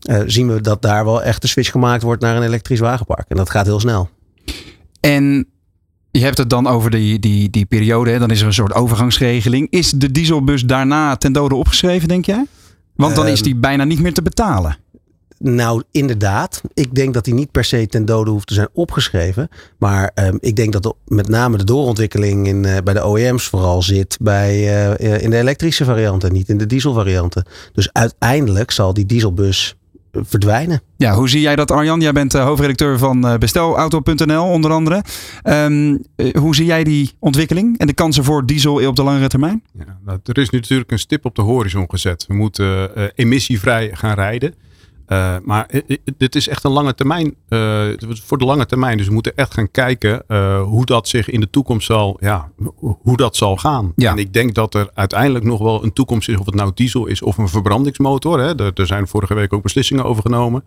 Eh, 0.06 0.20
zien 0.26 0.52
we 0.52 0.60
dat 0.60 0.82
daar 0.82 1.04
wel 1.04 1.22
echt 1.22 1.42
de 1.42 1.48
switch 1.48 1.70
gemaakt 1.70 2.02
wordt 2.02 2.22
naar 2.22 2.36
een 2.36 2.42
elektrisch 2.42 2.80
wagenpark. 2.80 3.28
En 3.28 3.36
dat 3.36 3.50
gaat 3.50 3.66
heel 3.66 3.80
snel. 3.80 4.08
En 5.00 5.46
je 6.10 6.20
hebt 6.20 6.38
het 6.38 6.50
dan 6.50 6.66
over 6.66 6.90
die, 6.90 7.18
die, 7.18 7.50
die 7.50 7.66
periode, 7.66 8.10
hè? 8.10 8.18
dan 8.18 8.30
is 8.30 8.40
er 8.40 8.46
een 8.46 8.52
soort 8.52 8.74
overgangsregeling. 8.74 9.66
Is 9.70 9.90
de 9.90 10.10
dieselbus 10.10 10.62
daarna 10.62 11.16
ten 11.16 11.32
dode 11.32 11.54
opgeschreven, 11.54 12.08
denk 12.08 12.24
jij? 12.24 12.46
Want 12.94 13.14
dan 13.14 13.26
is 13.26 13.34
Ehm, 13.34 13.42
die 13.42 13.56
bijna 13.56 13.84
niet 13.84 14.00
meer 14.00 14.14
te 14.14 14.22
betalen. 14.22 14.76
Nou, 15.38 15.82
inderdaad. 15.90 16.60
Ik 16.74 16.94
denk 16.94 17.14
dat 17.14 17.24
die 17.24 17.34
niet 17.34 17.50
per 17.50 17.64
se 17.64 17.86
ten 17.86 18.04
dode 18.04 18.30
hoeft 18.30 18.46
te 18.46 18.54
zijn 18.54 18.68
opgeschreven. 18.72 19.48
Maar 19.78 20.10
ehm, 20.14 20.36
ik 20.40 20.56
denk 20.56 20.72
dat 20.72 20.82
de- 20.82 20.94
met 21.06 21.28
name 21.28 21.56
de 21.56 21.64
doorontwikkeling 21.64 22.46
in, 22.46 22.64
eh, 22.64 22.76
bij 22.84 22.94
de 22.94 23.06
OEM's 23.08 23.44
vooral 23.48 23.82
zit 23.82 24.16
bij, 24.20 24.50
eh, 24.50 25.14
eh, 25.14 25.22
in 25.22 25.30
de 25.30 25.36
elektrische 25.38 25.84
varianten, 25.84 26.32
niet 26.32 26.48
in 26.48 26.58
de 26.58 26.66
dieselvarianten. 26.66 27.44
Dus 27.72 27.88
uiteindelijk 27.92 28.70
zal 28.70 28.94
die 28.94 29.06
dieselbus 29.06 29.74
verdwijnen. 30.12 30.80
Ja, 30.96 31.14
hoe 31.14 31.28
zie 31.28 31.40
jij 31.40 31.56
dat 31.56 31.70
Arjan? 31.70 32.00
Jij 32.00 32.12
bent 32.12 32.32
hoofdredacteur 32.32 32.98
van 32.98 33.36
bestelauto.nl 33.38 34.44
onder 34.44 34.70
andere. 34.70 35.02
Ehm, 35.42 35.96
eh, 36.16 36.34
hoe 36.34 36.54
zie 36.54 36.66
jij 36.66 36.84
die 36.84 37.12
ontwikkeling 37.18 37.78
en 37.78 37.86
de 37.86 37.92
kansen 37.92 38.24
voor 38.24 38.46
diesel 38.46 38.86
op 38.86 38.96
de 38.96 39.02
langere 39.02 39.28
termijn? 39.28 39.62
Ja, 39.78 39.98
nou, 40.04 40.18
er 40.24 40.38
is 40.38 40.50
nu 40.50 40.58
natuurlijk 40.58 40.90
een 40.90 40.98
stip 40.98 41.24
op 41.24 41.34
de 41.34 41.42
horizon 41.42 41.86
gezet. 41.90 42.24
We 42.28 42.34
moeten 42.34 42.90
emissievrij 43.14 43.90
gaan 43.92 44.14
rijden. 44.14 44.54
Eh, 45.06 45.36
maar 45.44 45.70
dit 46.16 46.34
is 46.34 46.48
echt 46.48 46.64
een 46.64 46.70
lange 46.70 46.94
termijn. 46.94 47.34
eh, 47.48 47.88
voor 48.24 48.38
de 48.38 48.44
lange 48.44 48.66
termijn. 48.66 48.96
Dus 48.96 49.06
we 49.06 49.12
moeten 49.12 49.36
echt 49.36 49.54
gaan 49.54 49.70
kijken 49.70 50.22
eh, 50.28 50.62
hoe 50.62 50.84
dat 50.84 51.08
zich 51.08 51.30
in 51.30 51.40
de 51.40 51.50
toekomst 51.50 51.86
zal, 51.86 52.16
ja, 52.20 52.50
hoe 52.78 53.16
dat 53.16 53.36
zal 53.36 53.56
gaan. 53.56 53.92
Ja. 53.96 54.10
En 54.10 54.18
ik 54.18 54.32
denk 54.32 54.54
dat 54.54 54.74
er 54.74 54.90
uiteindelijk 54.94 55.44
nog 55.44 55.60
wel 55.60 55.84
een 55.84 55.92
toekomst 55.92 56.28
is, 56.28 56.36
of 56.36 56.46
het 56.46 56.54
nou 56.54 56.70
diesel 56.74 57.06
is 57.06 57.22
of 57.22 57.38
een 57.38 57.48
verbrandingsmotor. 57.48 58.40
Hè. 58.40 58.60
Er, 58.60 58.72
er 58.74 58.86
zijn 58.86 59.08
vorige 59.08 59.34
week 59.34 59.52
ook 59.52 59.62
beslissingen 59.62 60.04
over 60.04 60.22
genomen. 60.22 60.64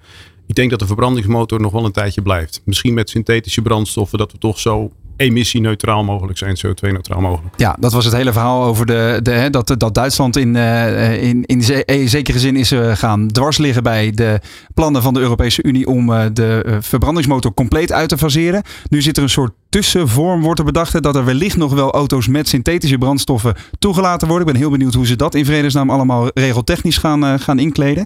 Ik 0.47 0.56
denk 0.56 0.69
dat 0.69 0.80
de 0.80 0.88
verbrandingsmotor 0.88 1.62
nog 1.62 1.71
wel 1.71 1.86
een 1.86 1.91
tijdje 1.91 2.21
blijft. 2.21 2.62
Misschien 2.65 2.93
met 2.93 3.10
synthetische 3.10 3.62
brandstoffen, 3.62 4.17
dat 4.17 4.32
we 4.32 4.38
toch 4.38 4.60
zo 4.60 4.91
emissieneutraal 5.19 6.03
mogelijk 6.03 6.38
zijn, 6.38 6.58
CO2-neutraal 6.58 7.21
mogelijk. 7.21 7.53
Ja, 7.58 7.75
dat 7.79 7.91
was 7.91 8.05
het 8.05 8.13
hele 8.13 8.32
verhaal 8.32 8.63
over 8.63 8.86
de, 8.86 9.19
de, 9.23 9.32
hè, 9.32 9.49
dat, 9.49 9.75
dat 9.77 9.93
Duitsland 9.93 10.38
in, 10.38 10.55
eh, 10.55 11.23
in, 11.23 11.45
in 11.45 11.62
eh, 11.62 12.08
zekere 12.08 12.39
zin 12.39 12.55
is 12.55 12.71
eh, 12.71 12.95
gaan 12.95 13.27
dwars 13.27 13.58
liggen 13.58 13.84
bij 13.84 14.12
de 14.12 14.39
plannen 14.73 15.01
van 15.01 15.13
de 15.13 15.19
Europese 15.19 15.63
Unie 15.63 15.88
om 15.88 16.08
de 16.34 16.77
verbrandingsmotor 16.82 17.53
compleet 17.53 17.91
uit 17.91 18.10
te 18.10 18.17
faseren. 18.17 18.63
Nu 18.89 19.01
zit 19.01 19.17
er 19.17 19.23
een 19.23 19.29
soort 19.29 19.51
tussenvorm, 19.69 20.41
wordt 20.41 20.60
er 20.60 20.65
bedacht, 20.65 21.03
dat 21.03 21.15
er 21.15 21.25
wellicht 21.25 21.58
nog 21.58 21.73
wel 21.73 21.91
auto's 21.91 22.27
met 22.27 22.47
synthetische 22.47 22.97
brandstoffen 22.97 23.55
toegelaten 23.79 24.27
worden. 24.27 24.47
Ik 24.47 24.53
ben 24.53 24.62
heel 24.62 24.71
benieuwd 24.71 24.93
hoe 24.93 25.08
ze 25.08 25.15
dat 25.15 25.36
in 25.36 25.45
vredesnaam 25.45 25.89
allemaal 25.89 26.29
regeltechnisch 26.34 26.97
gaan, 26.97 27.39
gaan 27.39 27.60
inkleden. 27.60 28.05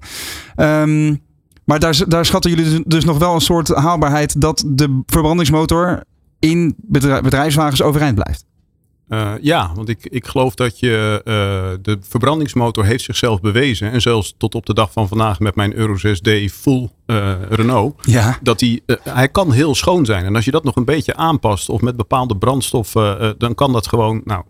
Ehm, 0.55 1.15
maar 1.65 1.79
daar, 1.79 2.01
daar 2.07 2.25
schatten 2.25 2.51
jullie 2.51 2.65
dus- 2.65 2.83
dus 2.85 3.05
nog 3.05 3.17
wel 3.17 3.33
een 3.33 3.41
soort 3.41 3.67
haalbaarheid 3.67 4.41
dat 4.41 4.63
de 4.67 5.01
verbrandingsmotor 5.05 6.03
in 6.43 6.75
bedrij- 6.77 7.21
bedrijfswagens 7.21 7.81
overeind 7.81 8.15
blijft. 8.15 8.45
Eh, 9.07 9.31
ja, 9.41 9.71
want 9.75 9.89
ik, 9.89 10.05
ik 10.05 10.27
geloof 10.27 10.55
dat 10.55 10.79
je 10.79 11.21
eh, 11.25 11.33
de 11.81 11.97
verbrandingsmotor 12.01 12.85
heeft 12.85 13.03
zichzelf 13.03 13.41
bewezen. 13.41 13.91
En 13.91 14.01
zelfs 14.01 14.35
tot 14.37 14.55
op 14.55 14.65
de 14.65 14.73
dag 14.73 14.91
van 14.91 15.07
vandaag 15.07 15.39
met 15.39 15.55
mijn 15.55 15.75
Euro 15.75 15.95
6D 15.95 16.51
full 16.51 16.89
eh, 17.05 17.33
Renault. 17.49 17.95
Ja. 18.01 18.37
Dat 18.41 18.59
die, 18.59 18.83
hij 19.03 19.29
kan 19.29 19.51
heel 19.51 19.75
schoon 19.75 20.05
zijn. 20.05 20.25
En 20.25 20.35
als 20.35 20.45
je 20.45 20.51
dat 20.51 20.63
nog 20.63 20.75
een 20.75 20.85
beetje 20.85 21.15
aanpast 21.15 21.69
of 21.69 21.81
met 21.81 21.95
bepaalde 21.95 22.37
brandstoffen, 22.37 23.35
dan 23.37 23.55
kan 23.55 23.71
dat 23.71 23.87
gewoon 23.87 24.21
nou, 24.25 24.43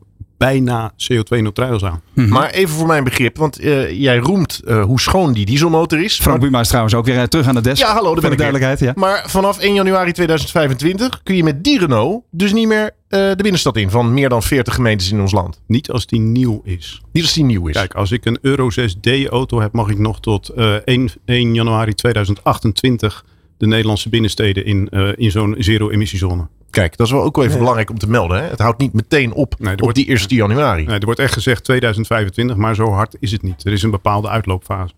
bijna 0.46 0.92
CO2-neutraal 0.98 1.80
zijn. 1.80 2.02
Maar 2.14 2.50
even 2.50 2.76
voor 2.76 2.88
mijn 2.88 3.04
begrip, 3.04 3.38
want 3.38 3.60
eh, 3.60 4.02
jij 4.02 4.18
roemt 4.18 4.62
eh, 4.66 4.84
hoe 4.84 5.00
schoon 5.02 5.34
die 5.34 5.46
dieselmotor 5.46 6.04
is. 6.04 6.16
Frank 6.16 6.40
Maar- 6.40 6.48
Buma 6.50 6.60
is 6.62 6.68
trouwens 6.68 6.94
ook 6.96 7.06
weer 7.06 7.18
eh, 7.18 7.24
terug 7.24 7.48
aan 7.48 7.56
de 7.56 7.62
desk. 7.62 7.82
ja, 7.82 7.94
hallo, 7.94 8.12
daar 8.12 8.22
ben 8.22 8.30
de 8.30 8.36
duidelijkheid. 8.36 8.80
Ja. 8.80 8.92
Maar 8.96 9.24
vanaf 9.30 9.60
1 9.60 9.74
januari 9.74 10.12
2025 10.12 11.22
kun 11.24 11.36
je 11.36 11.44
met 11.44 11.64
die 11.64 11.80
Renault 11.80 12.24
dus 12.32 12.54
niet 12.54 12.68
meer 12.68 12.86
eh, 13.08 13.20
de 13.20 13.36
binnenstad 13.38 13.78
in 13.78 13.90
van 13.90 14.14
meer 14.14 14.30
dan 14.30 14.44
40 14.44 14.74
gemeentes 14.76 15.12
in 15.12 15.22
ons 15.22 15.32
land. 15.32 15.62
Niet 15.68 15.90
als 15.92 16.06
die 16.06 16.20
nieuw 16.20 16.62
is. 16.64 17.02
Niet 17.12 17.24
als 17.24 17.34
die 17.34 17.44
nieuw 17.44 17.68
is. 17.68 17.74
Kijk, 17.76 17.94
als 17.94 18.12
ik 18.12 18.26
een 18.26 18.38
Euro 18.42 18.70
6D 18.72 19.30
auto 19.30 19.62
heb, 19.62 19.74
mag 19.74 19.90
ik 19.90 19.98
nog 20.00 20.20
tot 20.20 20.50
eh 20.50 20.74
1, 20.86 21.10
1 21.26 21.54
januari 21.54 21.94
2028 21.94 23.26
de 23.64 23.70
Nederlandse 23.70 24.10
binnensteden 24.10 24.66
in, 24.66 24.90
eh, 24.92 25.10
in 25.16 25.32
zo'n 25.32 25.56
zero-emissiezone. 25.58 26.48
Kijk, 26.70 26.98
dat 26.98 27.08
is 27.08 27.14
wel 27.14 27.24
ook 27.24 27.36
wel 27.36 27.46
even 27.46 27.58
belangrijk 27.58 27.90
om 27.90 27.98
te 27.98 28.10
melden. 28.10 28.38
Hè? 28.44 28.50
Het 28.50 28.60
houdt 28.60 28.80
niet 28.80 28.94
meteen 28.94 29.34
op 29.34 29.56
Nee, 29.60 29.68
er 29.68 29.74
op 29.74 29.80
wordt- 29.80 29.96
die 29.96 30.10
1 30.10 30.36
januari. 30.36 30.86
Nee, 30.86 31.00
er 31.00 31.06
wordt 31.06 31.20
echt 31.20 31.34
gezegd 31.34 31.64
2025, 31.64 32.56
maar 32.56 32.76
zo 32.76 32.92
hard 32.92 33.16
is 33.20 33.32
het 33.32 33.42
niet. 33.42 33.66
Er 33.66 33.72
is 33.72 33.84
een 33.84 33.92
bepaalde 33.92 34.30
uitloopfase. 34.30 34.94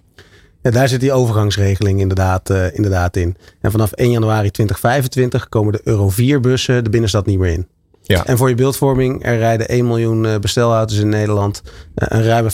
Ja, 0.61 0.71
daar 0.71 0.87
zit 0.87 0.99
die 0.99 1.11
overgangsregeling 1.11 1.99
inderdaad, 1.99 2.49
eh, 2.49 2.75
inderdaad 2.75 3.15
in. 3.17 3.35
En 3.61 3.71
vanaf 3.71 3.91
1 3.91 4.11
januari 4.11 4.51
2025 4.51 5.49
komen 5.49 5.73
de 5.73 5.81
Euro 5.83 6.09
4 6.09 6.39
bussen 6.39 6.83
de 6.83 6.89
binnenstad 6.89 7.25
niet 7.25 7.39
meer 7.39 7.51
in. 7.51 7.67
Ja. 8.07 8.25
En 8.25 8.37
voor 8.37 8.49
je 8.49 8.55
beeldvorming, 8.55 9.25
er 9.25 9.37
rijden 9.37 9.67
1 9.67 9.87
miljoen 9.87 10.25
eh, 10.25 10.35
bestelauto's 10.39 10.97
in 10.97 11.09
Nederland. 11.09 11.61
Eh, 11.95 12.17
een 12.17 12.23
ruime 12.23 12.51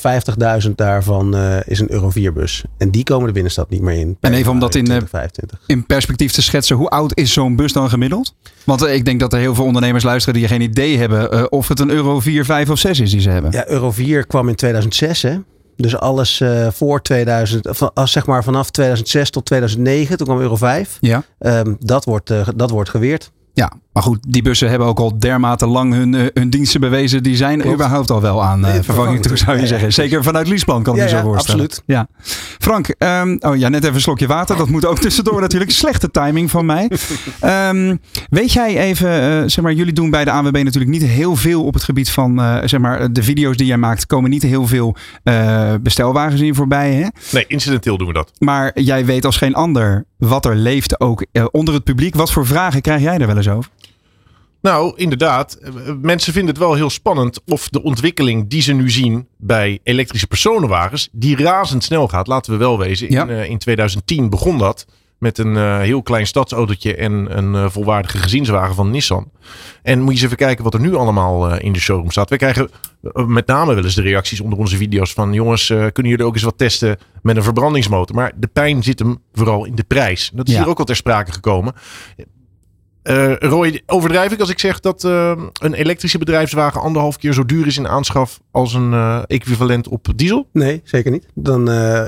50.000 0.63 0.71
daarvan 0.75 1.35
eh, 1.35 1.57
is 1.65 1.79
een 1.79 1.91
Euro 1.91 2.09
4 2.09 2.33
bus. 2.33 2.63
En 2.77 2.91
die 2.91 3.03
komen 3.03 3.27
de 3.27 3.33
binnenstad 3.33 3.69
niet 3.69 3.81
meer 3.81 3.99
in. 3.99 4.17
En 4.19 4.33
even 4.33 4.51
om 4.51 4.59
dat 4.59 4.75
in, 4.75 4.83
2025. 4.83 5.59
In 5.67 5.85
perspectief 5.85 6.31
te 6.31 6.41
schetsen, 6.41 6.75
hoe 6.75 6.89
oud 6.89 7.17
is 7.17 7.33
zo'n 7.33 7.55
bus 7.55 7.73
dan 7.73 7.89
gemiddeld? 7.89 8.35
Want 8.63 8.85
ik 8.85 9.05
denk 9.05 9.19
dat 9.19 9.33
er 9.33 9.39
heel 9.39 9.55
veel 9.55 9.65
ondernemers 9.65 10.03
luisteren 10.03 10.39
die 10.39 10.47
geen 10.47 10.61
idee 10.61 10.97
hebben 10.97 11.51
of 11.51 11.67
het 11.67 11.79
een 11.79 11.89
euro 11.89 12.19
4, 12.19 12.45
5 12.45 12.69
of 12.69 12.79
6 12.79 12.99
is 12.99 13.11
die 13.11 13.21
ze 13.21 13.29
hebben. 13.29 13.51
Ja, 13.51 13.67
Euro 13.67 13.91
4 13.91 14.25
kwam 14.25 14.49
in 14.49 14.55
2006 14.55 15.21
hè. 15.21 15.37
Dus 15.75 15.97
alles 15.97 16.43
voor 16.69 17.01
2000, 17.01 17.67
van, 17.71 17.91
als 17.93 18.11
zeg 18.11 18.25
maar 18.25 18.43
vanaf 18.43 18.69
2006 18.69 19.29
tot 19.29 19.45
2009, 19.45 20.17
toen 20.17 20.27
kwam 20.27 20.39
Euro 20.39 20.55
5. 20.55 20.97
Ja. 21.01 21.23
Ehm, 21.39 21.73
dat, 21.79 22.05
wordt, 22.05 22.33
dat 22.55 22.69
wordt 22.69 22.89
geweerd. 22.89 23.31
Ja, 23.53 23.71
maar 23.93 24.03
goed, 24.03 24.17
die 24.27 24.41
bussen 24.41 24.69
hebben 24.69 24.87
ook 24.87 24.99
al 24.99 25.19
dermate 25.19 25.67
lang 25.67 25.93
hun, 25.93 26.15
eh, 26.15 26.25
hun 26.33 26.49
diensten 26.49 26.79
bewezen. 26.79 27.23
Die 27.23 27.35
zijn 27.35 27.59
Klopt. 27.59 27.75
überhaupt 27.75 28.09
al 28.11 28.21
wel 28.21 28.43
aan 28.43 28.65
eh, 28.65 28.73
vervanging 28.81 29.21
toe, 29.21 29.37
zou 29.37 29.59
je 29.59 29.67
zeggen. 29.67 29.93
Zeker 29.93 30.23
vanuit 30.23 30.47
Liesplan 30.47 30.83
kan 30.83 30.93
ik 30.93 30.99
Ja, 30.99 31.05
me 31.05 31.11
zo 31.11 31.17
ja, 31.17 31.23
voorstellen. 31.23 31.61
absoluut. 31.65 31.83
Ja. 31.85 32.07
Frank, 32.61 32.87
ehm, 32.97 33.37
oh 33.39 33.57
ja, 33.57 33.69
net 33.69 33.83
even 33.83 33.95
een 33.95 34.01
slokje 34.01 34.27
water. 34.27 34.57
Dat 34.57 34.69
moet 34.69 34.85
ook 34.85 34.99
tussendoor 34.99 35.41
natuurlijk. 35.41 35.71
Slechte 35.71 36.11
timing 36.11 36.51
van 36.51 36.65
mij. 36.65 36.91
Ehm, 37.39 37.95
weet 38.29 38.53
jij 38.53 38.77
even, 38.77 39.21
eh, 39.21 39.43
zeg 39.45 39.61
maar, 39.61 39.73
jullie 39.73 39.93
doen 39.93 40.09
bij 40.09 40.25
de 40.25 40.31
ANWB 40.31 40.63
natuurlijk 40.63 40.91
niet 40.91 41.03
heel 41.03 41.35
veel 41.35 41.63
op 41.63 41.73
het 41.73 41.83
gebied 41.83 42.11
van, 42.11 42.41
eh, 42.41 42.57
zeg 42.65 42.79
maar, 42.79 43.13
de 43.13 43.23
video's 43.23 43.57
die 43.57 43.65
jij 43.65 43.77
maakt. 43.77 44.05
Komen 44.05 44.29
niet 44.29 44.43
heel 44.43 44.67
veel 44.67 44.95
eh, 45.23 45.73
bestelwagens 45.81 46.41
in 46.41 46.55
voorbij, 46.55 46.93
hè? 46.93 47.07
Nee, 47.31 47.45
incidenteel 47.47 47.97
doen 47.97 48.07
we 48.07 48.13
dat. 48.13 48.31
Maar 48.37 48.79
jij 48.81 49.05
weet 49.05 49.25
als 49.25 49.37
geen 49.37 49.53
ander 49.53 50.05
wat 50.17 50.45
er 50.45 50.55
leeft 50.55 50.99
ook 50.99 51.25
onder 51.51 51.73
het 51.73 51.83
publiek. 51.83 52.15
Wat 52.15 52.31
voor 52.31 52.45
vragen 52.45 52.81
krijg 52.81 53.01
jij 53.01 53.17
er 53.17 53.27
wel 53.27 53.37
eens 53.37 53.49
over? 53.49 53.71
Nou, 54.61 54.93
inderdaad. 54.95 55.53
eh, 55.53 55.71
Mensen 56.01 56.33
vinden 56.33 56.49
het 56.53 56.63
wel 56.63 56.73
heel 56.73 56.89
spannend 56.89 57.41
of 57.45 57.69
de 57.69 57.83
ontwikkeling 57.83 58.49
die 58.49 58.61
ze 58.61 58.73
nu 58.73 58.89
zien 58.89 59.27
bij 59.37 59.79
elektrische 59.83 60.27
personenwagens, 60.27 61.09
die 61.11 61.35
razendsnel 61.37 62.07
gaat. 62.07 62.27
Laten 62.27 62.51
we 62.51 62.57
wel 62.57 62.77
wezen. 62.79 63.07
In, 63.07 63.13
Ja. 63.13 63.27
eh, 63.27 63.49
in 63.49 63.57
2010 63.57 64.29
begon 64.29 64.57
dat 64.57 64.85
met 65.17 65.37
een 65.37 65.57
eh, 65.57 65.79
heel 65.79 66.01
klein 66.03 66.27
stadsautootje 66.27 66.95
en 66.95 67.37
een 67.37 67.71
volwaardige 67.71 68.17
gezinswagen 68.17 68.75
van 68.75 68.91
Nissan. 68.91 69.31
En 69.83 69.97
moet 69.99 70.07
je 70.07 70.13
eens 70.13 70.23
even 70.25 70.37
kijken 70.37 70.63
wat 70.63 70.73
er 70.73 70.79
nu 70.79 70.95
allemaal 70.95 71.57
in 71.57 71.73
de 71.73 71.79
showroom 71.79 72.11
staat. 72.11 72.29
Wij 72.29 72.37
krijgen 72.37 72.69
met 73.25 73.47
name 73.47 73.73
wel 73.73 73.83
eens 73.83 73.95
de 73.95 74.01
reacties 74.01 74.39
onder 74.41 74.59
onze 74.59 74.77
video's 74.77 75.13
van 75.13 75.33
jongens, 75.33 75.67
kunnen 75.67 76.11
jullie 76.11 76.25
ook 76.25 76.33
eens 76.33 76.43
wat 76.43 76.57
testen 76.57 76.97
met 77.21 77.35
een 77.37 77.43
verbrandingsmotor? 77.43 78.15
Maar 78.15 78.31
de 78.35 78.47
pijn 78.47 78.83
zit 78.83 78.99
hem 78.99 79.17
vooral 79.33 79.65
in 79.65 79.75
de 79.75 79.83
prijs. 79.83 80.31
Dat 80.33 80.47
is 80.47 80.53
Ja. 80.53 80.59
hier 80.59 80.69
ook 80.69 80.79
al 80.79 80.85
ter 80.85 80.95
sprake 80.95 81.31
gekomen. 81.31 81.73
Eh, 83.03 83.35
Roy, 83.35 83.81
overdrijf 83.85 84.31
ik 84.31 84.39
als 84.39 84.49
ik 84.49 84.59
zeg 84.59 84.79
dat 84.79 85.03
eh, 85.03 85.41
een 85.53 85.73
elektrische 85.73 86.17
bedrijfswagen 86.17 86.81
anderhalf 86.81 87.17
keer 87.17 87.33
zo 87.33 87.45
duur 87.45 87.67
is 87.67 87.77
in 87.77 87.87
aanschaf 87.87 88.39
als 88.51 88.73
een 88.73 88.93
eh, 88.93 89.21
equivalent 89.27 89.87
op 89.87 90.07
diesel? 90.15 90.47
Nee, 90.53 90.81
zeker 90.83 91.11
niet. 91.11 91.25
Dan, 91.33 91.65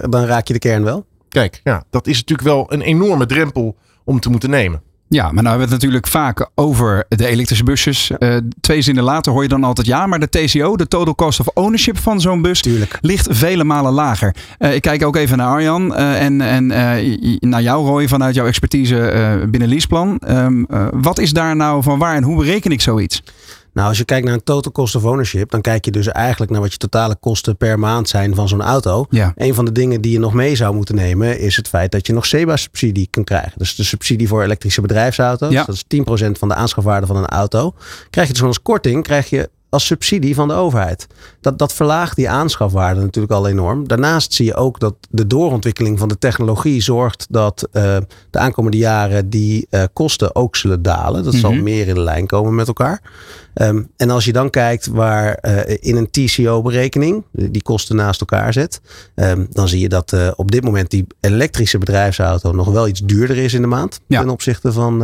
dan 0.09 0.25
raak 0.25 0.47
je 0.47 0.53
de 0.53 0.59
kern 0.59 0.83
wel. 0.83 1.05
Kijk, 1.29 1.61
ja, 1.63 1.83
dat 1.89 2.07
is 2.07 2.17
natuurlijk 2.17 2.47
wel 2.47 2.73
een 2.73 2.81
enorme 2.81 3.25
drempel 3.25 3.75
om 4.03 4.19
te 4.19 4.29
moeten 4.29 4.49
nemen. 4.49 4.81
Ja, 5.13 5.23
maar 5.23 5.43
nou 5.43 5.47
hebben 5.47 5.67
we 5.67 5.73
het 5.73 5.81
natuurlijk 5.83 6.07
vaak 6.07 6.49
over 6.55 7.05
de 7.07 7.27
elektrische 7.27 7.63
busjes. 7.63 8.11
Eh, 8.11 8.35
twee 8.61 8.81
zinnen 8.81 9.03
later 9.03 9.31
hoor 9.31 9.43
je 9.43 9.49
dan 9.49 9.63
altijd 9.63 9.87
ja, 9.87 10.07
maar 10.07 10.19
de 10.19 10.29
TCO, 10.29 10.75
de 10.75 10.87
total 10.87 11.15
cost 11.15 11.39
of 11.39 11.47
ownership 11.47 11.97
van 11.97 12.21
zo'n 12.21 12.41
bus, 12.41 12.61
Tuurlijk. 12.61 12.97
ligt 13.01 13.27
vele 13.29 13.63
malen 13.63 13.91
lager. 13.91 14.35
Eh, 14.57 14.75
ik 14.75 14.81
kijk 14.81 15.05
ook 15.05 15.15
even 15.15 15.37
naar 15.37 15.47
Arjan 15.47 15.95
eh, 15.95 16.21
en, 16.21 16.41
en 16.41 16.67
naar 17.39 17.61
jou 17.61 17.85
Roy 17.85 18.07
vanuit 18.07 18.35
jouw 18.35 18.45
expertise 18.45 19.47
binnen 19.49 19.69
Leaseplan. 19.69 20.19
Ehm, 20.19 20.63
eh, 20.63 20.87
wat 20.91 21.19
is 21.19 21.33
daar 21.33 21.55
nou 21.55 21.83
van 21.83 21.99
waar 21.99 22.15
en 22.15 22.23
hoe 22.23 22.37
bereken 22.37 22.71
ik 22.71 22.81
zoiets? 22.81 23.23
Nou, 23.73 23.87
als 23.87 23.97
je 23.97 24.05
kijkt 24.05 24.25
naar 24.25 24.33
een 24.33 24.43
total 24.43 24.71
cost 24.71 24.95
of 24.95 25.03
ownership, 25.03 25.51
dan 25.51 25.61
kijk 25.61 25.85
je 25.85 25.91
dus 25.91 26.07
eigenlijk 26.07 26.51
naar 26.51 26.61
wat 26.61 26.71
je 26.71 26.77
totale 26.77 27.15
kosten 27.15 27.57
per 27.57 27.79
maand 27.79 28.09
zijn 28.09 28.35
van 28.35 28.47
zo'n 28.47 28.61
auto. 28.61 29.05
Ja. 29.09 29.33
Een 29.35 29.53
van 29.53 29.65
de 29.65 29.71
dingen 29.71 30.01
die 30.01 30.11
je 30.11 30.19
nog 30.19 30.33
mee 30.33 30.55
zou 30.55 30.75
moeten 30.75 30.95
nemen, 30.95 31.39
is 31.39 31.55
het 31.55 31.67
feit 31.67 31.91
dat 31.91 32.07
je 32.07 32.13
nog 32.13 32.25
SEBA-subsidie 32.25 33.07
kan 33.09 33.23
krijgen. 33.23 33.51
Dus 33.55 33.75
de 33.75 33.83
subsidie 33.83 34.27
voor 34.27 34.43
elektrische 34.43 34.81
bedrijfsauto's. 34.81 35.51
Ja. 35.51 35.63
Dat 35.63 35.75
is 35.75 35.83
10% 36.27 36.31
van 36.31 36.47
de 36.47 36.55
aanschafwaarde 36.55 37.07
van 37.07 37.15
een 37.15 37.27
auto. 37.27 37.73
Krijg 38.09 38.27
je 38.27 38.33
dus 38.33 38.43
als 38.43 38.61
korting, 38.61 39.03
krijg 39.03 39.29
je 39.29 39.49
als 39.73 39.85
subsidie 39.85 40.35
van 40.35 40.47
de 40.47 40.53
overheid. 40.53 41.07
Dat, 41.41 41.57
dat 41.59 41.73
verlaagt 41.73 42.15
die 42.15 42.29
aanschafwaarde 42.29 43.01
natuurlijk 43.01 43.33
al 43.33 43.47
enorm. 43.47 43.87
Daarnaast 43.87 44.33
zie 44.33 44.45
je 44.45 44.55
ook 44.55 44.79
dat 44.79 44.95
de 45.09 45.27
doorontwikkeling 45.27 45.99
van 45.99 46.07
de 46.07 46.17
technologie 46.17 46.81
zorgt 46.81 47.25
dat 47.29 47.67
eh, 47.71 47.97
de 48.29 48.37
aankomende 48.39 48.77
jaren 48.77 49.29
die 49.29 49.67
eh, 49.69 49.83
kosten 49.93 50.35
ook 50.35 50.55
zullen 50.55 50.81
dalen. 50.81 51.23
Dat 51.23 51.33
zal 51.33 51.51
Mhm. 51.51 51.63
meer 51.63 51.87
in 51.87 51.99
lijn 51.99 52.27
komen 52.27 52.55
met 52.55 52.67
elkaar. 52.67 53.01
Ehm, 53.53 53.83
en 53.97 54.09
als 54.09 54.25
je 54.25 54.33
dan 54.33 54.49
kijkt 54.49 54.87
waar 54.87 55.33
eh, 55.33 55.77
in 55.79 55.95
een 55.95 56.09
TCO-berekening 56.11 57.23
die 57.31 57.61
kosten 57.63 57.95
naast 57.95 58.19
elkaar 58.19 58.53
zet, 58.53 58.81
ehm, 59.15 59.45
dan 59.49 59.67
zie 59.67 59.79
je 59.79 59.89
dat 59.89 60.15
op 60.35 60.51
dit 60.51 60.63
moment 60.63 60.89
die 60.89 61.07
elektrische 61.19 61.77
bedrijfsauto 61.77 62.51
nog 62.51 62.67
wel 62.71 62.87
iets 62.87 63.01
duurder 63.01 63.37
is 63.37 63.53
in 63.53 63.61
de 63.61 63.67
maand 63.67 63.99
Ja. 64.07 64.19
ten 64.21 64.29
opzichte 64.29 64.71
van, 64.71 65.03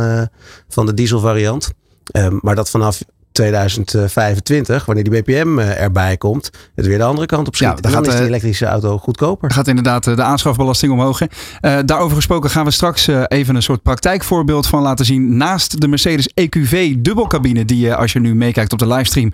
van 0.68 0.86
de 0.86 0.94
dieselvariant. 0.94 1.70
Ehm, 2.10 2.38
maar 2.40 2.54
dat 2.54 2.70
vanaf 2.70 3.02
2025, 3.40 4.84
wanneer 4.84 5.04
die 5.04 5.22
BPM 5.22 5.58
eh, 5.58 5.80
erbij 5.80 6.16
komt, 6.16 6.50
het 6.74 6.86
weer 6.86 6.98
de 6.98 7.04
andere 7.04 7.26
kant 7.26 7.46
op 7.46 7.54
schiet. 7.56 7.68
Ja, 7.68 7.74
dan 7.74 7.82
dan 7.82 7.92
gaat, 7.92 8.06
is 8.06 8.12
die 8.12 8.20
eh, 8.22 8.28
elektrische 8.28 8.66
auto 8.66 8.98
goedkoper. 8.98 9.48
Er 9.48 9.54
gaat 9.54 9.68
inderdaad 9.68 10.06
eh, 10.06 10.16
de 10.16 10.22
aanschafbelasting 10.22 10.92
omhoog. 10.92 11.18
hè. 11.18 11.84
Daarover 11.84 12.16
gesproken 12.16 12.50
gaan 12.50 12.64
we 12.64 12.70
straks 12.70 13.06
even 13.26 13.54
een 13.54 13.62
soort 13.62 13.82
praktijkvoorbeeld 13.82 14.66
van 14.66 14.82
laten 14.82 15.04
zien. 15.04 15.36
Naast 15.36 15.80
de 15.80 15.88
Mercedes 15.88 16.28
EQV 16.34 16.94
dubbelcabine, 16.98 17.64
die 17.64 17.78
je 17.78 17.96
als 17.96 18.12
je 18.12 18.20
nu 18.20 18.34
meekijkt 18.34 18.72
op 18.72 18.78
de 18.78 18.86
livestream 18.86 19.32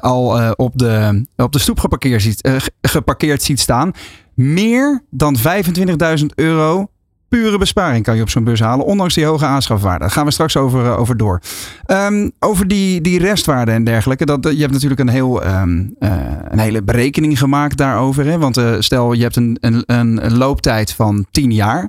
al 0.00 0.54
op, 0.54 0.78
de, 0.78 1.24
op 1.36 1.52
de 1.52 1.58
stoep 1.58 1.78
geparkeerd 1.80 2.22
ziet, 2.22 2.48
ge- 2.58 2.70
geparkeerd 2.80 3.42
ziet 3.42 3.60
staan. 3.60 3.92
Meer 4.34 5.04
dan 5.10 5.36
25.000 6.18 6.24
euro 6.34 6.90
pure 7.30 7.58
besparing 7.58 8.04
kan 8.04 8.16
je 8.16 8.22
op 8.22 8.30
zo'n 8.30 8.44
bus 8.44 8.60
halen, 8.60 8.86
ondanks 8.86 9.14
die 9.14 9.24
hoge 9.24 9.44
aanschafwaarde. 9.44 9.98
Daar 9.98 10.10
gaan 10.10 10.24
we 10.24 10.30
straks 10.30 10.56
over, 10.56 10.84
eh, 10.84 10.98
over 10.98 11.16
door. 11.16 11.40
Ehm, 11.86 12.30
over 12.38 12.68
die, 12.68 13.00
die 13.00 13.18
restwaarde 13.18 13.70
en 13.70 13.84
dergelijke. 13.84 14.26
Dat, 14.26 14.46
eh, 14.46 14.52
je 14.52 14.60
hebt 14.60 14.72
natuurlijk 14.72 15.00
een, 15.00 15.08
heel, 15.08 15.42
ehm, 15.42 15.84
eh, 15.98 16.10
een 16.48 16.58
hele 16.58 16.82
berekening 16.82 17.38
gemaakt 17.38 17.76
daarover. 17.76 18.26
Hè? 18.26 18.38
Want 18.38 18.60
stel, 18.78 19.12
je 19.12 19.22
hebt 19.22 19.36
een, 19.36 19.56
een 19.60 19.84
een 19.86 20.36
looptijd 20.36 20.92
van 20.92 21.26
10 21.30 21.52
jaar. 21.52 21.88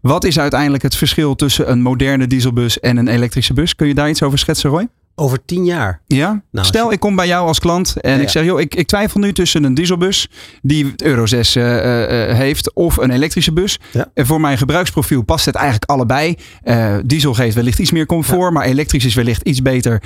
Wat 0.00 0.24
is 0.24 0.38
uiteindelijk 0.38 0.82
het 0.82 0.96
verschil 0.96 1.34
tussen 1.34 1.70
een 1.70 1.82
moderne 1.82 2.26
dieselbus 2.26 2.80
en 2.80 2.96
een 2.96 3.08
elektrische 3.08 3.54
bus? 3.54 3.74
Kun 3.74 3.86
je 3.86 3.94
daar 3.94 4.08
iets 4.08 4.22
over 4.22 4.38
schetsen, 4.38 4.70
Roy? 4.70 4.88
Over 5.14 5.44
tien 5.44 5.64
jaar. 5.64 6.00
Ja? 6.06 6.42
Nou, 6.50 6.66
Stel, 6.66 6.86
je- 6.88 6.92
ik 6.94 7.00
kom 7.00 7.16
bij 7.16 7.26
jou 7.26 7.46
als 7.46 7.58
klant 7.58 7.96
en 8.00 8.16
Ja, 8.16 8.22
ik 8.22 8.28
zeg, 8.28 8.44
joh, 8.44 8.60
ik, 8.60 8.74
ik 8.74 8.86
twijfel 8.86 9.20
nu 9.20 9.32
tussen 9.32 9.64
een 9.64 9.74
dieselbus 9.74 10.28
die 10.62 10.92
Euro 10.96 11.26
6 11.26 11.56
eh, 11.56 11.78
eh, 11.78 12.30
eh, 12.30 12.36
heeft 12.36 12.74
of 12.74 12.96
een 12.96 13.10
elektrische 13.10 13.52
bus. 13.52 13.78
Ja. 13.92 14.10
En 14.14 14.26
voor 14.26 14.40
mijn 14.40 14.58
gebruiksprofiel 14.58 15.22
past 15.22 15.44
het 15.46 15.54
eigenlijk 15.54 15.90
allebei. 15.90 16.36
Diesel 17.04 17.34
geeft 17.34 17.54
wellicht 17.54 17.78
iets 17.78 17.90
meer 17.92 18.06
comfort, 18.06 18.52
maar 18.52 18.64
elektrisch 18.64 19.04
is 19.04 19.14
wellicht 19.14 19.42
iets 19.42 19.62
beter 19.62 20.02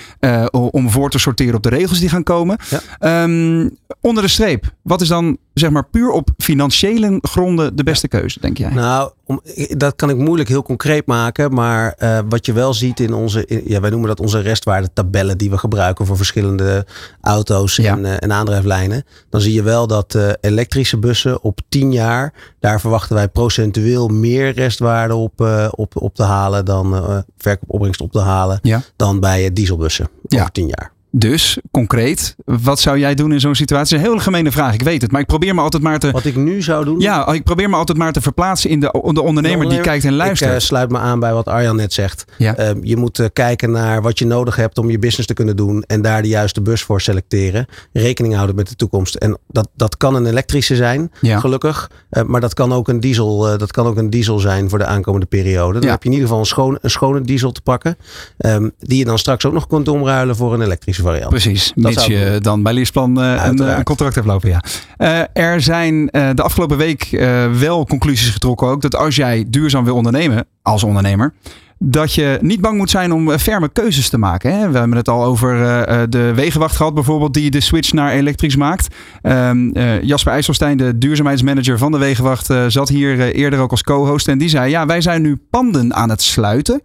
om 0.50 0.90
voor 0.90 1.10
te 1.10 1.18
sorteren 1.18 1.54
op 1.54 1.62
de 1.62 1.68
regels 1.68 2.00
die 2.00 2.08
gaan 2.08 2.22
komen. 2.22 2.56
Ja. 2.70 2.80
Ehm, 2.98 3.68
onder 4.00 4.22
de 4.22 4.28
streep, 4.28 4.72
wat 4.82 5.00
is 5.00 5.08
dan 5.08 5.36
zeg 5.60 5.70
maar 5.70 5.88
puur 5.88 6.10
op 6.10 6.28
financiële 6.38 7.18
gronden 7.22 7.76
de 7.76 7.82
beste 7.84 8.08
keuze, 8.08 8.40
denk 8.40 8.58
jij? 8.58 8.70
Nou, 8.70 9.10
om, 9.24 9.40
dat 9.68 9.96
kan 9.96 10.10
ik 10.10 10.16
moeilijk 10.16 10.48
heel 10.48 10.62
concreet 10.62 11.06
maken. 11.06 11.54
Maar 11.54 11.92
eh, 11.98 12.18
wat 12.28 12.46
je 12.46 12.52
wel 12.52 12.74
ziet 12.74 13.00
in 13.00 13.14
onze, 13.14 13.46
in- 13.46 13.62
ja, 13.64 13.80
wij 13.80 13.90
noemen 13.90 14.08
dat 14.08 14.20
onze 14.20 14.40
restwaardetabellen 14.40 15.38
die 15.38 15.50
we 15.50 15.58
gebruiken 15.58 16.06
voor 16.06 16.16
verschillende 16.16 16.86
auto's 17.20 17.76
Ja. 17.76 17.92
en, 17.96 18.04
eh, 18.04 18.12
en 18.18 18.32
aandrijflijnen. 18.32 19.04
Dan 19.30 19.40
zie 19.40 19.52
je 19.52 19.62
wel 19.62 19.86
dat 19.86 20.14
eh, 20.14 20.28
elektrische 20.40 20.98
bussen 20.98 21.42
op 21.42 21.60
10 21.68 21.92
jaar, 21.92 22.32
daar 22.60 22.80
verwachten 22.80 23.14
wij 23.16 23.28
procentueel 23.28 24.08
meer 24.08 24.52
restwaarde 24.52 25.14
op, 25.14 25.40
op, 25.70 26.02
op 26.02 26.14
te 26.14 26.22
halen 26.22 26.64
dan 26.64 27.24
verkoopopbrengst 27.38 28.00
op 28.00 28.12
te 28.12 28.20
halen 28.20 28.58
Ja. 28.62 28.82
dan 28.96 29.20
bij 29.20 29.52
dieselbussen 29.52 30.08
Ja. 30.28 30.40
over 30.40 30.52
10 30.52 30.66
jaar. 30.66 30.92
Dus, 31.18 31.58
concreet, 31.70 32.36
wat 32.44 32.80
zou 32.80 32.98
jij 32.98 33.14
doen 33.14 33.32
in 33.32 33.40
zo'n 33.40 33.54
situatie? 33.54 33.96
Een 33.96 34.02
hele 34.02 34.18
gemene 34.20 34.52
vraag, 34.52 34.74
ik 34.74 34.82
weet 34.82 35.02
het. 35.02 35.10
Maar 35.10 35.20
ik 35.20 35.26
probeer 35.26 35.54
me 35.54 35.60
altijd 35.60 35.82
maar 35.82 35.98
te... 35.98 36.10
Wat 36.10 36.24
ik 36.24 36.36
nu 36.36 36.62
zou 36.62 36.84
doen? 36.84 37.00
Ja, 37.00 37.32
ik 37.32 37.44
probeer 37.44 37.70
me 37.70 37.76
altijd 37.76 37.98
maar 37.98 38.12
te 38.12 38.20
verplaatsen 38.20 38.70
in 38.70 38.80
de, 38.80 39.10
de 39.12 39.22
ondernemer 39.22 39.68
die 39.68 39.80
kijkt 39.80 40.04
en 40.04 40.14
luistert. 40.14 40.50
Ik 40.50 40.56
eh, 40.56 40.62
sluit 40.62 40.90
me 40.90 40.98
aan 40.98 41.20
bij 41.20 41.32
wat 41.32 41.46
Arjan 41.46 41.76
net 41.76 41.92
zegt. 41.92 42.24
Ja. 42.38 42.56
Eh, 42.56 42.70
je 42.82 42.96
moet 42.96 43.18
eh, 43.18 43.26
kijken 43.32 43.70
naar 43.70 44.02
wat 44.02 44.18
je 44.18 44.26
nodig 44.26 44.56
hebt 44.56 44.78
om 44.78 44.90
je 44.90 44.98
business 44.98 45.26
te 45.26 45.34
kunnen 45.34 45.56
doen. 45.56 45.82
En 45.82 46.02
daar 46.02 46.22
de 46.22 46.28
juiste 46.28 46.62
bus 46.62 46.82
voor 46.82 47.00
selecteren. 47.00 47.66
Rekening 47.92 48.34
houden 48.34 48.56
met 48.56 48.68
de 48.68 48.74
toekomst. 48.76 49.14
En 49.14 49.38
dat, 49.48 49.68
dat 49.76 49.96
kan 49.96 50.14
een 50.14 50.26
elektrische 50.26 50.76
zijn, 50.76 51.12
Ja. 51.20 51.38
gelukkig. 51.40 51.90
Eh, 52.10 52.22
maar 52.22 52.40
dat 52.40 52.54
kan, 52.54 52.72
ook 52.72 52.88
een 52.88 53.00
diesel, 53.00 53.58
dat 53.58 53.72
kan 53.72 53.86
ook 53.86 53.96
een 53.96 54.10
diesel 54.10 54.38
zijn 54.38 54.68
voor 54.68 54.78
de 54.78 54.86
aankomende 54.86 55.26
periode. 55.26 55.72
Dan 55.72 55.82
Ja. 55.82 55.90
heb 55.90 56.02
je 56.02 56.08
in 56.08 56.14
ieder 56.14 56.28
geval 56.28 56.42
een, 56.42 56.48
schoon, 56.50 56.78
een 56.80 56.90
schone 56.90 57.20
diesel 57.20 57.52
te 57.52 57.60
pakken. 57.60 57.96
ehm, 58.38 58.68
die 58.78 58.98
je 58.98 59.04
dan 59.04 59.18
straks 59.18 59.44
ook 59.44 59.52
nog 59.52 59.66
kunt 59.66 59.88
omruilen 59.88 60.36
voor 60.36 60.54
een 60.54 60.62
elektrische 60.62 61.02
variant. 61.06 61.28
Precies, 61.30 61.72
Dat 61.74 61.84
mits 61.84 62.06
je 62.06 62.38
dan 62.42 62.62
bij 62.62 62.72
Leaseplan 62.72 63.20
eh, 63.20 63.30
een, 63.32 63.38
Uiteraard. 63.38 63.78
een 63.78 63.84
contract 63.84 64.14
hebt 64.14 64.26
lopen. 64.26 64.48
Ja. 64.48 64.62
Eh, 64.96 65.44
er 65.44 65.60
zijn 65.60 66.10
eh, 66.10 66.28
de 66.34 66.42
afgelopen 66.42 66.76
week 66.76 67.02
eh, 67.02 67.50
wel 67.52 67.86
conclusies 67.86 68.28
getrokken 68.30 68.66
ook 68.68 68.82
dat 68.82 68.96
als 68.96 69.16
jij 69.16 69.44
duurzaam 69.48 69.84
wil 69.84 69.94
ondernemen 69.94 70.46
als 70.62 70.82
ondernemer, 70.84 71.34
dat 71.78 72.14
je 72.14 72.38
niet 72.40 72.60
bang 72.60 72.76
moet 72.78 72.90
zijn 72.90 73.12
om 73.12 73.30
eh, 73.32 73.38
ferme 73.38 73.68
keuzes 73.68 74.08
te 74.08 74.18
maken. 74.18 74.52
Hè? 74.58 74.70
We 74.70 74.78
hebben 74.78 74.96
het 74.96 75.08
al 75.08 75.24
over 75.24 75.62
eh, 75.62 76.02
eh, 76.02 76.08
de 76.10 76.34
wegenwacht 76.34 76.76
gehad 76.76 76.94
bijvoorbeeld 76.94 77.34
die 77.34 77.50
de 77.50 77.60
switch 77.60 77.92
naar 77.92 78.12
elektrisch 78.12 78.56
maakt. 78.56 78.94
Ehm, 79.22 79.70
eh, 79.72 80.02
Jasper 80.02 80.32
IJsselstein, 80.32 80.76
de 80.76 80.98
duurzaamheidsmanager 80.98 81.78
van 81.78 81.92
de 81.92 81.98
wegenwacht, 81.98 82.50
eh, 82.50 82.64
zat 82.68 82.88
hier 82.88 83.20
eh, 83.20 83.34
eerder 83.42 83.58
ook 83.60 83.70
als 83.70 83.82
co-host 83.82 84.28
en 84.28 84.38
die 84.38 84.48
zei 84.48 84.70
ja 84.70 84.86
wij 84.86 85.00
zijn 85.00 85.22
nu 85.22 85.36
panden 85.50 85.94
aan 85.94 86.10
het 86.10 86.22
sluiten 86.22 86.82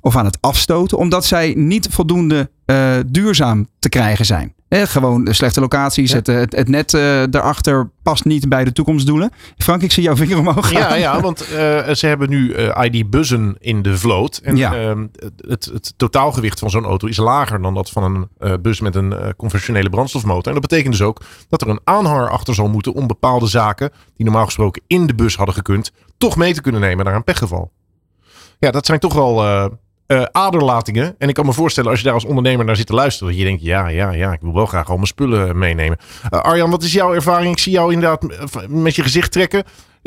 of 0.00 0.16
aan 0.16 0.24
het 0.24 0.38
afstoten, 0.40 0.98
omdat 0.98 1.24
zij 1.24 1.54
niet 1.56 1.88
voldoende 1.90 2.50
eh, 2.64 2.94
duurzaam 3.06 3.68
te 3.78 3.88
krijgen 3.88 4.24
zijn. 4.26 4.54
Eh, 4.68 4.82
gewoon 4.82 5.24
de 5.24 5.32
slechte 5.32 5.60
locaties, 5.60 6.10
Ja. 6.10 6.16
het, 6.16 6.26
het, 6.26 6.56
het 6.56 6.68
net 6.68 6.94
eh, 6.94 7.22
daarachter 7.30 7.90
past 8.02 8.24
niet 8.24 8.48
bij 8.48 8.64
de 8.64 8.72
toekomstdoelen. 8.72 9.30
Frank, 9.56 9.82
ik 9.82 9.92
zie 9.92 10.02
jouw 10.02 10.16
vinger 10.22 10.38
omhoog 10.38 10.68
gaan. 10.68 10.80
Ja, 10.80 10.94
ja, 10.94 11.20
want 11.20 11.40
eh, 11.40 11.48
ze 11.94 12.06
hebben 12.06 12.28
nu 12.30 12.52
eh, 12.52 12.84
ID-buzzen 12.84 13.56
in 13.58 13.82
de 13.82 13.98
vloot. 13.98 14.36
En 14.44 14.56
Ja. 14.56 14.74
ehm, 14.74 15.06
het, 15.48 15.64
het 15.72 15.94
totaalgewicht 15.96 16.58
van 16.58 16.70
zo'n 16.70 16.84
auto 16.84 17.06
is 17.06 17.16
lager 17.16 17.62
dan 17.62 17.74
dat 17.74 17.90
van 17.90 18.02
een 18.02 18.28
eh, 18.38 18.52
bus 18.62 18.80
met 18.80 18.94
een 18.94 19.12
eh, 19.12 19.28
conventionele 19.36 19.90
brandstofmotor. 19.90 20.46
En 20.54 20.60
dat 20.60 20.68
betekent 20.68 20.92
dus 20.92 21.02
ook 21.02 21.20
dat 21.48 21.62
er 21.62 21.68
een 21.68 21.80
aanhanger 21.84 22.30
achter 22.30 22.54
zal 22.54 22.68
moeten 22.68 22.92
om 22.94 23.06
bepaalde 23.06 23.46
zaken 23.46 23.90
die 24.16 24.24
normaal 24.26 24.44
gesproken 24.44 24.82
in 24.86 25.06
de 25.06 25.14
bus 25.14 25.36
hadden 25.36 25.54
gekund, 25.54 25.92
toch 26.18 26.36
mee 26.36 26.54
te 26.54 26.60
kunnen 26.60 26.80
nemen 26.80 27.04
naar 27.04 27.14
een 27.14 27.24
pechgeval. 27.24 27.70
Ja, 28.58 28.70
dat 28.70 28.86
zijn 28.86 28.98
toch 28.98 29.14
wel 29.14 29.44
eh, 30.10 30.22
aderlatingen. 30.32 31.14
En 31.18 31.28
ik 31.28 31.34
kan 31.34 31.46
me 31.46 31.52
voorstellen 31.52 31.90
als 31.90 31.98
je 31.98 32.04
daar 32.04 32.14
als 32.14 32.24
ondernemer 32.24 32.64
naar 32.64 32.76
zit 32.76 32.86
te 32.86 32.94
luisteren, 32.94 33.28
dat 33.28 33.38
je 33.38 33.44
denkt, 33.44 33.62
ja, 33.62 33.88
ja, 33.88 34.12
ja, 34.12 34.32
ik 34.32 34.40
wil 34.40 34.54
wel 34.54 34.66
graag 34.66 34.88
al 34.88 34.94
mijn 34.94 35.06
spullen 35.06 35.58
meenemen. 35.58 35.98
Eh, 36.30 36.40
Arjan, 36.40 36.70
wat 36.70 36.82
is 36.82 36.92
jouw 36.92 37.14
ervaring? 37.14 37.52
Ik 37.52 37.58
zie 37.58 37.72
jou 37.72 37.92
inderdaad 37.92 38.24
eh, 38.24 38.66
met 38.68 38.94
je 38.94 39.02
gezicht 39.02 39.32
trekken. 39.32 39.64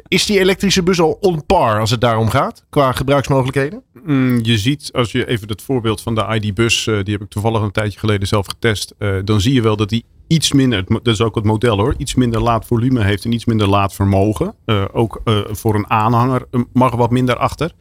Is 0.08 0.26
die 0.26 0.40
elektrische 0.40 0.84
bus 0.84 1.00
al 1.00 1.18
on 1.22 1.46
par 1.46 1.80
als 1.80 1.92
het 1.92 2.02
daarom 2.02 2.30
gaat, 2.30 2.66
qua 2.70 2.92
gebruiksmogelijkheden? 2.92 3.84
Mm, 4.04 4.40
je 4.42 4.58
ziet, 4.58 4.90
als 4.94 5.12
je 5.12 5.28
even 5.28 5.48
het 5.48 5.62
voorbeeld 5.62 6.02
van 6.02 6.16
de 6.16 6.40
ID-bus, 6.42 6.84
die 6.84 7.14
heb 7.14 7.22
ik 7.22 7.30
toevallig 7.30 7.62
een 7.62 7.72
tijdje 7.72 8.00
geleden 8.00 8.28
zelf 8.28 8.48
getest. 8.48 8.94
dan 9.24 9.42
zie 9.42 9.54
je 9.54 9.62
wel 9.62 9.76
dat 9.76 9.90
die 9.90 10.06
iets 10.28 10.52
minder, 10.52 10.84
dat 10.88 11.08
is 11.08 11.22
ook 11.22 11.36
het 11.36 11.44
model 11.44 11.78
hoor, 11.78 11.96
iets 11.98 12.16
minder 12.16 12.42
laadvolume 12.42 13.04
heeft 13.04 13.26
en 13.26 13.32
iets 13.32 13.46
minder 13.46 13.68
laadvermogen. 13.68 14.56
Eh, 14.66 14.86
ook 14.92 15.22
eh, 15.24 15.40
voor 15.52 15.76
een 15.76 15.90
aanhanger 15.90 16.46
eh, 16.52 16.62
mag 16.74 16.92
er 16.92 16.98
wat 16.98 17.12
minder 17.12 17.36
achter. 17.36 17.72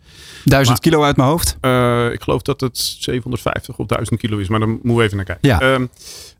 Duizend 0.45 0.80
kilo 0.80 1.03
uit 1.03 1.16
mijn 1.16 1.28
hoofd. 1.28 1.57
Ik 2.12 2.22
geloof 2.22 2.43
dat 2.43 2.61
het 2.61 2.78
750 2.78 3.78
of 3.78 3.86
1000 3.86 4.20
kilo 4.20 4.38
is, 4.38 4.49
maar 4.49 4.61
dan 4.61 4.70
moeten 4.70 4.95
we 4.95 5.03
even 5.03 5.16
naar 5.16 5.24
kijken. 5.24 5.49
Ja. 5.49 5.88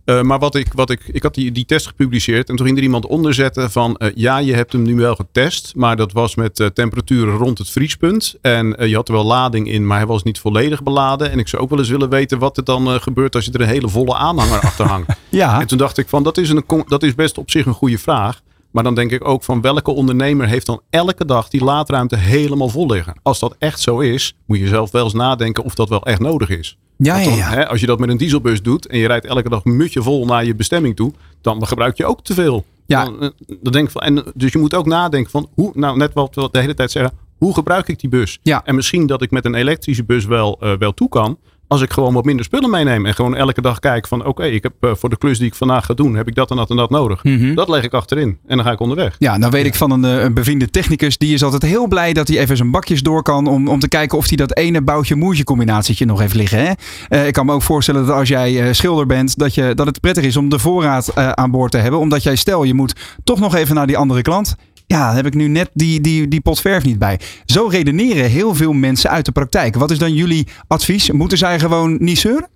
Eh, 0.05 0.23
maar 0.23 0.39
wat 0.39 0.55
ik, 0.55 0.73
wat 0.73 0.91
ik, 0.91 1.01
ik 1.07 1.23
had 1.23 1.35
die, 1.35 1.53
die 1.53 1.65
test 1.65 1.87
gepubliceerd 1.87 2.49
en 2.49 2.57
toen 2.57 2.67
ging 2.67 2.79
er 2.79 2.85
iemand 2.85 3.07
onder 3.07 3.35
zetten 3.35 3.71
van 3.71 3.97
eh, 3.97 4.11
ja, 4.15 4.39
je 4.39 4.55
hebt 4.55 4.73
hem 4.73 4.83
nu 4.83 4.97
wel 4.97 5.15
getest, 5.15 5.73
maar 5.77 5.97
dat 5.97 6.13
was 6.13 6.35
met 6.35 6.61
eh, 6.61 6.67
temperaturen 6.67 7.37
rond 7.37 7.59
het 7.59 7.71
vriespunt. 7.71 8.35
En 8.41 8.89
je 8.89 8.95
had 8.95 9.09
er 9.09 9.15
wel 9.15 9.25
lading 9.25 9.69
in, 9.69 9.87
maar 9.87 9.99
hij 9.99 10.07
was 10.07 10.23
niet 10.23 10.39
volledig 10.39 10.83
beladen. 10.83 11.31
En 11.31 11.39
ik 11.39 11.49
zou 11.49 11.63
ook 11.63 11.71
wel 11.71 11.79
eens 11.79 11.89
willen 11.89 12.09
weten 12.09 12.39
wat 12.39 12.57
er 12.57 12.65
dan 12.65 13.01
gebeurt 13.01 13.35
als 13.35 13.45
je 13.45 13.53
er 13.53 13.61
een 13.61 13.67
hele 13.67 13.89
volle 13.89 14.15
aanhanger 14.15 14.61
achter 14.61 14.87
hangt. 14.87 15.11
Ja, 15.29 15.61
En 15.61 15.67
toen 15.67 15.79
dacht 15.79 15.99
ik 15.99 16.09
van 16.09 16.23
dat 16.23 16.39
is, 16.39 16.51
een, 16.51 16.65
dat 16.87 17.03
is 17.03 17.15
best 17.15 17.39
op 17.39 17.51
zich 17.51 17.67
een 17.67 17.73
goede 17.73 17.99
vraag. 17.99 18.41
Maar 18.71 18.83
dan 18.83 18.95
denk 18.95 19.11
ik 19.11 19.29
ook 19.29 19.45
van 19.45 19.61
welke 19.61 19.91
ondernemer 19.91 20.47
heeft 20.49 20.67
dan 20.67 20.81
elke 20.91 21.25
dag 21.25 21.49
die 21.49 21.65
laadruimte 21.65 22.17
helemaal 22.17 22.69
vol 22.69 22.87
liggen? 22.87 23.15
Als 23.23 23.39
dat 23.39 23.55
echt 23.59 23.81
zo 23.81 23.99
is, 23.99 24.35
moet 24.47 24.59
je 24.59 24.67
zelf 24.67 24.91
wel 24.91 25.05
eens 25.05 25.13
nadenken 25.13 25.65
of 25.65 25.75
dat 25.75 25.89
wel 25.89 26.03
echt 26.03 26.21
nodig 26.21 26.49
is. 26.49 26.79
Ja, 27.05 27.19
ja. 27.19 27.49
hè, 27.49 27.69
als 27.69 27.81
je 27.81 27.87
dat 27.87 27.99
met 27.99 28.09
een 28.09 28.17
dieselbus 28.17 28.63
doet 28.63 28.87
en 28.87 28.99
je 28.99 29.07
rijdt 29.07 29.27
elke 29.27 29.49
dag 29.49 29.65
een 29.65 29.77
mutje 29.77 30.03
vol 30.03 30.25
naar 30.25 30.45
je 30.45 30.55
bestemming 30.55 30.97
toe, 30.97 31.13
dan 31.41 31.67
gebruik 31.67 31.97
je 31.97 32.07
ook 32.07 32.25
te 32.25 32.35
veel. 32.35 32.65
Ja. 32.87 33.05
Dan, 33.05 33.21
eh, 33.21 33.29
dan 33.61 33.73
denk 33.73 33.87
ik 33.87 33.93
van, 33.93 34.03
en, 34.03 34.25
dus 34.35 34.53
je 34.53 34.59
moet 34.59 34.75
ook 34.75 34.87
nadenken 34.87 35.31
van, 35.31 35.49
hoe, 35.55 35.71
nou 35.75 35.97
net 35.97 36.13
wat 36.13 36.35
we 36.35 36.49
de 36.51 36.59
hele 36.59 36.75
tijd 36.75 36.91
zeggen, 36.91 37.13
hoe 37.39 37.55
gebruik 37.55 37.89
ik 37.89 38.01
die 38.01 38.11
bus? 38.11 38.39
Ja. 38.43 38.63
En 38.65 38.75
misschien 38.75 39.07
dat 39.07 39.23
ik 39.23 39.31
met 39.31 39.45
een 39.45 39.55
elektrische 39.55 40.05
bus 40.05 40.25
wel, 40.25 40.59
eh, 40.61 40.73
wel 40.79 40.93
toe 40.93 41.09
kan. 41.09 41.39
Als 41.73 41.81
ik 41.81 41.93
gewoon 41.93 42.15
wat 42.15 42.25
minder 42.25 42.45
spullen 42.45 42.71
meeneem. 42.71 43.07
En 43.07 43.15
gewoon 43.15 43.37
elke 43.37 43.61
dag 43.61 43.79
kijk 43.79 44.07
van 44.07 44.27
oké, 44.27 44.45
ik 44.45 44.63
heb 44.63 44.73
eh, 44.81 44.91
voor 44.95 45.09
de 45.09 45.17
klus 45.17 45.39
die 45.39 45.47
ik 45.47 45.55
vandaag 45.55 45.87
ga 45.87 45.95
doen, 45.95 46.15
heb 46.17 46.29
ik 46.29 46.35
dat 46.35 46.51
en 46.51 46.57
dat 46.57 46.71
en 46.71 46.77
dat 46.77 46.91
nodig. 46.91 47.25
Mhm. 47.25 47.55
Dat 47.55 47.69
leg 47.69 47.85
ik 47.85 47.93
achterin. 47.93 48.39
En 48.47 48.57
dan 48.57 48.67
ga 48.67 48.73
ik 48.73 48.81
onderweg. 48.81 49.17
Ja, 49.19 49.37
nou 49.37 49.51
weet 49.51 49.67
ik 49.67 49.75
van 49.75 49.91
een, 49.91 50.05
eh, 50.05 50.23
een 50.23 50.35
bevriende 50.35 50.71
technicus. 50.71 51.19
Die 51.19 51.35
is 51.35 51.43
altijd 51.43 51.63
heel 51.63 51.87
blij 51.87 52.13
dat 52.13 52.29
hij 52.29 52.39
even 52.39 52.57
zijn 52.57 52.71
bakjes 52.71 53.03
door 53.03 53.23
kan. 53.23 53.47
Om, 53.47 53.69
om 53.69 53.79
te 53.79 53.89
kijken 53.89 54.19
of 54.19 54.29
hij 54.29 54.37
dat 54.37 54.57
ene 54.57 54.83
boutje-moertje 54.83 55.45
combinatietje 55.45 56.05
nog 56.05 56.21
heeft 56.21 56.35
liggen. 56.35 56.59
Hè? 56.59 56.73
Eh, 57.09 57.27
ik 57.27 57.33
kan 57.33 57.47
me 57.47 57.53
ook 57.53 57.63
voorstellen 57.63 58.07
dat 58.07 58.17
als 58.17 58.29
jij 58.29 58.63
eh, 58.63 58.73
schilder 58.73 59.07
bent. 59.07 59.39
Dat, 59.39 59.55
je, 59.55 59.75
dat 59.75 59.87
het 59.87 60.01
prettig 60.01 60.25
is 60.25 60.37
om 60.37 60.49
de 60.49 60.59
voorraad 60.59 61.09
eh, 61.09 61.31
aan 61.31 61.51
boord 61.51 61.71
te 61.71 61.79
hebben. 61.79 62.01
Omdat 62.01 62.23
jij 62.23 62.37
stel 62.37 62.63
je 62.63 62.75
moet 62.75 62.95
toch 63.25 63.41
nog 63.41 63.55
even 63.55 63.75
naar 63.75 63.87
die 63.87 63.97
andere 63.97 64.23
klant. 64.23 64.57
Ja, 64.93 65.15
heb 65.15 65.27
ik 65.27 65.35
nu 65.35 65.49
net 65.49 65.71
die, 65.73 66.01
die, 66.01 66.29
die 66.29 66.41
pot 66.41 66.61
verf 66.61 66.85
niet 66.85 66.99
bij. 66.99 67.21
Zo 67.45 67.67
redeneren 67.67 68.31
heel 68.31 68.55
veel 68.55 68.73
mensen 68.73 69.11
uit 69.11 69.25
de 69.25 69.33
praktijk. 69.33 69.75
Wat 69.75 69.91
is 69.91 69.99
dan 69.99 70.15
jullie 70.15 70.47
advies? 70.67 71.11
Moeten 71.11 71.39
zij 71.39 71.59
gewoon 71.59 71.97
niet 72.01 72.19
zeuren? 72.19 72.49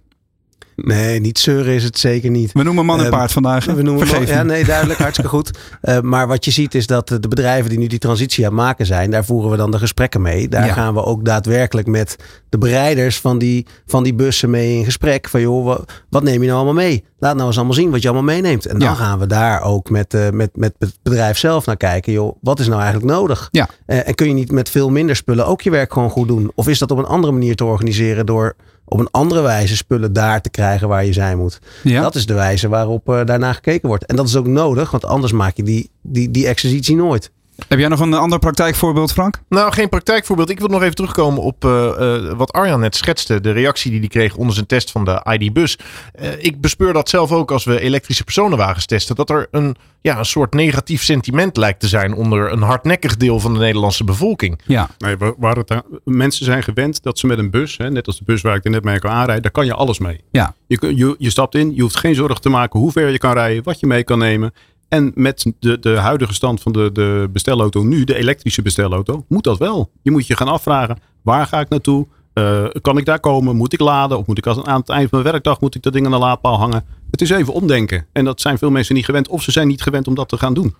Nee, 0.76 1.20
niet 1.20 1.38
zeuren 1.38 1.74
is 1.74 1.84
het 1.84 1.98
zeker 1.98 2.30
niet. 2.30 2.52
We 2.52 2.62
noemen 2.62 2.84
man 2.86 2.98
en 2.98 3.04
Eh, 3.04 3.10
paard 3.10 3.32
vandaag. 3.32 3.64
hè? 3.66 3.74
We 3.74 3.82
noemen 3.82 4.26
ja, 4.26 4.42
nee, 4.42 4.64
duidelijk, 4.64 4.98
hartstikke 4.98 5.30
goed. 5.30 5.50
Eh, 5.80 6.00
maar 6.00 6.26
wat 6.26 6.44
je 6.44 6.50
ziet 6.50 6.74
is 6.74 6.86
dat 6.86 7.08
de 7.08 7.28
bedrijven 7.28 7.68
die 7.70 7.78
nu 7.78 7.86
die 7.86 7.98
transitie 7.98 8.46
aan 8.46 8.52
het 8.52 8.60
maken 8.62 8.86
zijn, 8.86 9.10
daar 9.10 9.24
voeren 9.24 9.50
we 9.50 9.56
dan 9.56 9.70
de 9.70 9.78
gesprekken 9.78 10.22
mee. 10.22 10.48
Daar 10.48 10.66
Ja. 10.66 10.72
gaan 10.72 10.94
we 10.94 11.04
ook 11.04 11.24
daadwerkelijk 11.24 11.86
met 11.86 12.16
de 12.48 12.58
bereiders 12.58 13.20
van 13.20 13.38
die, 13.38 13.66
van 13.86 14.02
die 14.02 14.14
bussen 14.14 14.50
mee 14.50 14.76
in 14.78 14.84
gesprek. 14.84 15.28
Van 15.28 15.40
joh, 15.40 15.64
wa- 15.64 15.84
wat 16.10 16.22
neem 16.22 16.40
je 16.40 16.46
nou 16.48 16.52
allemaal 16.64 16.84
mee? 16.84 17.04
Laat 17.18 17.34
nou 17.34 17.46
eens 17.46 17.56
allemaal 17.56 17.74
zien 17.74 17.90
wat 17.90 18.02
je 18.02 18.08
allemaal 18.08 18.34
meeneemt. 18.34 18.66
En 18.66 18.78
dan 18.78 18.88
Ja. 18.88 18.94
gaan 18.94 19.18
we 19.18 19.26
daar 19.26 19.62
ook 19.62 19.90
met, 19.90 20.14
eh, 20.14 20.30
met, 20.30 20.50
met 20.56 20.74
het 20.78 20.98
bedrijf 21.02 21.38
zelf 21.38 21.66
naar 21.66 21.76
kijken. 21.76 22.12
Joh, 22.12 22.36
wat 22.40 22.58
is 22.60 22.66
nou 22.68 22.80
eigenlijk 22.82 23.12
nodig? 23.12 23.48
Ja. 23.50 23.68
Eh, 23.86 24.08
en 24.08 24.14
kun 24.14 24.26
je 24.28 24.34
niet 24.34 24.52
met 24.52 24.68
veel 24.70 24.90
minder 24.90 25.16
spullen 25.16 25.46
ook 25.46 25.60
je 25.62 25.70
werk 25.70 25.92
gewoon 25.92 26.10
goed 26.10 26.28
doen? 26.28 26.52
Of 26.54 26.68
is 26.68 26.78
dat 26.78 26.90
op 26.90 26.98
een 26.98 27.04
andere 27.06 27.32
manier 27.32 27.56
te 27.56 27.64
organiseren 27.64 28.26
door 28.26 28.56
op 28.88 29.00
een 29.00 29.10
andere 29.10 29.40
wijze 29.40 29.76
spullen 29.76 30.12
daar 30.12 30.40
te 30.40 30.50
krijgen 30.50 30.88
waar 30.88 31.04
je 31.04 31.12
zijn 31.12 31.38
moet? 31.38 31.58
Ja? 31.82 32.02
Dat 32.02 32.14
is 32.14 32.26
de 32.26 32.34
wijze 32.34 32.68
waarop 32.68 33.08
eh, 33.08 33.24
daarna 33.24 33.52
gekeken 33.52 33.88
wordt. 33.88 34.06
En 34.06 34.16
dat 34.16 34.28
is 34.28 34.36
ook 34.36 34.46
nodig, 34.46 34.90
want 34.90 35.04
anders 35.04 35.32
maak 35.32 35.56
je 35.56 35.62
die, 35.62 35.90
die, 36.02 36.30
die 36.30 36.46
exercitie 36.46 36.96
nooit. 36.96 37.30
Heb 37.68 37.78
jij 37.78 37.88
nog 37.88 38.00
een 38.00 38.14
ander 38.14 38.38
praktijkvoorbeeld, 38.38 39.12
Frank? 39.12 39.40
Nou, 39.48 39.72
geen 39.72 39.88
praktijkvoorbeeld. 39.88 40.50
Ik 40.50 40.58
wil 40.58 40.68
nog 40.68 40.82
even 40.82 40.94
terugkomen 40.94 41.42
op 41.42 41.64
eh, 41.64 42.16
eh, 42.16 42.32
wat 42.36 42.52
Arjan 42.52 42.80
net 42.80 42.96
schetste. 42.96 43.40
De 43.40 43.50
reactie 43.50 43.90
die 43.90 44.00
hij 44.00 44.08
kreeg 44.08 44.36
onder 44.36 44.54
zijn 44.54 44.66
test 44.66 44.90
van 44.90 45.04
de 45.04 45.26
ID-bus. 45.38 45.78
Eh, 46.12 46.44
ik 46.44 46.60
bespeur 46.60 46.92
dat 46.92 47.08
zelf 47.08 47.32
ook 47.32 47.50
als 47.50 47.64
we 47.64 47.80
elektrische 47.80 48.24
personenwagens 48.24 48.86
testen. 48.86 49.16
Dat 49.16 49.30
er 49.30 49.48
een, 49.50 49.76
ja, 50.00 50.18
een 50.18 50.24
soort 50.24 50.54
negatief 50.54 51.02
sentiment 51.02 51.56
lijkt 51.56 51.80
te 51.80 51.88
zijn 51.88 52.14
onder 52.14 52.52
een 52.52 52.62
hardnekkig 52.62 53.16
deel 53.16 53.40
van 53.40 53.52
de 53.52 53.58
Nederlandse 53.58 54.04
bevolking. 54.04 54.60
Ja. 54.64 54.88
Nee, 54.98 55.16
waar, 55.36 55.56
het 55.56 55.82
mensen 56.04 56.44
zijn 56.44 56.62
gewend 56.62 57.02
dat 57.02 57.18
ze 57.18 57.26
met 57.26 57.38
een 57.38 57.50
bus, 57.50 57.76
hè, 57.76 57.90
net 57.90 58.06
als 58.06 58.18
de 58.18 58.24
bus 58.24 58.42
waar 58.42 58.56
ik 58.56 58.64
er 58.64 58.70
net 58.70 58.84
mee 58.84 58.98
kan 58.98 59.10
aanrijden, 59.10 59.42
daar 59.42 59.52
kan 59.52 59.66
je 59.66 59.74
alles 59.74 59.98
mee. 59.98 60.20
Ja. 60.30 60.54
Je, 60.66 60.96
je, 60.96 61.14
je 61.18 61.30
stapt 61.30 61.54
in, 61.54 61.74
je 61.74 61.82
hoeft 61.82 61.96
geen 61.96 62.14
zorgen 62.14 62.40
te 62.40 62.48
maken 62.48 62.80
hoe 62.80 62.92
ver 62.92 63.10
je 63.10 63.18
kan 63.18 63.32
rijden, 63.32 63.62
wat 63.62 63.80
je 63.80 63.86
mee 63.86 64.04
kan 64.04 64.18
nemen. 64.18 64.52
En 64.88 65.12
met 65.14 65.52
de, 65.58 65.78
de 65.78 65.96
huidige 65.96 66.34
stand 66.34 66.60
van 66.60 66.72
de, 66.72 66.90
de 66.92 67.28
bestelauto 67.32 67.82
nu, 67.82 68.04
de 68.04 68.14
elektrische 68.14 68.62
bestelauto, 68.62 69.24
moet 69.28 69.44
dat 69.44 69.58
wel. 69.58 69.90
Je 70.02 70.10
moet 70.10 70.26
je 70.26 70.36
gaan 70.36 70.48
afvragen, 70.48 70.98
waar 71.22 71.46
ga 71.46 71.60
ik 71.60 71.68
naartoe? 71.68 72.06
Eh, 72.32 72.64
kan 72.80 72.98
ik 72.98 73.04
daar 73.04 73.20
komen? 73.20 73.56
Moet 73.56 73.72
ik 73.72 73.80
laden? 73.80 74.18
Of 74.18 74.26
moet 74.26 74.38
ik 74.38 74.46
aan 74.46 74.80
het 74.80 74.88
eind 74.88 75.08
van 75.08 75.18
mijn 75.20 75.32
werkdag 75.32 75.60
moet 75.60 75.74
ik 75.74 75.82
dat 75.82 75.92
ding 75.92 76.06
aan 76.06 76.12
de 76.12 76.18
laadpaal 76.18 76.58
hangen? 76.58 76.84
Het 77.10 77.20
is 77.20 77.30
even 77.30 77.52
omdenken. 77.52 78.06
En 78.12 78.24
dat 78.24 78.40
zijn 78.40 78.58
veel 78.58 78.70
mensen 78.70 78.94
niet 78.94 79.04
gewend. 79.04 79.28
Of 79.28 79.42
ze 79.42 79.50
zijn 79.50 79.68
niet 79.68 79.82
gewend 79.82 80.08
om 80.08 80.14
dat 80.14 80.28
te 80.28 80.38
gaan 80.38 80.54
doen. 80.54 80.74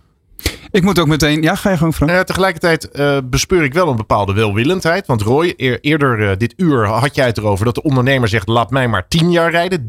Ik 0.70 0.82
moet 0.82 0.99
ook 0.99 1.07
meteen... 1.07 1.43
Ja, 1.43 1.55
ga 1.55 1.70
je 1.70 1.76
gewoon, 1.76 1.93
Frank? 1.95 2.11
Eh, 2.11 2.20
tegelijkertijd 2.20 2.91
eh, 2.91 3.18
bespeur 3.24 3.62
ik 3.64 3.74
wel 3.74 3.89
een 3.89 3.97
bepaalde 3.97 4.32
welwillendheid. 4.32 5.07
Want 5.07 5.22
Roy, 5.22 5.55
eer- 5.57 5.80
eerder 5.80 6.30
eh, 6.30 6.37
dit 6.37 6.55
uur 6.57 6.87
had 6.87 7.14
jij 7.14 7.26
het 7.26 7.39
erover 7.39 7.64
dat 7.64 7.74
de 7.74 7.82
ondernemer 7.82 8.28
zegt: 8.28 8.49
laat 8.49 8.70
mij 8.70 8.89
maar 8.89 9.09
10 9.09 9.30
jaar 9.30 9.51
rijden, 9.51 9.84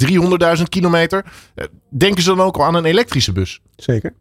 300.000 0.58 0.64
kilometer. 0.70 1.26
Denken 1.90 2.24
ze 2.24 2.30
dan 2.36 2.46
ook 2.46 2.58
al 2.58 2.64
aan 2.64 2.76
een 2.76 2.86
elektrische 2.86 3.32
bus? 3.32 3.62
Zeker. 3.76 4.14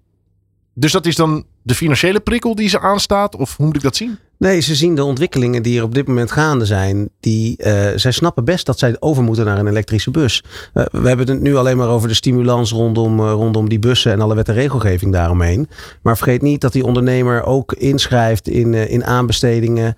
Dus 0.74 0.92
dat 0.92 1.06
is 1.06 1.16
dan 1.16 1.44
de 1.66 1.74
financiële 1.74 2.20
prikkel 2.20 2.54
die 2.54 2.68
ze 2.68 2.80
aanstaat? 2.80 3.36
Of 3.36 3.56
hoe 3.56 3.66
moet 3.66 3.76
ik 3.76 3.82
dat 3.82 3.96
zien? 3.96 4.18
Nee, 4.38 4.60
ze 4.60 4.74
zien 4.74 4.94
de 4.94 5.04
ontwikkelingen 5.04 5.62
die 5.62 5.78
er 5.78 5.84
op 5.84 5.94
dit 5.94 6.06
moment 6.06 6.30
gaande 6.30 6.64
zijn. 6.64 7.08
Die, 7.20 7.56
eh, 7.56 7.86
zij 7.96 8.10
snappen 8.10 8.44
best 8.44 8.66
dat 8.66 8.78
zij 8.78 8.96
over 8.98 9.22
moeten 9.22 9.44
naar 9.44 9.58
een 9.58 9.66
elektrische 9.66 10.10
bus. 10.10 10.44
We 10.72 11.08
hebben 11.08 11.28
het 11.28 11.40
nu 11.40 11.56
alleen 11.56 11.76
maar 11.76 11.88
over 11.88 12.08
de 12.08 12.14
stimulans 12.14 12.70
rondom, 12.70 13.20
eh, 13.20 13.32
rondom 13.32 13.68
die 13.68 13.78
bussen 13.78 14.12
en 14.12 14.20
alle 14.20 14.34
wet 14.34 14.48
en 14.48 14.54
regelgeving 14.54 15.12
daaromheen. 15.12 15.68
Maar 16.02 16.16
vergeet 16.16 16.42
niet 16.42 16.60
dat 16.60 16.72
die 16.72 16.84
ondernemer 16.84 17.44
ook 17.44 17.72
inschrijft 17.72 18.48
in, 18.48 18.74
eh, 18.74 18.90
in 18.90 19.04
aanbestedingen 19.04 19.96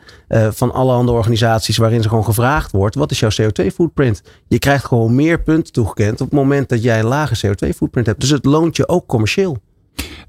van 0.50 0.72
alle 0.72 0.92
andere 0.92 1.16
organisaties 1.16 1.76
waarin 1.76 2.02
ze 2.02 2.08
gewoon 2.08 2.24
gevraagd 2.24 2.72
wordt: 2.72 2.94
wat 2.94 3.10
is 3.10 3.20
jouw 3.20 3.30
CO2-footprint? 3.30 4.22
Je 4.48 4.58
krijgt 4.58 4.84
gewoon 4.84 5.14
meer 5.14 5.42
punten 5.42 5.72
toegekend 5.72 6.20
op 6.20 6.30
het 6.30 6.38
moment 6.38 6.68
dat 6.68 6.82
jij 6.82 6.98
een 6.98 7.06
lage 7.06 7.46
CO2-footprint 7.46 8.06
hebt. 8.06 8.20
Dus 8.20 8.30
het 8.30 8.44
loont 8.44 8.76
je 8.76 8.88
ook 8.88 9.06
commercieel. 9.06 9.58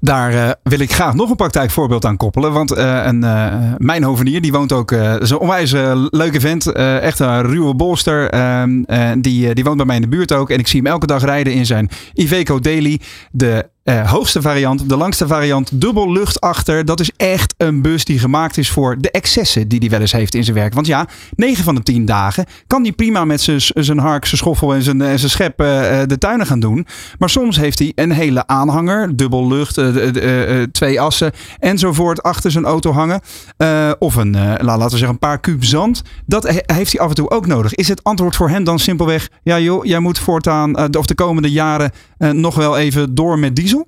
Daar 0.00 0.32
eh, 0.32 0.50
wil 0.62 0.80
ik 0.80 0.92
graag 0.92 1.14
nog 1.14 1.30
een 1.30 1.36
praktijkvoorbeeld 1.36 2.04
aan 2.04 2.16
koppelen. 2.16 2.52
Want 2.52 2.72
eh, 2.72 3.02
een, 3.04 3.24
eh, 3.24 3.54
mijn 3.78 4.02
hovenier, 4.02 4.40
die 4.40 4.52
woont 4.52 4.72
ook, 4.72 4.90
uh, 4.90 5.14
een 5.18 5.38
onwijs 5.38 5.72
leuke 6.10 6.40
vent. 6.40 6.72
echt 6.72 7.18
een 7.18 7.42
ruwe 7.42 7.74
bolster. 7.74 8.30
ehm, 8.30 8.82
eh, 8.82 9.10
die, 9.18 9.54
die 9.54 9.64
woont 9.64 9.76
bij 9.76 9.86
mij 9.86 9.96
in 9.96 10.02
de 10.02 10.08
buurt 10.08 10.32
ook. 10.32 10.50
En 10.50 10.58
ik 10.58 10.66
zie 10.66 10.80
hem 10.80 10.90
elke 10.90 11.06
dag 11.06 11.24
rijden 11.24 11.52
in 11.52 11.66
zijn 11.66 11.88
Iveco 12.14 12.58
Daily. 12.58 13.00
De 13.32 13.68
eh, 13.82 14.10
hoogste 14.10 14.42
variant, 14.42 14.88
de 14.88 14.96
langste 14.96 15.26
variant, 15.26 15.80
dubbel 15.80 16.12
lucht 16.12 16.40
achter. 16.40 16.84
Dat 16.84 17.00
is 17.00 17.10
echt 17.16 17.54
een 17.56 17.82
bus 17.82 18.04
die 18.04 18.18
gemaakt 18.18 18.56
is 18.58 18.70
voor 18.70 18.96
de 19.00 19.10
excessen 19.10 19.68
die 19.68 19.78
hij 19.78 19.88
wel 19.90 20.00
eens 20.00 20.12
heeft 20.12 20.34
in 20.34 20.44
zijn 20.44 20.56
werk. 20.56 20.74
Want 20.74 20.86
ja, 20.86 21.06
9 21.36 21.64
van 21.64 21.74
de 21.74 21.82
10 21.82 22.04
dagen 22.04 22.44
kan 22.66 22.82
hij 22.82 22.92
prima 22.92 23.24
met 23.24 23.40
zijn- 23.40 23.98
hark, 23.98 24.24
zijn 24.24 24.36
schoffel 24.40 24.74
en 24.74 24.82
zijn, 24.82 25.18
schep 25.18 25.60
eh, 25.60 26.00
eh, 26.02 26.08
de 26.08 26.18
tuinen 26.18 26.46
gaan 26.46 26.60
doen. 26.60 26.86
Maar 27.18 27.30
soms 27.30 27.56
heeft 27.56 27.78
hij 27.78 27.92
een 27.94 28.10
hele 28.12 28.46
aanhanger, 28.46 29.16
dubbel 29.16 29.48
lucht, 29.48 29.78
twee 30.72 31.00
assen 31.00 31.32
enzovoort 31.58 32.22
achter 32.22 32.50
zijn 32.50 32.64
auto 32.64 32.92
hangen. 32.92 33.20
Of 33.98 34.14
een, 34.14 34.32
la- 34.32 34.56
laten 34.76 34.82
we 34.84 34.88
zeggen, 34.90 35.08
een 35.08 35.18
paar 35.18 35.40
kuub 35.40 35.64
zand. 35.64 36.02
Dat 36.26 36.42
he- 36.48 36.74
heeft 36.74 36.92
hij 36.92 37.00
af 37.00 37.08
en 37.08 37.14
toe 37.14 37.30
ook 37.30 37.46
nodig. 37.46 37.74
Is 37.74 37.88
het 37.88 38.04
antwoord 38.04 38.36
voor 38.36 38.48
hem 38.48 38.64
dan 38.64 38.78
simpelweg, 38.78 39.28
ja 39.42 39.58
joh, 39.58 39.84
jij 39.84 39.98
moet 40.00 40.18
voortaan, 40.18 40.96
of 40.98 41.06
de 41.06 41.14
komende 41.14 41.50
jaren 41.50 41.90
nog 42.18 42.54
wel 42.54 42.78
even 42.78 43.14
door 43.14 43.38
met 43.38 43.56
diesel? 43.56 43.79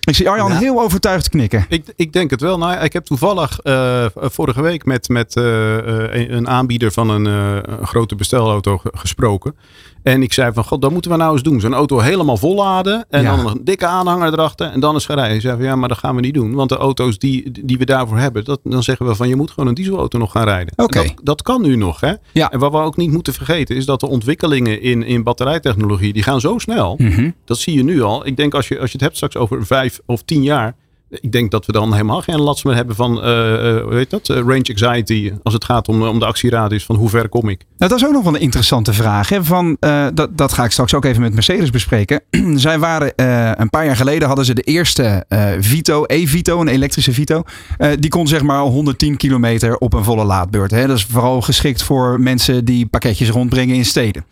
Ik 0.00 0.14
zie 0.14 0.28
Arjan 0.28 0.50
Ja. 0.50 0.58
heel 0.58 0.80
overtuigd 0.80 1.28
knikken. 1.28 1.66
Ik, 1.68 1.84
ik 1.96 2.12
denk 2.12 2.30
het 2.30 2.40
wel. 2.40 2.58
Nou, 2.58 2.84
ik 2.84 2.92
heb 2.92 3.04
toevallig 3.04 3.58
eh, 3.60 4.04
vorige 4.14 4.62
week 4.62 4.84
met, 4.84 5.08
met 5.08 5.36
eh, 5.36 5.78
eh, 5.78 6.20
een- 6.20 6.36
een 6.36 6.48
aanbieder 6.48 6.92
van 6.92 7.08
een, 7.10 7.26
eh, 7.26 7.72
grote 7.82 8.14
bestelauto 8.14 8.78
ge- 8.78 8.90
gesproken. 8.94 9.54
En 10.02 10.22
ik 10.22 10.32
zei 10.32 10.52
van, 10.52 10.64
god, 10.64 10.80
dat 10.82 10.90
moeten 10.90 11.10
we 11.10 11.16
nou 11.16 11.32
eens 11.32 11.42
doen. 11.42 11.60
Zo'n 11.60 11.74
auto 11.74 11.98
helemaal 11.98 12.36
volladen 12.36 13.04
en 13.10 13.22
Ja. 13.22 13.36
dan 13.36 13.46
een 13.46 13.60
dikke 13.64 13.86
aanhanger 13.86 14.32
erachter 14.32 14.66
en 14.70 14.80
dan 14.80 14.94
eens 14.94 15.04
gaan 15.04 15.14
rijden. 15.16 15.32
Hij 15.34 15.42
zei 15.42 15.56
van, 15.56 15.64
ja, 15.64 15.76
maar 15.76 15.88
dat 15.88 15.98
gaan 15.98 16.14
we 16.14 16.20
niet 16.20 16.34
doen. 16.34 16.54
Want 16.54 16.68
de 16.68 16.76
auto's 16.76 17.18
die, 17.18 17.50
die 17.64 17.78
we 17.78 17.84
daarvoor 17.84 18.18
hebben, 18.18 18.44
dat, 18.44 18.60
dan 18.64 18.82
zeggen 18.82 19.06
we 19.06 19.14
van, 19.14 19.28
je 19.28 19.36
moet 19.36 19.50
gewoon 19.50 19.68
een 19.68 19.74
dieselauto 19.74 20.18
nog 20.18 20.32
gaan 20.32 20.44
rijden. 20.44 20.72
En 20.76 20.84
Oké. 20.84 21.02
Dat, 21.02 21.14
dat 21.22 21.42
kan 21.42 21.62
nu 21.62 21.76
nog, 21.76 22.00
hè. 22.00 22.12
Ja. 22.32 22.50
En 22.50 22.58
wat 22.58 22.72
we 22.72 22.78
ook 22.78 22.96
niet 22.96 23.10
moeten 23.12 23.32
vergeten 23.32 23.76
is 23.76 23.84
dat 23.84 24.00
de 24.00 24.08
ontwikkelingen 24.08 24.82
in, 24.82 25.02
in 25.02 25.22
batterijtechnologie, 25.22 26.12
die 26.12 26.22
gaan 26.22 26.40
zo 26.40 26.58
snel. 26.58 26.94
Mhm. 26.98 27.30
Dat 27.44 27.58
zie 27.58 27.74
je 27.76 27.84
nu 27.84 28.02
al. 28.02 28.26
Ik 28.26 28.36
denk 28.36 28.54
als 28.54 28.68
je, 28.68 28.78
als 28.78 28.86
je 28.92 28.92
het 28.96 29.00
hebt 29.06 29.16
straks 29.16 29.36
over 29.36 29.66
vijf 29.66 29.89
of 30.06 30.22
tien 30.22 30.42
jaar. 30.42 30.74
Ik 31.20 31.32
denk 31.32 31.50
dat 31.50 31.66
we 31.66 31.72
dan 31.72 31.92
helemaal 31.92 32.20
geen 32.20 32.40
last 32.40 32.64
meer 32.64 32.74
hebben 32.74 32.94
van, 32.96 33.22
eh, 33.22 33.76
eh, 33.78 33.88
heet 33.90 34.10
dat, 34.10 34.28
Eh, 34.28 34.36
range 34.36 34.64
anxiety. 34.68 35.32
Als 35.42 35.54
het 35.54 35.64
gaat 35.64 35.88
om, 35.88 36.02
om 36.02 36.18
de 36.18 36.24
actieradius 36.26 36.84
van 36.84 36.96
hoe 36.96 37.08
ver 37.08 37.28
kom 37.28 37.48
ik. 37.48 37.64
Nou, 37.78 37.90
dat 37.90 38.00
is 38.00 38.06
ook 38.06 38.12
nog 38.12 38.24
wel 38.24 38.34
een 38.34 38.40
interessante 38.40 38.92
vraag. 38.92 39.28
Hè? 39.28 39.44
Van, 39.44 39.76
eh, 39.80 40.06
dat, 40.14 40.38
dat 40.38 40.52
ga 40.52 40.64
ik 40.64 40.70
straks 40.70 40.94
ook 40.94 41.04
even 41.04 41.20
met 41.22 41.34
Mercedes 41.34 41.70
bespreken. 41.70 42.22
Zij 42.54 42.78
waren 42.78 43.14
eh, 43.14 43.50
een 43.54 43.70
paar 43.70 43.84
jaar 43.84 43.96
geleden 43.96 44.26
hadden 44.26 44.44
ze 44.44 44.54
de 44.54 44.62
eerste 44.62 45.24
eh, 45.28 45.48
Vito, 45.60 46.04
e-Vito, 46.06 46.60
een 46.60 46.68
elektrische 46.68 47.12
Vito. 47.12 47.42
Eh, 47.78 47.90
die 47.98 48.10
kon 48.10 48.26
zeg 48.26 48.42
maar 48.42 48.60
110 48.60 49.16
kilometer 49.16 49.76
op 49.76 49.92
een 49.92 50.04
volle 50.04 50.24
laadbeurt. 50.24 50.70
Hè? 50.70 50.86
Dat 50.86 50.96
is 50.96 51.04
vooral 51.04 51.40
geschikt 51.40 51.82
voor 51.82 52.20
mensen 52.20 52.64
die 52.64 52.86
pakketjes 52.86 53.28
rondbrengen 53.30 53.76
in 53.76 53.84
steden. 53.84 54.24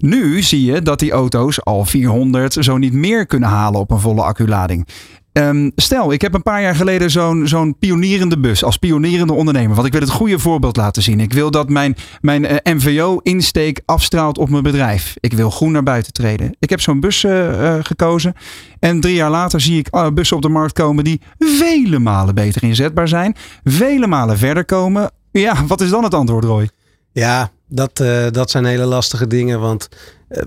Nu 0.00 0.42
zie 0.42 0.64
je 0.64 0.82
dat 0.82 0.98
die 0.98 1.10
auto's 1.10 1.64
al 1.64 1.84
400, 1.84 2.52
zo 2.60 2.78
niet 2.78 2.92
meer 2.92 3.26
kunnen 3.26 3.48
halen 3.48 3.80
op 3.80 3.90
een 3.90 4.00
volle 4.00 4.22
acculading. 4.22 4.86
Ehm, 5.32 5.70
stel, 5.76 6.12
ik 6.12 6.20
heb 6.20 6.34
een 6.34 6.42
paar 6.42 6.62
jaar 6.62 6.74
geleden 6.74 7.10
zo'n 7.10 7.48
zo'n 7.48 7.78
pionierende 7.78 8.38
bus 8.38 8.64
als 8.64 8.76
pionierende 8.76 9.32
ondernemer. 9.32 9.74
Want 9.74 9.86
ik 9.86 9.92
wil 9.92 10.00
het 10.00 10.10
goede 10.10 10.38
voorbeeld 10.38 10.76
laten 10.76 11.02
zien. 11.02 11.20
Ik 11.20 11.32
wil 11.32 11.50
dat 11.50 11.68
mijn, 11.68 11.96
mijn 12.20 12.46
eh, 12.46 12.74
MVO-insteek 12.74 13.80
afstraalt 13.84 14.38
op 14.38 14.48
mijn 14.48 14.62
bedrijf. 14.62 15.16
Ik 15.20 15.32
wil 15.32 15.50
groen 15.50 15.72
naar 15.72 15.82
buiten 15.82 16.12
treden. 16.12 16.56
Ik 16.58 16.70
heb 16.70 16.80
zo'n 16.80 17.00
bus 17.00 17.24
eh, 17.24 17.74
eh, 17.76 17.84
gekozen. 17.84 18.34
En 18.78 19.00
drie 19.00 19.14
jaar 19.14 19.30
later 19.30 19.60
zie 19.60 19.78
ik 19.78 20.14
bussen 20.14 20.36
op 20.36 20.42
de 20.42 20.48
markt 20.48 20.72
komen 20.72 21.04
die 21.04 21.20
vele 21.38 21.98
malen 21.98 22.34
beter 22.34 22.62
inzetbaar 22.62 23.08
zijn. 23.08 23.36
Vele 23.64 24.06
malen 24.06 24.38
verder 24.38 24.64
komen. 24.64 25.10
Ja, 25.32 25.66
wat 25.66 25.80
is 25.80 25.90
dan 25.90 26.04
het 26.04 26.14
antwoord, 26.14 26.44
Roy? 26.44 26.68
Ja, 27.12 27.50
dat, 27.68 28.00
eh, 28.00 28.26
dat 28.30 28.50
zijn 28.50 28.64
hele 28.64 28.84
lastige 28.84 29.26
dingen. 29.26 29.60
Want 29.60 29.88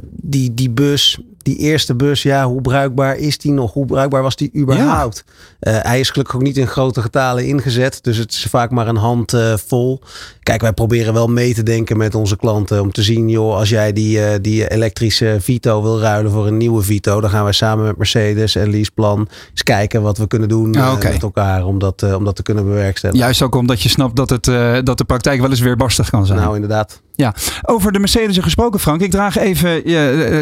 die, 0.10 0.54
die 0.54 0.70
bus, 0.70 1.20
die 1.38 1.58
eerste 1.58 1.96
bus, 1.96 2.24
ja, 2.24 2.48
hoe 2.48 2.62
bruikbaar 2.62 3.18
is 3.18 3.38
die 3.38 3.52
nog? 3.52 3.74
Hoe 3.74 3.86
bruikbaar 3.86 4.22
was 4.22 4.36
die 4.36 4.52
überhaupt? 4.56 5.24
Eh, 5.60 5.78
hij 5.82 6.00
is 6.00 6.10
gelukkig 6.10 6.36
ook 6.36 6.42
niet 6.42 6.58
in 6.58 6.68
grote 6.68 7.02
getalen 7.02 7.48
ingezet. 7.48 8.04
Dus 8.04 8.18
het 8.18 8.32
is 8.32 8.46
vaak 8.50 8.72
maar 8.72 8.88
een 8.88 8.96
hand 8.96 9.34
eh, 9.34 9.54
vol. 9.66 10.02
Kijk, 10.44 10.62
wij 10.62 10.74
proberen 10.74 11.14
wel 11.14 11.28
mee 11.28 11.54
te 11.54 11.64
denken 11.64 11.98
met 11.98 12.16
onze 12.16 12.36
klanten. 12.36 12.82
Om 12.82 12.92
te 12.92 13.02
zien, 13.02 13.30
joh, 13.30 13.56
als 13.56 13.70
jij 13.70 13.94
die, 13.94 14.26
eh, 14.26 14.40
die 14.42 14.70
elektrische 14.70 15.38
Vito 15.40 15.82
wil 15.82 16.00
ruilen 16.00 16.32
voor 16.32 16.48
een 16.48 16.58
nieuwe 16.58 16.82
Vito. 16.82 17.22
Dan 17.22 17.30
gaan 17.30 17.44
wij 17.44 17.54
samen 17.54 17.86
met 17.86 17.98
Mercedes 17.98 18.56
en 18.56 18.70
Leaseplan 18.70 19.28
eens 19.52 19.64
kijken 19.64 20.02
wat 20.02 20.18
we 20.18 20.28
kunnen 20.28 20.50
doen 20.50 20.76
Ah, 20.76 21.04
eh, 21.04 21.12
met 21.12 21.24
elkaar. 21.24 21.66
Om 21.66 21.80
dat, 21.80 22.02
eh, 22.02 22.16
om 22.16 22.24
dat 22.26 22.36
te 22.36 22.44
kunnen 22.44 22.66
bewerkstelligen. 22.66 23.24
Juist 23.24 23.42
ook 23.42 23.56
omdat 23.56 23.82
je 23.82 23.90
snapt 23.90 24.16
dat, 24.16 24.30
het, 24.30 24.48
eh, 24.48 24.78
dat 24.84 24.98
de 24.98 25.04
praktijk 25.04 25.42
wel 25.42 25.50
eens 25.50 25.60
weer 25.60 25.76
barstig 25.76 26.10
kan 26.10 26.26
zijn. 26.26 26.40
Nou, 26.40 26.56
inderdaad. 26.56 27.02
Ja, 27.16 27.36
over 27.62 27.92
de 27.92 28.00
Mercedes 28.00 28.38
gesproken, 28.38 28.80
Frank. 28.80 29.02
Ik 29.02 29.12
draag 29.12 29.38
even 29.38 29.76
eh, 29.76 29.84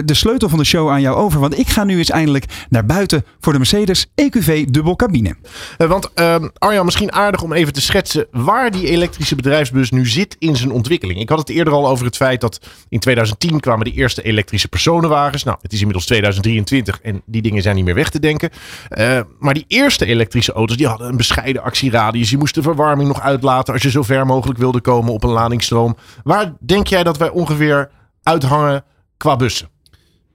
de 0.05 0.13
sleutel 0.13 0.49
van 0.49 0.59
de 0.59 0.65
show 0.65 0.89
aan 0.89 1.01
jou 1.01 1.17
over. 1.17 1.39
Want 1.39 1.59
ik 1.59 1.67
ga 1.67 1.83
nu 1.83 1.97
eens 1.97 2.09
eindelijk 2.09 2.45
naar 2.69 2.85
buiten 2.85 3.25
voor 3.39 3.53
de 3.53 3.59
Mercedes 3.59 4.07
EQV 4.15 4.65
dubbelcabine. 4.65 5.35
Eh, 5.77 5.87
want 5.87 6.13
ehm, 6.13 6.47
Arjan, 6.57 6.85
misschien 6.85 7.11
aardig 7.11 7.43
om 7.43 7.53
even 7.53 7.73
te 7.73 7.81
schetsen 7.81 8.27
waar 8.31 8.71
die 8.71 8.87
elektrische 8.87 9.35
bedrijfsbus 9.35 9.91
nu 9.91 10.07
zit 10.07 10.35
in 10.39 10.55
zijn 10.55 10.71
ontwikkeling. 10.71 11.19
Ik 11.19 11.29
had 11.29 11.37
het 11.37 11.49
eerder 11.49 11.73
al 11.73 11.87
over 11.87 12.05
het 12.05 12.15
feit 12.15 12.41
dat 12.41 12.59
in 12.89 12.99
2010 12.99 13.59
kwamen 13.59 13.85
de 13.85 13.91
eerste 13.91 14.21
elektrische 14.21 14.67
personenwagens. 14.67 15.43
Nou, 15.43 15.57
het 15.61 15.73
is 15.73 15.79
inmiddels 15.79 16.05
2023 16.05 17.01
en 17.01 17.21
die 17.25 17.41
dingen 17.41 17.61
zijn 17.61 17.75
niet 17.75 17.85
meer 17.85 17.95
weg 17.95 18.09
te 18.09 18.19
denken. 18.19 18.49
Eh, 18.87 19.19
maar 19.39 19.53
die 19.53 19.65
eerste 19.67 20.05
elektrische 20.05 20.53
auto's 20.53 20.77
die 20.77 20.87
hadden 20.87 21.07
een 21.07 21.17
bescheiden 21.17 21.63
actieradius. 21.63 22.29
Je 22.29 22.37
moest 22.37 22.55
de 22.55 22.61
verwarming 22.61 23.07
nog 23.07 23.21
uitlaten 23.21 23.73
als 23.73 23.81
je 23.81 23.89
zo 23.89 24.03
ver 24.03 24.25
mogelijk 24.25 24.59
wilde 24.59 24.81
komen 24.81 25.13
op 25.13 25.23
een 25.23 25.29
ladingsstroom. 25.29 25.97
Waar 26.23 26.53
denk 26.65 26.87
jij 26.87 27.03
dat 27.03 27.17
wij 27.17 27.29
ongeveer 27.29 27.91
uithangen 28.23 28.83
qua 29.17 29.35
bussen? 29.35 29.69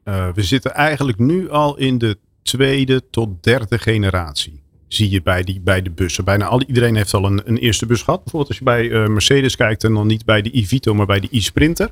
Eh, 0.05 0.29
we 0.35 0.43
zitten 0.43 0.74
eigenlijk 0.74 1.18
nu 1.18 1.51
al 1.51 1.77
in 1.77 1.99
de 1.99 2.18
tweede 2.43 3.11
tot 3.11 3.43
derde 3.43 3.79
generatie. 3.79 4.62
Zie 4.97 5.11
je 5.11 5.23
bij, 5.23 5.43
die, 5.43 5.61
bij 5.61 5.83
de 5.83 5.91
bussen. 5.91 6.25
Bijna 6.25 6.45
al, 6.45 6.63
iedereen 6.67 6.97
heeft 6.97 7.15
al 7.15 7.25
een, 7.25 7.43
een 7.45 7.57
eerste 7.57 7.87
bus 7.87 8.03
gehad. 8.03 8.23
Bijvoorbeeld 8.23 8.49
als 8.49 8.59
je 8.59 8.65
bij 8.65 8.91
eh, 8.91 9.09
Mercedes 9.09 9.57
kijkt 9.57 9.85
en 9.85 9.95
dan 9.95 10.07
niet 10.07 10.25
bij 10.25 10.43
de 10.43 10.59
e-Vito, 10.59 10.95
maar 10.95 11.07
bij 11.07 11.21
de 11.21 11.29
e-Sprinter. 11.31 11.91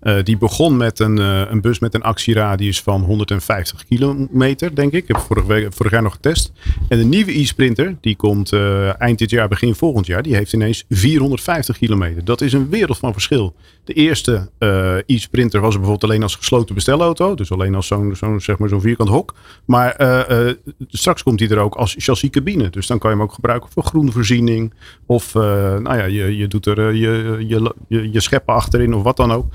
Eh, 0.00 0.22
die 0.22 0.36
begon 0.36 0.76
met 0.76 0.98
een, 0.98 1.18
eh, 1.18 1.42
een 1.48 1.60
bus 1.60 1.78
met 1.78 1.94
een 1.94 2.02
actieradius 2.02 2.80
van 2.80 3.02
150 3.02 3.84
kilometer, 3.84 4.74
denk 4.74 4.92
ik. 4.92 5.02
Ik 5.02 5.08
heb 5.08 5.18
vorig, 5.18 5.74
vorig 5.74 5.92
jaar 5.92 6.02
nog 6.02 6.12
getest. 6.12 6.52
En 6.88 6.98
de 6.98 7.04
nieuwe 7.04 7.38
e-Sprinter, 7.38 7.96
die 8.00 8.16
komt 8.16 8.52
eind 8.98 9.18
dit 9.18 9.30
jaar, 9.30 9.48
begin 9.48 9.74
volgend 9.74 10.06
jaar. 10.06 10.22
Die 10.22 10.34
heeft 10.34 10.52
ineens 10.52 10.84
450 10.88 11.78
kilometer. 11.78 12.24
Dat 12.24 12.40
is 12.40 12.52
een 12.52 12.68
wereld 12.68 12.98
van 12.98 13.12
verschil. 13.12 13.54
De 13.90 13.96
eerste 13.96 14.50
eh, 14.58 14.96
e-Sprinter 15.06 15.60
was 15.60 15.74
er 15.74 15.80
bijvoorbeeld 15.80 16.10
alleen 16.10 16.22
als 16.22 16.34
gesloten 16.34 16.74
bestelauto. 16.74 17.34
Dus 17.34 17.52
alleen 17.52 17.74
als 17.74 17.86
zo'n 17.86 18.40
zeg 18.40 18.58
maar 18.58 18.80
vierkant 18.80 19.08
hok. 19.08 19.34
Maar 19.64 19.94
eh, 19.94 20.48
eh, 20.48 20.56
straks 20.88 21.22
komt 21.22 21.40
hij 21.40 21.48
er 21.48 21.58
ook 21.58 21.74
als 21.74 21.94
chassiscabine. 21.98 22.70
Dus 22.70 22.86
dan 22.86 22.98
kan 22.98 23.10
je 23.10 23.16
hem 23.16 23.24
ook 23.24 23.32
gebruiken 23.32 23.70
voor 23.70 23.82
groenvoorziening. 23.82 24.74
Of 25.06 25.34
nou 25.34 25.96
ja, 25.96 26.04
je, 26.04 26.36
je 26.36 26.48
doet 26.48 26.66
er 26.66 26.94
je, 26.94 27.36
je, 27.48 27.74
je, 27.88 28.12
je 28.12 28.20
scheppen 28.20 28.54
achterin 28.54 28.94
of 28.94 29.02
wat 29.02 29.16
dan 29.16 29.32
ook. 29.32 29.46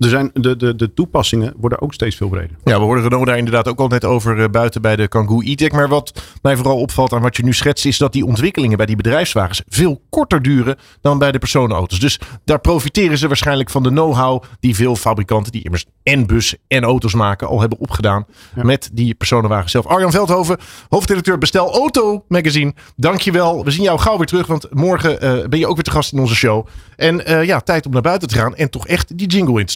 Er 0.00 0.08
zijn, 0.08 0.30
de, 0.32 0.56
de, 0.56 0.74
de 0.74 0.94
toepassingen 0.94 1.54
worden 1.56 1.80
ook 1.80 1.94
steeds 1.94 2.16
veel 2.16 2.28
breder. 2.28 2.56
Ja, 2.64 2.78
we 2.78 2.84
hoorden 2.84 3.04
Renault 3.04 3.26
daar 3.26 3.38
inderdaad 3.38 3.68
ook 3.68 3.78
al 3.78 3.88
net 3.88 4.04
over 4.04 4.42
eh, 4.42 4.48
buiten 4.50 4.82
bij 4.82 4.96
de 4.96 5.08
Kangoo 5.08 5.40
e-tech. 5.40 5.70
Maar 5.70 5.88
wat 5.88 6.22
mij 6.42 6.56
vooral 6.56 6.78
opvalt 6.78 7.12
aan 7.12 7.22
wat 7.22 7.36
je 7.36 7.42
nu 7.42 7.52
schetst, 7.52 7.86
is 7.86 7.98
dat 7.98 8.12
die 8.12 8.24
ontwikkelingen 8.24 8.76
bij 8.76 8.86
die 8.86 8.96
bedrijfswagens 8.96 9.62
veel 9.68 10.02
korter 10.10 10.42
duren 10.42 10.76
dan 11.00 11.18
bij 11.18 11.32
de 11.32 11.38
personenauto's. 11.38 12.00
Dus 12.00 12.20
daar 12.44 12.60
profiteren 12.60 13.18
ze 13.18 13.26
waarschijnlijk 13.26 13.70
van 13.70 13.82
de 13.82 13.88
know-how 13.88 14.42
die 14.60 14.74
veel 14.74 14.96
fabrikanten, 14.96 15.52
die 15.52 15.62
immers 15.62 15.84
en 16.02 16.26
bussen 16.26 16.58
en 16.68 16.84
auto's 16.84 17.14
maken, 17.14 17.48
al 17.48 17.60
hebben 17.60 17.78
opgedaan 17.78 18.26
met 18.54 18.90
die 18.92 19.14
personenwagens 19.14 19.72
zelf. 19.72 19.86
Arjan 19.86 20.10
Veldhoven, 20.10 20.58
hoofdredacteur 20.88 21.38
Bestel 21.38 21.72
Auto 21.72 22.24
Magazine. 22.28 22.74
Dankjewel. 22.96 23.64
We 23.64 23.70
zien 23.70 23.82
jou 23.82 23.98
gauw 23.98 24.16
weer 24.16 24.26
terug, 24.26 24.46
want 24.46 24.66
morgen 24.70 25.20
eh, 25.20 25.48
ben 25.48 25.58
je 25.58 25.66
ook 25.66 25.74
weer 25.74 25.84
te 25.84 25.90
gast 25.90 26.12
in 26.12 26.18
onze 26.18 26.34
show. 26.34 26.66
En 26.96 27.26
eh, 27.26 27.44
ja, 27.44 27.60
tijd 27.60 27.86
om 27.86 27.92
naar 27.92 28.02
buiten 28.02 28.28
te 28.28 28.34
gaan 28.34 28.54
en 28.56 28.70
toch 28.70 28.86
echt 28.86 29.18
die 29.18 29.26
jingle 29.26 29.60
in 29.60 29.66
te 29.66 29.72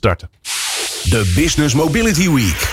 De 1.02 1.32
Business 1.36 1.74
Mobility 1.74 2.30
Week. 2.30 2.72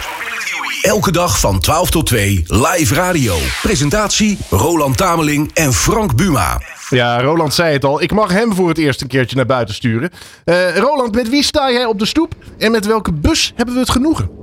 Elke 0.82 1.12
dag 1.12 1.40
van 1.40 1.60
12 1.60 1.90
tot 1.90 2.06
2 2.06 2.44
live 2.48 2.94
radio. 2.94 3.36
Presentatie 3.62 4.38
Roland 4.50 4.98
Tameling 4.98 5.52
en 5.54 5.74
Frank 5.74 6.16
Buma. 6.16 6.62
Ja, 6.90 7.22
Roland 7.22 7.54
zei 7.54 7.74
het 7.74 7.86
al. 7.86 8.02
Ik 8.02 8.12
mag 8.12 8.32
hem 8.32 8.56
voor 8.56 8.68
het 8.68 8.78
eerst 8.78 9.02
een 9.02 9.08
keertje 9.08 9.36
naar 9.36 9.46
buiten 9.46 9.76
sturen. 9.76 10.10
Eh, 10.44 10.78
Roland, 10.78 11.16
met 11.16 11.30
wie 11.30 11.44
sta 11.44 11.72
jij 11.72 11.86
op 11.86 12.00
de 12.00 12.06
stoep? 12.06 12.34
En 12.58 12.72
met 12.72 12.86
welke 12.86 13.14
bus 13.14 13.54
hebben 13.56 13.74
we 13.74 13.80
het 13.82 13.90
genoegen? 13.90 14.41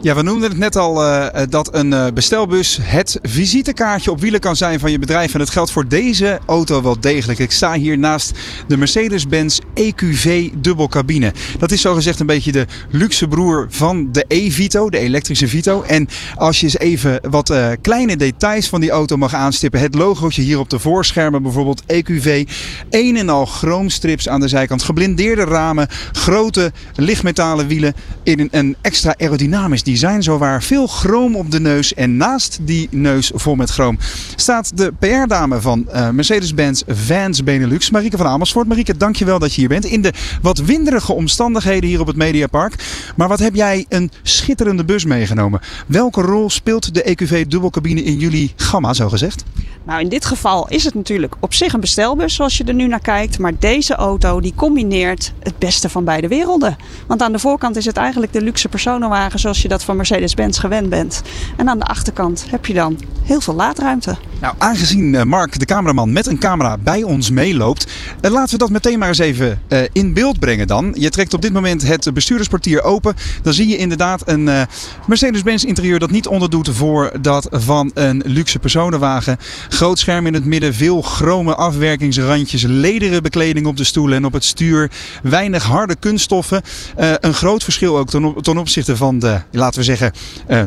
Ja, 0.00 0.14
we 0.14 0.22
noemden 0.22 0.48
het 0.48 0.58
net 0.58 0.76
al 0.76 1.04
eh, 1.04 1.42
dat 1.48 1.74
een 1.74 1.92
eh, 1.92 2.06
bestelbus 2.14 2.78
het 2.82 3.18
visitekaartje 3.22 4.10
op 4.10 4.20
wielen 4.20 4.40
kan 4.40 4.56
zijn 4.56 4.80
van 4.80 4.90
je 4.90 4.98
bedrijf. 4.98 5.32
En 5.32 5.38
dat 5.38 5.50
geldt 5.50 5.70
voor 5.70 5.88
deze 5.88 6.38
auto 6.46 6.82
wel 6.82 7.00
degelijk. 7.00 7.38
Ik 7.38 7.50
sta 7.50 7.72
hier 7.72 7.98
naast 7.98 8.32
de 8.66 8.76
Mercedes-Benz 8.76 9.58
EQV 9.74 10.50
dubbelcabine. 10.56 11.32
Dat 11.58 11.70
is 11.70 11.80
zogezegd 11.80 12.20
een 12.20 12.26
beetje 12.26 12.52
de 12.52 12.66
luxe 12.90 13.28
broer 13.28 13.66
van 13.70 14.12
de 14.12 14.24
e-Vito, 14.28 14.90
de 14.90 14.98
elektrische 14.98 15.48
Vito. 15.48 15.82
En 15.82 16.08
als 16.34 16.60
je 16.60 16.66
eens 16.66 16.78
even 16.78 17.20
wat 17.30 17.50
eh, 17.50 17.70
kleine 17.82 18.16
details 18.16 18.68
van 18.68 18.80
die 18.80 18.90
auto 18.90 19.16
mag 19.16 19.34
aanstippen. 19.34 19.80
Het 19.80 19.94
logootje 19.94 20.42
hier 20.42 20.58
op 20.58 20.70
de 20.70 20.78
voorschermen 20.78 21.42
bijvoorbeeld 21.42 21.82
EQV. 21.86 22.48
Een 22.90 23.16
en 23.16 23.28
al 23.28 23.46
chroomstrips 23.46 24.28
aan 24.28 24.40
de 24.40 24.48
zijkant. 24.48 24.82
Geblindeerde 24.82 25.44
ramen. 25.44 25.88
Grote 26.12 26.72
lichtmetalen 26.94 27.66
wielen 27.66 27.94
in 28.22 28.48
een 28.50 28.76
extra 28.80 29.14
aerodynamisch 29.18 29.77
design. 29.82 30.20
Zowaar 30.20 30.62
veel 30.62 30.86
chroom 30.86 31.36
op 31.36 31.50
de 31.50 31.60
neus. 31.60 31.94
En 31.94 32.16
naast 32.16 32.58
die 32.62 32.88
neus 32.90 33.30
vol 33.34 33.54
met 33.54 33.70
chroom 33.70 33.98
staat 34.36 34.76
de 34.76 34.92
PR-dame 34.98 35.60
van 35.60 35.88
eh, 35.88 36.10
Mercedes-Benz 36.10 36.82
Vans 36.86 37.44
Benelux. 37.44 37.90
Marieke 37.90 38.16
van 38.16 38.26
Amersfoort. 38.26 38.68
Marieke, 38.68 38.96
dankjewel 38.96 39.38
dat 39.38 39.54
je 39.54 39.60
hier 39.60 39.68
bent. 39.68 39.84
In 39.84 40.02
de 40.02 40.12
wat 40.42 40.58
winderige 40.58 41.12
omstandigheden 41.12 41.88
hier 41.88 42.00
op 42.00 42.06
het 42.06 42.16
Mediapark. 42.16 42.74
Maar 43.16 43.28
wat 43.28 43.38
heb 43.38 43.54
jij 43.54 43.86
een 43.88 44.10
schitterende 44.22 44.84
bus 44.84 45.04
meegenomen. 45.04 45.60
Welke 45.86 46.20
rol 46.20 46.50
speelt 46.50 46.94
de 46.94 47.02
EQV 47.02 47.46
dubbelcabine 47.46 48.02
in 48.02 48.18
jullie 48.18 48.52
gamma, 48.56 48.94
zo 48.94 49.08
gezegd? 49.08 49.44
Nou, 49.84 50.00
in 50.00 50.08
dit 50.08 50.24
geval 50.24 50.68
is 50.68 50.84
het 50.84 50.94
natuurlijk 50.94 51.34
op 51.40 51.54
zich 51.54 51.72
een 51.72 51.80
bestelbus 51.80 52.34
zoals 52.34 52.56
je 52.56 52.64
er 52.64 52.74
nu 52.74 52.86
naar 52.86 53.00
kijkt. 53.00 53.38
Maar 53.38 53.52
deze 53.58 53.94
auto 53.94 54.40
die 54.40 54.52
combineert 54.54 55.32
het 55.40 55.58
beste 55.58 55.88
van 55.88 56.04
beide 56.04 56.28
werelden. 56.28 56.76
Want 57.06 57.22
aan 57.22 57.32
de 57.32 57.38
voorkant 57.38 57.76
is 57.76 57.84
het 57.84 57.96
eigenlijk 57.96 58.32
de 58.32 58.42
luxe 58.42 58.68
personenwagen 58.68 59.38
zoals 59.38 59.62
je 59.62 59.67
dat 59.68 59.84
van 59.84 59.96
Mercedes-Benz 59.96 60.60
gewend 60.60 60.88
bent. 60.88 61.22
En 61.56 61.68
aan 61.68 61.78
de 61.78 61.84
achterkant 61.84 62.44
heb 62.50 62.66
je 62.66 62.74
dan 62.74 62.98
heel 63.22 63.40
veel 63.40 63.54
laadruimte. 63.54 64.16
Nou, 64.40 64.54
aangezien 64.58 65.14
eh, 65.14 65.22
Mark, 65.22 65.58
de 65.58 65.64
cameraman, 65.64 66.12
met 66.12 66.26
een 66.26 66.38
camera 66.38 66.76
bij 66.78 67.02
ons 67.02 67.30
meeloopt, 67.30 67.86
eh, 68.20 68.30
laten 68.30 68.52
we 68.52 68.58
dat 68.58 68.70
meteen 68.70 68.98
maar 68.98 69.08
eens 69.08 69.18
even 69.18 69.60
eh, 69.68 69.80
in 69.92 70.12
beeld 70.12 70.38
brengen 70.38 70.66
dan. 70.66 70.94
Je 70.98 71.10
trekt 71.10 71.34
op 71.34 71.42
dit 71.42 71.52
moment 71.52 71.82
het 71.82 72.14
bestuurdersportier 72.14 72.82
open. 72.82 73.14
Dan 73.42 73.52
zie 73.52 73.68
je 73.68 73.76
inderdaad 73.76 74.22
een 74.28 74.66
Mercedes-Benz 75.06 75.64
interieur 75.64 75.98
dat 75.98 76.10
niet 76.10 76.26
onderdoet 76.26 76.68
voor 76.72 77.12
dat 77.20 77.48
van 77.50 77.90
een 77.94 78.22
luxe 78.26 78.58
personenwagen. 78.58 79.36
Groot 79.68 79.98
scherm 79.98 80.26
in 80.26 80.34
het 80.34 80.44
midden, 80.44 80.74
veel 80.74 81.02
chrome 81.02 81.54
afwerkingsrandjes, 81.54 82.62
lederen 82.62 83.22
bekleding 83.22 83.66
op 83.66 83.76
de 83.76 83.84
stoelen 83.84 84.16
en 84.16 84.24
op 84.24 84.32
het 84.32 84.44
stuur. 84.44 84.90
Weinig 85.22 85.62
harde 85.62 85.96
kunststoffen. 85.96 86.62
Een 86.96 87.34
groot 87.34 87.64
verschil 87.64 87.98
ook 87.98 88.08
ten, 88.08 88.24
op- 88.24 88.42
ten 88.42 88.58
opzichte 88.58 88.96
van 88.96 89.18
de, 89.18 89.40
laten 89.50 89.78
we 89.78 89.84
zeggen, 89.84 90.12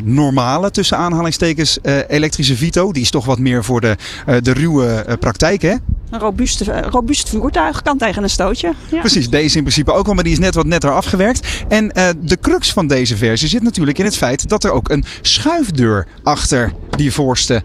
normale 0.04 0.70
tussen 0.70 0.96
aanhalingstekens 0.96 1.78
elektrische 2.08 2.56
Vito. 2.56 2.92
Die 2.92 3.02
is 3.02 3.10
toch 3.10 3.24
wat 3.24 3.38
meer 3.38 3.61
voor 3.64 3.80
de, 3.80 3.96
eh, 4.26 4.36
de 4.42 4.52
ruwe 4.52 4.86
eh, 4.86 5.16
praktijk, 5.18 5.62
hè? 5.62 5.74
Een 6.10 6.18
robuust, 6.18 6.60
eh, 6.60 6.80
robuust 6.90 7.28
voertuig 7.28 7.82
kan 7.82 7.98
tegen 7.98 8.22
een 8.22 8.30
stootje. 8.30 8.72
Ja. 8.90 9.00
Precies, 9.00 9.30
deze 9.30 9.56
in 9.56 9.62
principe 9.62 9.92
ook 9.92 10.08
al, 10.08 10.14
maar 10.14 10.24
die 10.24 10.32
is 10.32 10.38
net 10.38 10.54
wat 10.54 10.66
netter 10.66 10.90
afgewerkt. 10.90 11.64
En 11.68 11.88
de 12.20 12.38
crux 12.40 12.72
van 12.72 12.86
deze 12.86 13.16
versie 13.16 13.48
zit 13.48 13.62
natuurlijk 13.62 13.98
in 13.98 14.04
het 14.04 14.16
feit 14.16 14.48
dat 14.48 14.64
er 14.64 14.70
ook 14.70 14.88
een 14.88 15.04
schuifdeur 15.20 16.06
achter 16.22 16.72
die 16.96 17.12
voorste 17.12 17.62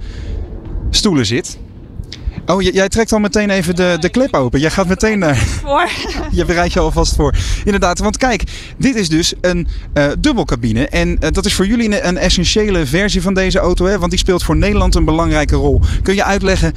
stoelen 0.89 1.25
zit. 1.25 1.57
Oh, 2.47 2.61
jij 2.61 2.89
trekt 2.89 3.11
al 3.11 3.19
meteen 3.19 3.49
even 3.49 3.75
de, 3.75 3.97
de 3.99 4.09
klep 4.09 4.33
open. 4.33 4.59
Jij 4.59 4.69
gaat 4.69 4.87
meteen 4.87 5.19
naar. 5.19 5.35
Voor. 5.63 5.89
Je 6.31 6.45
bereidt 6.45 6.73
je 6.73 6.79
alvast 6.79 7.15
voor. 7.15 7.35
Inderdaad, 7.63 7.99
want 7.99 8.17
kijk, 8.17 8.43
dit 8.77 8.95
is 8.95 9.09
dus 9.09 9.33
een 9.41 9.67
eh, 9.93 10.05
dubbelcabine. 10.19 10.87
En 10.87 11.17
eh, 11.19 11.31
dat 11.31 11.45
is 11.45 11.53
voor 11.53 11.67
jullie 11.67 11.85
een, 11.85 12.07
een 12.07 12.17
essentiële 12.17 12.85
versie 12.85 13.21
van 13.21 13.33
deze 13.33 13.59
auto, 13.59 13.85
hè? 13.85 13.99
want 13.99 14.11
die 14.11 14.19
speelt 14.19 14.43
voor 14.43 14.57
Nederland 14.57 14.95
een 14.95 15.05
belangrijke 15.05 15.55
rol. 15.55 15.81
Kun 16.03 16.15
je 16.15 16.23
uitleggen 16.23 16.73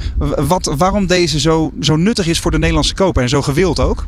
wat, 0.47 0.73
waarom 0.77 1.05
deze 1.05 1.39
zo, 1.39 1.71
zo 1.79 1.95
nuttig 1.95 2.27
is 2.27 2.39
voor 2.39 2.51
de 2.51 2.59
Nederlandse 2.59 2.93
koper 2.93 3.23
en 3.23 3.29
zo 3.29 3.41
gewild 3.41 3.79
ook? 3.79 4.05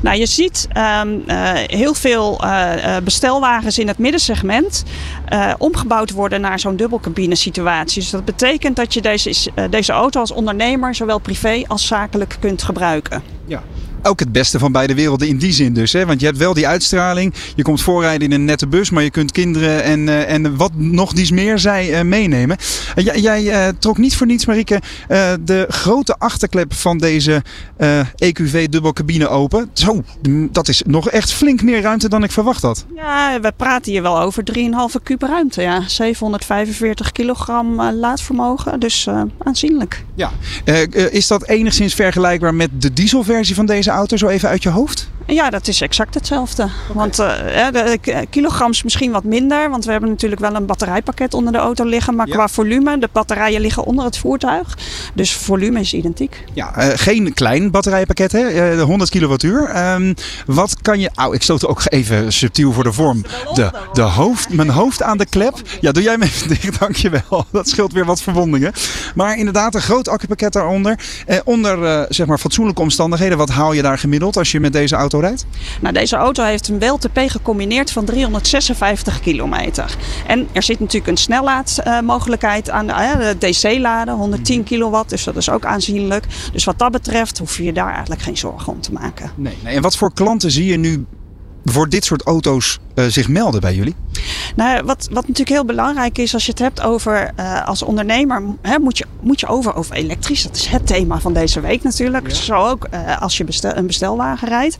Nou, 0.00 0.18
je 0.18 0.26
ziet 0.26 0.68
ehm, 0.72 1.08
eh, 1.26 1.50
heel 1.66 1.94
veel 1.94 2.40
eh, 2.40 2.96
eh, 2.96 3.02
bestelwagens 3.02 3.78
in 3.78 3.88
het 3.88 3.98
middensegment 3.98 4.84
eh, 5.28 5.52
omgebouwd 5.58 6.10
worden 6.10 6.40
naar 6.40 6.60
zo'n 6.60 6.76
dubbelcabine 6.76 7.34
situatie. 7.34 8.00
Dus 8.00 8.10
dat 8.10 8.24
betekent 8.24 8.76
dat 8.76 8.94
je 8.94 9.02
deze, 9.02 9.50
eh, 9.54 9.64
deze 9.70 9.92
auto 9.92 10.20
als 10.20 10.32
ondernemer 10.32 10.87
zowel 10.94 11.18
privé 11.18 11.62
als 11.66 11.86
zakelijk 11.86 12.36
kunt 12.40 12.62
gebruiken. 12.62 13.22
Ja. 13.44 13.62
Ook 14.02 14.20
het 14.20 14.32
beste 14.32 14.58
van 14.58 14.72
beide 14.72 14.94
werelden 14.94 15.28
in 15.28 15.38
die 15.38 15.52
zin 15.52 15.72
dus. 15.72 15.92
Hè? 15.92 16.06
Want 16.06 16.20
je 16.20 16.26
hebt 16.26 16.38
wel 16.38 16.54
die 16.54 16.66
uitstraling. 16.66 17.34
Je 17.54 17.62
komt 17.62 17.82
voorrijden 17.82 18.28
in 18.28 18.32
een 18.32 18.44
nette 18.44 18.66
bus. 18.66 18.90
Maar 18.90 19.02
je 19.02 19.10
kunt 19.10 19.32
kinderen 19.32 19.82
en, 19.82 20.08
eh, 20.08 20.32
en 20.32 20.56
wat 20.56 20.70
nog 20.74 21.12
dies 21.12 21.30
meer 21.30 21.58
zij 21.58 21.94
eh, 21.94 22.04
meenemen. 22.04 22.56
En 22.94 23.20
jij 23.20 23.50
eh, 23.50 23.68
trok 23.78 23.98
niet 23.98 24.16
voor 24.16 24.26
niets, 24.26 24.46
Marieke, 24.46 24.80
de 25.40 25.66
grote 25.68 26.14
achterklep 26.18 26.74
van 26.74 26.98
deze 26.98 27.42
EQV 28.16 28.68
dubbelcabine 28.68 29.28
open. 29.28 29.70
Zo, 29.72 30.02
dat 30.50 30.68
is 30.68 30.82
nog 30.86 31.10
echt 31.10 31.32
flink 31.32 31.62
meer 31.62 31.80
ruimte 31.80 32.08
dan 32.08 32.24
ik 32.24 32.30
verwacht 32.30 32.62
had. 32.62 32.84
Ja, 32.94 33.40
we 33.40 33.52
praten 33.56 33.92
hier 33.92 34.02
wel 34.02 34.20
over 34.20 34.42
3,5 34.44 35.02
kub 35.02 35.22
ruimte. 35.22 35.62
Ja. 35.62 35.82
745 35.86 37.12
kilogram 37.12 37.82
laadvermogen, 37.82 38.80
dus 38.80 39.08
aanzienlijk. 39.38 40.04
Ja. 40.14 40.30
Is 41.10 41.26
dat 41.26 41.46
enigszins 41.46 41.94
vergelijkbaar 41.94 42.54
met 42.54 42.70
de 42.78 42.92
dieselversie 42.92 43.54
van 43.54 43.66
deze 43.66 43.87
auto? 43.90 44.16
Zo 44.16 44.28
even 44.28 44.48
uit 44.48 44.62
je 44.62 44.70
hoofd? 44.70 45.08
Ja, 45.30 45.50
dat 45.50 45.68
is 45.68 45.80
exact 45.80 46.14
hetzelfde. 46.14 46.68
Want 46.92 47.18
eh, 47.18 47.28
de 47.72 47.98
k- 48.00 48.24
kilograms 48.30 48.82
misschien 48.82 49.10
wat 49.10 49.24
minder. 49.24 49.70
Want 49.70 49.84
we 49.84 49.90
hebben 49.90 50.10
natuurlijk 50.10 50.40
wel 50.40 50.54
een 50.54 50.66
batterijpakket 50.66 51.34
onder 51.34 51.52
de 51.52 51.58
auto 51.58 51.84
liggen. 51.84 52.14
Maar 52.14 52.26
Ja. 52.28 52.34
qua 52.34 52.48
volume, 52.48 52.98
de 52.98 53.08
batterijen 53.12 53.60
liggen 53.60 53.84
onder 53.84 54.04
het 54.04 54.18
voertuig. 54.18 54.78
Dus 55.14 55.32
volume 55.36 55.80
is 55.80 55.94
identiek. 55.94 56.44
Ja, 56.54 56.74
eh, 56.76 56.88
geen 56.94 57.34
klein 57.34 57.70
batterijpakket, 57.70 58.32
hè? 58.32 58.38
Eh, 58.48 58.76
de 58.76 58.82
100 58.82 59.10
kilowattuur. 59.10 59.64
Ehm, 59.64 60.14
wat 60.46 60.76
kan 60.82 61.00
je. 61.00 61.10
Au, 61.14 61.34
ik 61.34 61.42
stoot 61.42 61.66
ook 61.66 61.80
even 61.84 62.32
subtiel 62.32 62.72
voor 62.72 62.84
de 62.84 62.92
vorm. 62.92 63.22
De, 63.54 63.70
de 63.92 64.02
hoofd, 64.02 64.48
mijn 64.52 64.70
hoofd 64.70 65.02
aan 65.02 65.18
de 65.18 65.26
klep. 65.26 65.54
Ja, 65.80 65.92
doe 65.92 66.02
jij 66.02 66.18
me 66.18 66.24
even 66.24 66.48
dicht, 66.48 66.78
dankjewel. 66.80 67.46
Dat 67.52 67.68
scheelt 67.68 67.92
weer 67.92 68.04
wat 68.04 68.22
verwondingen. 68.22 68.72
Maar 69.14 69.36
inderdaad, 69.38 69.74
een 69.74 69.80
groot 69.82 70.08
accupakket 70.08 70.52
daaronder. 70.52 70.98
Eh, 71.26 71.38
onder 71.44 71.84
eh, 71.84 72.02
zeg 72.08 72.26
maar 72.26 72.38
fatsoenlijke 72.38 72.82
omstandigheden. 72.82 73.38
Wat 73.38 73.48
haal 73.50 73.72
je 73.72 73.82
daar 73.82 73.98
gemiddeld 73.98 74.36
als 74.36 74.50
je 74.52 74.60
met 74.60 74.72
deze 74.72 74.96
auto 74.96 75.16
rijdt? 75.20 75.46
Nou, 75.80 75.94
deze 75.94 76.16
auto 76.16 76.44
heeft 76.44 76.68
een 76.68 76.78
WLTP 76.78 77.18
gecombineerd 77.26 77.90
van 77.90 78.04
356 78.04 79.20
kilometer. 79.20 79.96
En 80.26 80.48
er 80.52 80.62
zit 80.62 80.80
natuurlijk 80.80 81.06
een 81.06 81.16
snellaadmogelijkheid 81.16 82.70
aan 82.70 82.86
de, 82.86 82.92
eh, 82.92 83.18
de 83.18 83.36
DC-laden, 83.38 84.14
110 84.14 84.64
kilowatt. 84.64 85.10
Dus 85.10 85.24
dat 85.24 85.36
is 85.36 85.50
ook 85.50 85.64
aanzienlijk. 85.64 86.24
Dus 86.52 86.64
wat 86.64 86.78
dat 86.78 86.90
betreft 86.90 87.38
hoef 87.38 87.56
je 87.56 87.64
je 87.64 87.72
daar 87.72 87.90
eigenlijk 87.90 88.22
geen 88.22 88.36
zorgen 88.36 88.72
om 88.72 88.80
te 88.80 88.92
maken. 88.92 89.30
Nee. 89.34 89.56
nee. 89.62 89.74
En 89.74 89.82
wat 89.82 89.96
voor 89.96 90.12
klanten 90.12 90.50
zie 90.50 90.64
je 90.64 90.76
nu 90.76 91.06
voor 91.64 91.88
dit 91.88 92.04
soort 92.04 92.22
auto's 92.22 92.78
eh, 92.94 93.04
zich 93.04 93.28
melden 93.28 93.60
bij 93.60 93.74
jullie? 93.74 93.94
Nou, 94.56 94.84
wat, 94.84 95.08
wat 95.10 95.22
natuurlijk 95.22 95.48
heel 95.48 95.64
belangrijk 95.64 96.18
is 96.18 96.34
als 96.34 96.44
je 96.44 96.50
het 96.50 96.60
hebt 96.60 96.80
over 96.80 97.30
eh, 97.36 97.66
als 97.66 97.82
ondernemer, 97.82 98.42
hè, 98.62 98.78
moet, 98.78 98.98
je, 98.98 99.04
moet 99.20 99.40
je 99.40 99.46
over 99.46 99.74
over 99.74 99.94
elektrisch. 99.94 100.42
Dat 100.42 100.56
is 100.56 100.66
het 100.66 100.86
thema 100.86 101.20
van 101.20 101.32
deze 101.32 101.60
week 101.60 101.82
natuurlijk. 101.82 102.34
Zo 102.34 102.54
ook 102.54 102.84
eh, 102.84 103.22
als 103.22 103.36
je 103.36 103.44
bestel, 103.44 103.76
een 103.76 103.86
bestelwagen 103.86 104.48
rijdt. 104.48 104.76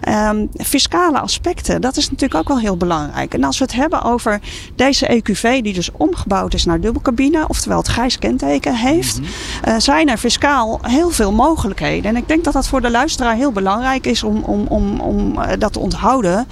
Ehm, 0.00 0.46
fiscale 0.56 1.20
aspecten, 1.20 1.80
dat 1.80 1.96
is 1.96 2.10
natuurlijk 2.10 2.40
ook 2.40 2.48
wel 2.48 2.58
heel 2.58 2.76
belangrijk. 2.76 3.34
En 3.34 3.44
als 3.44 3.58
we 3.58 3.64
het 3.64 3.74
hebben 3.74 4.02
over 4.02 4.40
deze 4.76 5.06
EQV, 5.06 5.62
die 5.62 5.72
dus 5.72 5.90
omgebouwd 5.92 6.54
is 6.54 6.64
naar 6.64 6.80
dubbelcabine, 6.80 7.48
oftewel 7.48 7.78
het 7.78 7.86
grijs 7.86 8.18
kenteken 8.18 8.76
heeft, 8.76 9.20
eh, 9.62 9.74
zijn 9.78 10.08
er 10.08 10.18
fiscaal 10.18 10.78
heel 10.82 11.10
veel 11.10 11.32
mogelijkheden. 11.32 12.10
En 12.10 12.16
ik 12.16 12.28
denk 12.28 12.44
dat 12.44 12.52
dat 12.52 12.68
voor 12.68 12.80
de 12.80 12.90
luisteraar 12.90 13.34
heel 13.34 13.52
belangrijk 13.52 14.06
is 14.06 14.22
om, 14.22 14.42
om, 14.42 14.66
om, 14.66 15.00
om 15.00 15.38
dat 15.58 15.72
te 15.72 15.78
onthouden. 15.78 16.46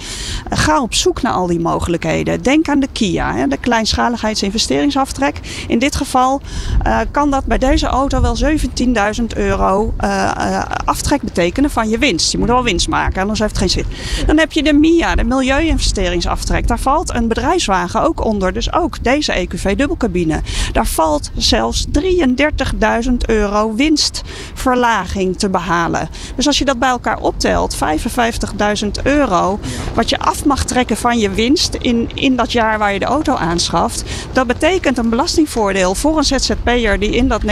Ga 0.49 0.81
op 0.81 0.93
zoek 0.93 1.21
naar 1.21 1.33
al 1.33 1.47
die 1.47 1.59
mogelijkheden. 1.59 2.20
Denk 2.23 2.69
aan 2.69 2.79
de 2.79 2.87
KIA, 2.91 3.35
hè, 3.35 3.47
de 3.47 3.57
kleinschaligheidsinvesteringsaftrek. 3.57 5.39
In 5.67 5.79
dit 5.79 5.95
geval 5.95 6.41
eh, 6.83 6.99
kan 7.11 7.29
dat 7.29 7.45
bij 7.45 7.57
deze 7.57 7.87
auto 7.87 8.21
wel 8.21 8.37
17.000 8.37 9.25
euro 9.35 9.93
eh, 9.97 10.31
eh, 10.37 10.63
aftrek 10.85 11.21
betekenen 11.21 11.69
van 11.69 11.89
je 11.89 11.97
winst. 11.97 12.31
Je 12.31 12.37
moet 12.37 12.47
wel 12.47 12.63
winst 12.63 12.87
maken, 12.87 13.21
anders 13.21 13.39
heeft 13.39 13.59
het 13.59 13.59
geen 13.59 13.83
zin. 13.83 14.25
Dan 14.25 14.37
heb 14.37 14.51
je 14.51 14.63
de 14.63 14.73
MIA, 14.73 15.15
de 15.15 15.23
milieuinvesteringsaftrek. 15.23 16.67
Daar 16.67 16.79
valt 16.79 17.13
een 17.13 17.27
bedrijfswagen 17.27 18.01
ook 18.01 18.25
onder. 18.25 18.53
Dus 18.53 18.73
ook 18.73 19.03
deze 19.03 19.33
EQV 19.33 19.75
dubbelcabine. 19.75 20.41
Daar 20.71 20.87
valt 20.87 21.31
zelfs 21.35 21.85
33.000 21.99 23.13
euro 23.25 23.75
winstverlaging 23.75 25.37
te 25.37 25.49
behalen. 25.49 26.09
Dus 26.35 26.47
als 26.47 26.57
je 26.57 26.65
dat 26.65 26.79
bij 26.79 26.89
elkaar 26.89 27.19
optelt, 27.19 27.75
55.000 27.75 28.89
euro 29.03 29.59
wat 29.93 30.09
je 30.09 30.19
af 30.19 30.39
af 30.41 30.47
mag 30.47 30.63
trekken 30.63 30.97
van 30.97 31.19
je 31.19 31.29
winst 31.29 31.75
in, 31.75 32.09
in 32.13 32.35
dat 32.35 32.51
jaar 32.51 32.77
waar 32.77 32.93
je 32.93 32.99
de 32.99 33.05
auto 33.05 33.35
aanschaft. 33.35 34.03
Dat 34.31 34.47
betekent 34.47 34.97
een 34.97 35.09
belastingvoordeel 35.09 35.95
voor 35.95 36.17
een 36.17 36.23
ZZP'er 36.23 36.99
die 36.99 37.15
in 37.15 37.27
dat 37.27 37.41
59,5% 37.45 37.49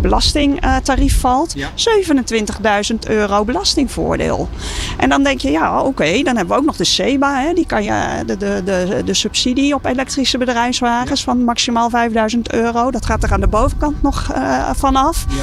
belastingtarief 0.00 1.20
valt. 1.20 1.54
27.000 1.56 2.96
euro 3.08 3.44
belastingvoordeel. 3.44 4.48
En 4.96 5.08
dan 5.08 5.22
denk 5.22 5.40
je, 5.40 5.50
ja 5.50 5.82
oké, 5.82 6.22
dan 6.22 6.36
hebben 6.36 6.54
we 6.54 6.60
ook 6.60 6.66
nog 6.66 6.76
de 6.76 6.84
SEBA. 6.84 7.40
Hè, 7.40 7.52
die 7.52 7.66
kan 7.66 7.84
je, 7.84 8.22
de, 8.26 8.36
de, 8.36 8.62
de, 8.64 9.02
de 9.04 9.14
subsidie 9.14 9.74
op 9.74 9.84
elektrische 9.84 10.38
bedrijfswagens 10.38 11.22
van 11.22 11.44
maximaal 11.44 11.90
5000 11.90 12.52
euro. 12.52 12.90
Dat 12.90 13.06
gaat 13.06 13.22
er 13.22 13.32
aan 13.32 13.40
de 13.40 13.46
bovenkant 13.46 14.02
nog 14.02 14.30
eh 14.32 14.70
vanaf. 14.74 15.24
Ja, 15.28 15.42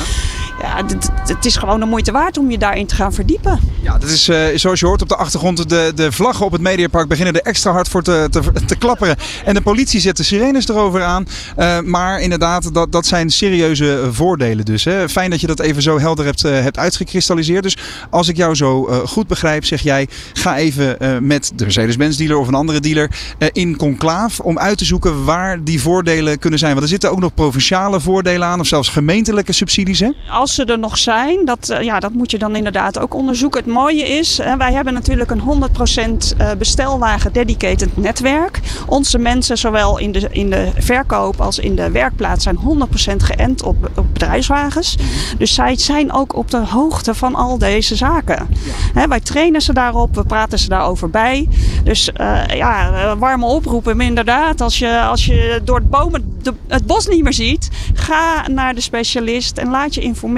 d- 0.87 1.09
het 1.27 1.45
is 1.45 1.55
gewoon 1.55 1.79
de 1.79 1.85
moeite 1.85 2.11
waard 2.11 2.37
om 2.37 2.51
je 2.51 2.57
daarin 2.57 2.85
te 2.85 2.95
gaan 2.95 3.13
verdiepen. 3.13 3.59
Ja, 3.81 3.97
dat 3.97 4.09
is 4.09 4.27
eh, 4.27 4.45
zoals 4.55 4.79
je 4.79 4.85
hoort 4.85 5.01
op 5.01 5.09
de 5.09 5.15
achtergrond. 5.15 5.69
De, 5.69 5.91
de 5.95 6.11
vlaggen 6.11 6.45
op 6.45 6.51
het 6.51 6.61
Mediapark 6.61 7.07
beginnen 7.07 7.33
er 7.33 7.41
extra 7.41 7.71
hard 7.71 7.87
voor 7.89 8.01
te, 8.03 8.27
te, 8.29 8.41
te 8.65 8.75
klapperen. 8.75 9.15
En 9.45 9.53
de 9.53 9.61
politie 9.61 9.99
zet 9.99 10.17
de 10.17 10.23
sirenes 10.23 10.67
erover 10.67 11.03
aan. 11.03 11.27
Eh, 11.55 11.79
maar 11.79 12.19
inderdaad, 12.21 12.73
dat, 12.73 12.91
dat 12.91 13.05
zijn 13.05 13.29
serieuze 13.29 14.09
voordelen 14.11 14.65
dus. 14.65 14.83
Hè. 14.83 15.09
Fijn 15.09 15.29
dat 15.29 15.41
je 15.41 15.47
dat 15.47 15.59
even 15.59 15.81
zo 15.81 15.99
helder 15.99 16.25
hebt, 16.25 16.43
eh, 16.43 16.51
hebt 16.51 16.77
uitgekristalliseerd. 16.77 17.63
Dus 17.63 17.77
als 18.09 18.27
ik 18.27 18.37
jou 18.37 18.55
zo 18.55 18.83
goed 19.05 19.27
begrijp, 19.27 19.65
zeg 19.65 19.81
jij... 19.81 20.07
ga 20.33 20.57
even 20.57 20.97
met 21.27 21.51
de 21.55 21.63
Mercedes-Benz 21.63 22.17
dealer 22.17 22.37
of 22.37 22.47
een 22.47 22.53
andere 22.53 22.79
dealer 22.79 23.11
in 23.51 23.75
conclaaf... 23.75 24.39
om 24.39 24.59
uit 24.59 24.77
te 24.77 24.85
zoeken 24.85 25.25
waar 25.25 25.63
die 25.63 25.81
voordelen 25.81 26.39
kunnen 26.39 26.59
zijn. 26.59 26.71
Want 26.71 26.83
er 26.83 26.89
zitten 26.89 27.11
ook 27.11 27.19
nog 27.19 27.33
provinciale 27.33 27.99
voordelen 27.99 28.47
aan... 28.47 28.59
of 28.59 28.67
zelfs 28.67 28.89
gemeentelijke 28.89 29.51
subsidies, 29.51 29.99
hè? 29.99 30.09
Als 30.29 30.48
ze 30.49 30.65
er 30.65 30.79
nog 30.79 30.97
zijn, 30.97 31.45
dat, 31.45 31.69
eh, 31.69 31.81
ja, 31.81 31.99
dat 31.99 32.13
moet 32.13 32.31
je 32.31 32.37
dan 32.37 32.55
inderdaad 32.55 32.99
ook 32.99 33.13
onderzoeken. 33.13 33.63
Het 33.63 33.73
mooie 33.73 34.07
is, 34.07 34.39
eh, 34.39 34.53
wij 34.55 34.73
hebben 34.73 34.93
natuurlijk 34.93 35.31
een 35.31 35.39
100% 35.39 36.33
eh, 36.37 36.51
bestelwagen 36.57 37.33
dedicated 37.33 37.97
netwerk. 37.97 38.59
Onze 38.85 39.17
mensen, 39.17 39.57
zowel 39.57 39.97
in 39.97 40.11
de, 40.11 40.27
in 40.31 40.49
de 40.49 40.71
verkoop 40.77 41.41
als 41.41 41.59
in 41.59 41.75
de 41.75 41.91
werkplaats, 41.91 42.43
zijn 42.43 42.57
100% 42.57 43.23
geënt 43.23 43.63
op, 43.63 43.89
op 43.95 44.05
bedrijfswagens. 44.13 44.97
Dus 45.37 45.53
zij 45.53 45.77
zijn 45.77 46.11
ook 46.13 46.35
op 46.35 46.51
de 46.51 46.57
hoogte 46.65 47.13
van 47.13 47.35
al 47.35 47.57
deze 47.57 47.95
zaken. 47.95 48.47
Hè, 48.93 49.07
wij 49.07 49.19
trainen 49.19 49.61
ze 49.61 49.73
daarop, 49.73 50.15
we 50.15 50.23
praten 50.23 50.59
ze 50.59 50.67
daarover 50.69 51.09
bij. 51.09 51.47
Dus 51.83 52.09
ja, 52.53 52.91
warme 53.17 53.45
oproepen. 53.45 53.97
Maar 53.97 54.05
inderdaad, 54.05 54.61
als 54.61 54.79
je, 54.79 54.99
als 55.01 55.25
je 55.25 55.61
door 55.63 55.75
het 55.75 55.89
bomen 55.89 56.37
de- 56.41 56.53
het 56.67 56.85
bos 56.85 57.07
niet 57.07 57.23
meer 57.23 57.33
ziet, 57.33 57.69
ga 57.93 58.47
naar 58.47 58.75
de 58.75 58.81
specialist 58.81 59.57
en 59.57 59.69
laat 59.69 59.93
je 59.93 60.01
informeren. 60.01 60.37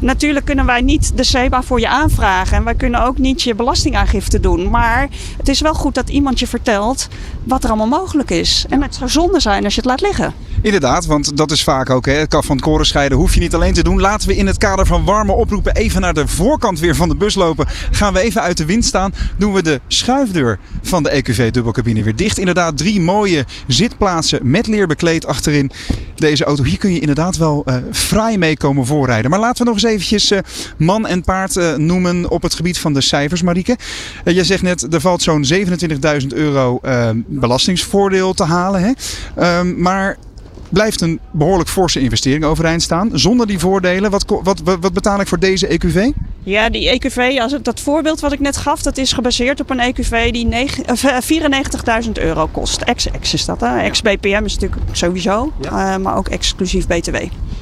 Natuurlijk 0.00 0.46
kunnen 0.46 0.66
wij 0.66 0.80
niet 0.80 1.16
de 1.16 1.24
SEBA 1.24 1.62
voor 1.62 1.80
je 1.80 1.88
aanvragen 1.88 2.56
en 2.56 2.64
wij 2.64 2.74
kunnen 2.74 3.04
ook 3.04 3.18
niet 3.18 3.42
je 3.42 3.54
belastingaangifte 3.54 4.40
doen. 4.40 4.70
Maar 4.70 5.08
het 5.36 5.48
is 5.48 5.60
wel 5.60 5.74
goed 5.74 5.94
dat 5.94 6.08
iemand 6.08 6.38
je 6.38 6.46
vertelt 6.46 7.08
wat 7.44 7.64
er 7.64 7.68
allemaal 7.68 8.00
mogelijk 8.00 8.30
is. 8.30 8.66
En 8.68 8.82
het 8.82 8.94
zou 8.94 9.10
zonde 9.10 9.40
zijn 9.40 9.64
als 9.64 9.74
je 9.74 9.80
het 9.80 9.90
laat 9.90 10.00
liggen. 10.00 10.34
Inderdaad, 10.64 11.06
want 11.06 11.36
dat 11.36 11.50
is 11.50 11.62
vaak 11.62 11.90
ook 11.90 12.06
hè, 12.06 12.12
het 12.12 12.28
kaf 12.28 12.46
van 12.46 12.56
het 12.56 12.64
koren 12.64 12.86
scheiden. 12.86 13.18
Hoef 13.18 13.34
je 13.34 13.40
niet 13.40 13.54
alleen 13.54 13.72
te 13.72 13.82
doen. 13.82 14.00
Laten 14.00 14.28
we 14.28 14.36
in 14.36 14.46
het 14.46 14.58
kader 14.58 14.86
van 14.86 15.04
warme 15.04 15.32
oproepen 15.32 15.74
even 15.74 16.00
naar 16.00 16.14
de 16.14 16.28
voorkant 16.28 16.80
weer 16.80 16.94
van 16.94 17.08
de 17.08 17.16
bus 17.16 17.34
lopen. 17.34 17.66
Gaan 17.90 18.12
we 18.12 18.20
even 18.20 18.42
uit 18.42 18.56
de 18.56 18.64
wind 18.64 18.84
staan. 18.84 19.14
Doen 19.38 19.52
we 19.52 19.62
de 19.62 19.80
schuifdeur 19.88 20.58
van 20.82 21.02
de 21.02 21.10
EQV 21.10 21.50
dubbelcabine 21.50 22.02
weer 22.02 22.16
dicht. 22.16 22.38
Inderdaad, 22.38 22.76
drie 22.76 23.00
mooie 23.00 23.44
zitplaatsen 23.66 24.50
met 24.50 24.66
leer 24.66 24.86
bekleed 24.86 25.26
achterin 25.26 25.70
deze 26.14 26.44
auto. 26.44 26.62
Hier 26.62 26.78
kun 26.78 26.92
je 26.92 27.00
inderdaad 27.00 27.36
wel 27.36 27.62
eh 27.64 27.76
fraai 27.92 28.38
mee 28.38 28.56
komen 28.56 28.86
voorrijden. 28.86 29.30
Maar 29.30 29.40
laten 29.40 29.64
we 29.64 29.72
nog 29.72 29.82
eens 29.82 29.92
eventjes 29.92 30.30
eh, 30.30 30.38
man 30.78 31.06
en 31.06 31.22
paard 31.22 31.56
eh, 31.56 31.74
noemen 31.74 32.30
op 32.30 32.42
het 32.42 32.54
gebied 32.54 32.78
van 32.78 32.92
de 32.92 33.00
cijfers, 33.00 33.42
Marieke. 33.42 33.76
Jij 34.24 34.44
zegt 34.44 34.62
net, 34.62 34.94
er 34.94 35.00
valt 35.00 35.22
zo'n 35.22 35.44
27.000 35.54 36.26
euro 36.28 36.80
belastingsvoordeel 37.26 38.32
te 38.32 38.44
halen. 38.44 38.82
Hè? 38.82 38.92
Ehm, 39.36 39.82
maar 39.82 40.16
blijft 40.74 41.00
een 41.00 41.18
behoorlijk 41.30 41.68
forse 41.68 42.00
investering 42.00 42.44
overeind 42.44 42.82
staan. 42.82 43.10
Zonder 43.12 43.46
die 43.46 43.58
voordelen, 43.58 44.10
wat, 44.10 44.24
wat, 44.42 44.60
wat, 44.64 44.92
betaal 44.92 45.20
ik 45.20 45.28
voor 45.28 45.38
deze 45.38 45.66
EQV? 45.66 46.10
Ja, 46.42 46.70
die 46.70 46.88
EQV, 47.00 47.38
als 47.40 47.52
het, 47.52 47.64
dat 47.64 47.80
voorbeeld 47.80 48.20
wat 48.20 48.32
ik 48.32 48.40
net 48.40 48.56
gaf, 48.56 48.82
dat 48.82 48.98
is 48.98 49.12
gebaseerd 49.12 49.60
op 49.60 49.70
een 49.70 49.80
EQV 49.80 50.32
die 50.32 50.46
negen- 50.46 50.84
eh, 50.86 51.20
94.000 51.20 52.18
euro 52.18 52.46
kost. 52.52 52.82
Ex-ex 52.82 53.34
is 53.34 53.44
dat, 53.44 53.60
hè? 53.60 53.78
Ex-BPM 53.80 54.42
is 54.44 54.54
natuurlijk 54.58 54.82
sowieso, 54.92 55.52
eh, 55.62 55.96
maar 55.96 56.16
ook 56.16 56.28
exclusief 56.28 56.86
BTW. 56.86 57.14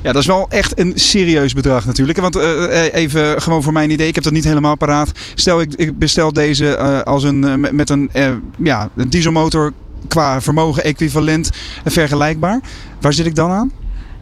Ja, 0.02 0.12
dat 0.12 0.16
is 0.22 0.26
wel 0.26 0.46
echt 0.48 0.78
een 0.78 0.92
serieus 0.94 1.52
bedrag 1.52 1.84
natuurlijk. 1.86 2.18
Want 2.20 2.36
eh, 2.36 2.86
eh, 2.86 2.94
even 2.94 3.42
gewoon 3.42 3.62
voor 3.62 3.72
mijn 3.72 3.90
idee, 3.90 4.08
ik 4.08 4.14
heb 4.14 4.24
dat 4.24 4.32
niet 4.32 4.44
helemaal 4.44 4.76
paraat. 4.76 5.10
Stel 5.34 5.60
ik, 5.60 5.74
ik 5.74 5.98
bestel 5.98 6.32
deze 6.32 6.74
eh, 6.76 7.00
als 7.00 7.22
een, 7.22 7.44
eh, 7.64 7.70
met- 7.72 7.90
een, 7.90 8.08
eh, 8.12 8.30
ja, 8.62 8.88
een 8.96 9.10
dieselmotor 9.10 9.72
qua 10.08 10.40
vermogen 10.40 10.84
equivalent 10.84 11.50
eh, 11.84 11.92
vergelijkbaar. 11.92 12.60
Waar 13.02 13.12
zit 13.12 13.26
ik 13.26 13.34
dan 13.34 13.50
aan? 13.50 13.72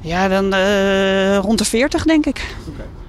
Ja, 0.01 0.29
dan 0.29 0.53
eh, 0.55 1.37
rond 1.37 1.59
de 1.59 1.65
40 1.65 2.05
denk 2.05 2.27
ik. 2.27 2.55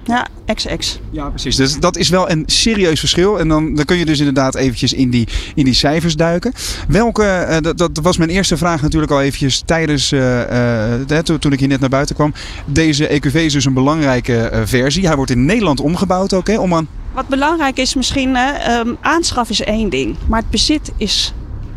Ja, 0.04 0.26
ex-ex. 0.44 1.00
Ja, 1.10 1.28
precies. 1.28 1.56
Dus 1.56 1.78
dat 1.78 1.96
is 1.96 2.08
wel 2.08 2.30
een 2.30 2.42
serieus 2.46 3.00
verschil. 3.00 3.38
En 3.38 3.48
dan, 3.48 3.74
dan 3.74 3.84
kun 3.84 3.96
je 3.96 4.04
dus 4.04 4.18
inderdaad 4.18 4.54
eventjes 4.54 4.92
in 4.92 5.10
die, 5.10 5.28
in 5.54 5.64
die 5.64 5.74
cijfers 5.74 6.16
duiken. 6.16 6.52
Welke, 6.88 7.24
eh, 7.24 7.60
dat, 7.60 7.78
dat 7.78 7.98
was 8.02 8.16
mijn 8.16 8.30
eerste 8.30 8.56
vraag 8.56 8.82
natuurlijk 8.82 9.12
al 9.12 9.20
eventjes 9.20 9.62
tijdens, 9.64 10.12
eh, 10.12 10.98
toen, 11.38 11.52
ik 11.52 11.58
hier 11.58 11.68
net 11.68 11.80
naar 11.80 11.88
buiten 11.88 12.14
kwam. 12.14 12.34
Deze 12.64 13.12
EQV 13.12 13.34
is 13.34 13.52
dus 13.52 13.64
een 13.64 13.74
belangrijke 13.74 14.62
versie. 14.64 15.06
Hij 15.06 15.16
wordt 15.16 15.30
in 15.30 15.44
Nederland 15.44 15.80
omgebouwd 15.80 16.32
ook, 16.32 16.46
hè, 16.46 16.58
om 16.58 16.74
aan... 16.74 16.88
Wat 17.14 17.28
belangrijk 17.28 17.78
is 17.78 17.94
misschien, 17.94 18.36
ehm, 18.36 18.94
aanschaf 19.00 19.50
is 19.50 19.60
één 19.60 19.88
ding, 19.88 20.16
maar 20.26 20.40
het 20.40 20.50
bezit 20.50 20.92
is 20.96 21.32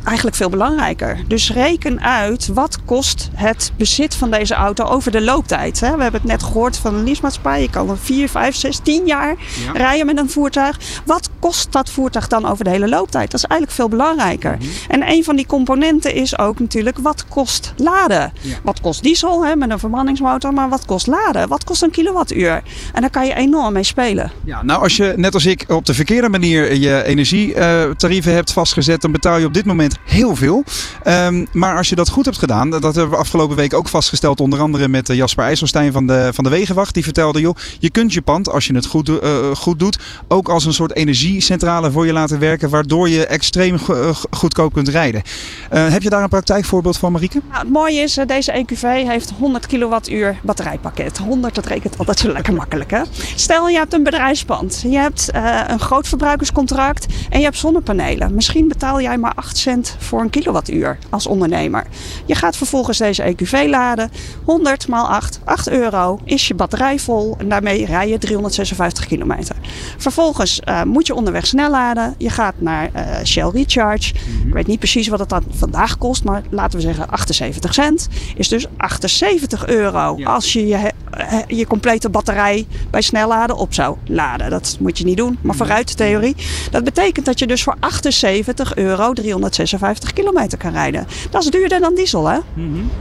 eigenlijk 0.05 0.35
veel 0.35 0.49
belangrijker. 0.49 1.23
Dus 1.27 1.51
reken 1.51 2.01
uit 2.01 2.47
wat 2.47 2.79
kost 2.85 3.29
het 3.33 3.71
bezit 3.77 4.15
van 4.15 4.31
deze 4.31 4.53
auto 4.53 4.83
over 4.85 5.11
de 5.11 5.21
looptijd. 5.21 5.79
Hè? 5.79 5.95
We 5.95 6.01
hebben 6.01 6.21
het 6.21 6.29
net 6.29 6.43
gehoord 6.43 6.77
van 6.77 6.95
een 6.95 7.03
leasemaatschappij. 7.03 7.61
Je 7.61 7.69
kan 7.69 7.89
er 7.89 7.97
4, 7.97 8.29
5, 8.29 8.55
6, 8.55 8.79
10 8.83 9.05
jaar 9.05 9.35
rijden 9.73 10.05
met 10.05 10.17
een 10.17 10.29
voertuig. 10.29 10.79
Wat 11.05 11.29
kost 11.39 11.71
dat 11.71 11.89
voertuig 11.89 12.27
dan 12.27 12.45
over 12.45 12.63
de 12.63 12.69
hele 12.69 12.89
looptijd? 12.89 13.31
Dat 13.31 13.39
is 13.39 13.45
eigenlijk 13.45 13.79
veel 13.79 13.89
belangrijker. 13.89 14.57
En 14.87 15.09
een 15.09 15.23
van 15.23 15.35
die 15.35 15.45
componenten 15.45 16.13
is 16.13 16.37
ook 16.37 16.59
natuurlijk 16.59 16.97
wat 16.97 17.25
kost 17.27 17.73
laden. 17.77 18.33
Wat 18.63 18.81
kost 18.81 19.03
diesel 19.03 19.45
hè, 19.45 19.55
met 19.55 19.69
een 19.69 19.79
verbrandingsmotor, 19.79 20.53
maar 20.53 20.69
wat 20.69 20.85
kost 20.85 21.07
laden? 21.07 21.47
Wat 21.47 21.63
kost 21.63 21.81
een 21.81 21.91
kilowattuur? 21.91 22.63
En 22.93 23.01
daar 23.01 23.09
kan 23.09 23.25
je 23.25 23.33
enorm 23.33 23.73
mee 23.73 23.83
spelen. 23.83 24.31
Ja, 24.43 24.63
nou 24.63 24.81
als 24.81 24.95
je 24.95 25.13
net 25.15 25.33
als 25.33 25.45
ik 25.45 25.65
op 25.67 25.85
de 25.85 25.93
verkeerde 25.93 26.29
manier 26.29 26.75
je 26.75 27.03
energietarieven 27.03 28.33
hebt 28.33 28.51
vastgezet, 28.51 29.01
dan 29.01 29.11
betaal 29.11 29.37
je 29.37 29.45
op 29.45 29.53
dit 29.53 29.65
moment 29.65 29.94
heel 30.03 30.35
veel. 30.35 30.63
Ehm, 31.03 31.45
maar 31.51 31.77
als 31.77 31.89
je 31.89 31.95
dat 31.95 32.09
goed 32.09 32.25
hebt 32.25 32.37
gedaan, 32.37 32.69
dat 32.69 32.83
hebben 32.83 33.09
we 33.09 33.15
afgelopen 33.15 33.55
week 33.55 33.73
ook 33.73 33.87
vastgesteld, 33.87 34.39
onder 34.39 34.59
andere 34.59 34.87
met 34.87 35.09
eh, 35.09 35.15
Jasper 35.15 35.43
IJsselstein 35.43 35.91
van 35.91 36.07
de, 36.07 36.29
van 36.33 36.43
de 36.43 36.49
Wegenwacht. 36.49 36.93
Die 36.93 37.03
vertelde, 37.03 37.39
joh, 37.39 37.55
je 37.79 37.89
kunt 37.89 38.13
je 38.13 38.21
pand, 38.21 38.49
als 38.49 38.67
je 38.67 38.75
het 38.75 38.85
goed, 38.85 39.19
eh, 39.19 39.55
goed 39.55 39.79
doet, 39.79 39.99
ook 40.27 40.49
als 40.49 40.65
een 40.65 40.73
soort 40.73 40.95
energiecentrale 40.95 41.91
voor 41.91 42.05
je 42.05 42.13
laten 42.13 42.39
werken, 42.39 42.69
waardoor 42.69 43.09
je 43.09 43.25
extreem 43.25 43.77
eh, 43.89 44.09
goedkoop 44.29 44.73
kunt 44.73 44.87
rijden. 44.87 45.21
Heb 45.69 46.01
je 46.01 46.09
daar 46.09 46.23
een 46.23 46.29
praktijkvoorbeeld 46.29 46.97
van, 46.97 47.11
Marieke? 47.11 47.41
Nou, 47.49 47.59
het 47.59 47.71
mooie 47.71 48.01
is, 48.01 48.19
deze 48.27 48.51
EQV 48.51 48.81
heeft 48.81 49.33
100 49.39 49.65
kilowattuur 49.65 50.37
batterijpakket. 50.43 51.17
100, 51.17 51.55
dat 51.55 51.65
rekent 51.65 51.97
altijd 51.97 52.19
zo 52.19 52.31
lekker 52.31 52.53
makkelijk. 52.53 52.91
Hè? 52.91 53.01
Stel, 53.35 53.67
je 53.69 53.77
hebt 53.77 53.93
een 53.93 54.03
bedrijfspand. 54.03 54.83
Je 54.87 54.97
hebt 54.97 55.29
een 55.67 55.79
groot 55.79 56.07
verbruikerscontract 56.07 57.05
en 57.29 57.39
je 57.39 57.45
hebt 57.45 57.57
zonnepanelen. 57.57 58.35
Misschien 58.35 58.67
betaal 58.67 59.01
jij 59.01 59.17
maar 59.17 59.33
8 59.35 59.57
cent 59.57 59.84
voor 59.99 60.21
een 60.21 60.29
kilowattuur 60.29 60.97
als 61.09 61.27
ondernemer. 61.27 61.87
Je 62.25 62.35
gaat 62.35 62.57
vervolgens 62.57 62.97
deze 62.97 63.23
EQV 63.23 63.65
laden. 63.69 64.11
100 64.43 64.87
maal 64.87 65.07
8, 65.07 65.39
8 65.43 65.69
euro 65.69 66.19
is 66.23 66.47
je 66.47 66.53
batterij 66.53 66.99
vol. 66.99 67.35
En 67.37 67.49
daarmee 67.49 67.85
rij 67.85 68.09
je 68.09 68.17
356 68.17 69.05
kilometer. 69.05 69.55
Vervolgens 69.97 70.59
eh, 70.59 70.83
moet 70.83 71.07
je 71.07 71.15
onderweg 71.15 71.47
snel 71.47 71.69
laden. 71.69 72.15
Je 72.17 72.29
gaat 72.29 72.53
naar 72.57 72.89
eh, 72.93 73.23
Shell 73.23 73.49
Recharge. 73.53 74.13
Ik 74.47 74.53
weet 74.53 74.67
niet 74.67 74.79
precies 74.79 75.07
wat 75.07 75.19
het 75.19 75.29
dan 75.29 75.43
vandaag 75.49 75.97
kost, 75.97 76.23
maar 76.23 76.43
laten 76.49 76.79
we 76.79 76.85
zeggen 76.85 77.09
78 77.09 77.73
cent. 77.73 78.07
Is 78.35 78.47
dus 78.47 78.65
78 78.77 79.67
euro 79.67 80.23
als 80.23 80.53
je 80.53 80.67
je, 80.67 80.91
eh, 81.11 81.39
je 81.47 81.67
complete 81.67 82.09
batterij 82.09 82.67
bij 82.89 83.01
snelladen 83.01 83.57
op 83.57 83.73
zou 83.73 83.97
laden. 84.05 84.49
Dat 84.49 84.77
moet 84.79 84.97
je 84.97 85.05
niet 85.05 85.17
doen, 85.17 85.37
maar 85.41 85.55
vooruit 85.55 85.87
de 85.87 85.93
theorie. 85.93 86.35
Dat 86.71 86.83
betekent 86.83 87.25
dat 87.25 87.39
je 87.39 87.47
dus 87.47 87.63
voor 87.63 87.75
78 87.79 88.75
euro 88.75 89.13
356 89.13 89.64
kilometer 90.13 90.57
kan 90.57 90.71
rijden. 90.71 91.07
Dat 91.29 91.43
is 91.43 91.49
duurder 91.49 91.79
dan 91.79 91.95
diesel, 91.95 92.27
hè? 92.27 92.39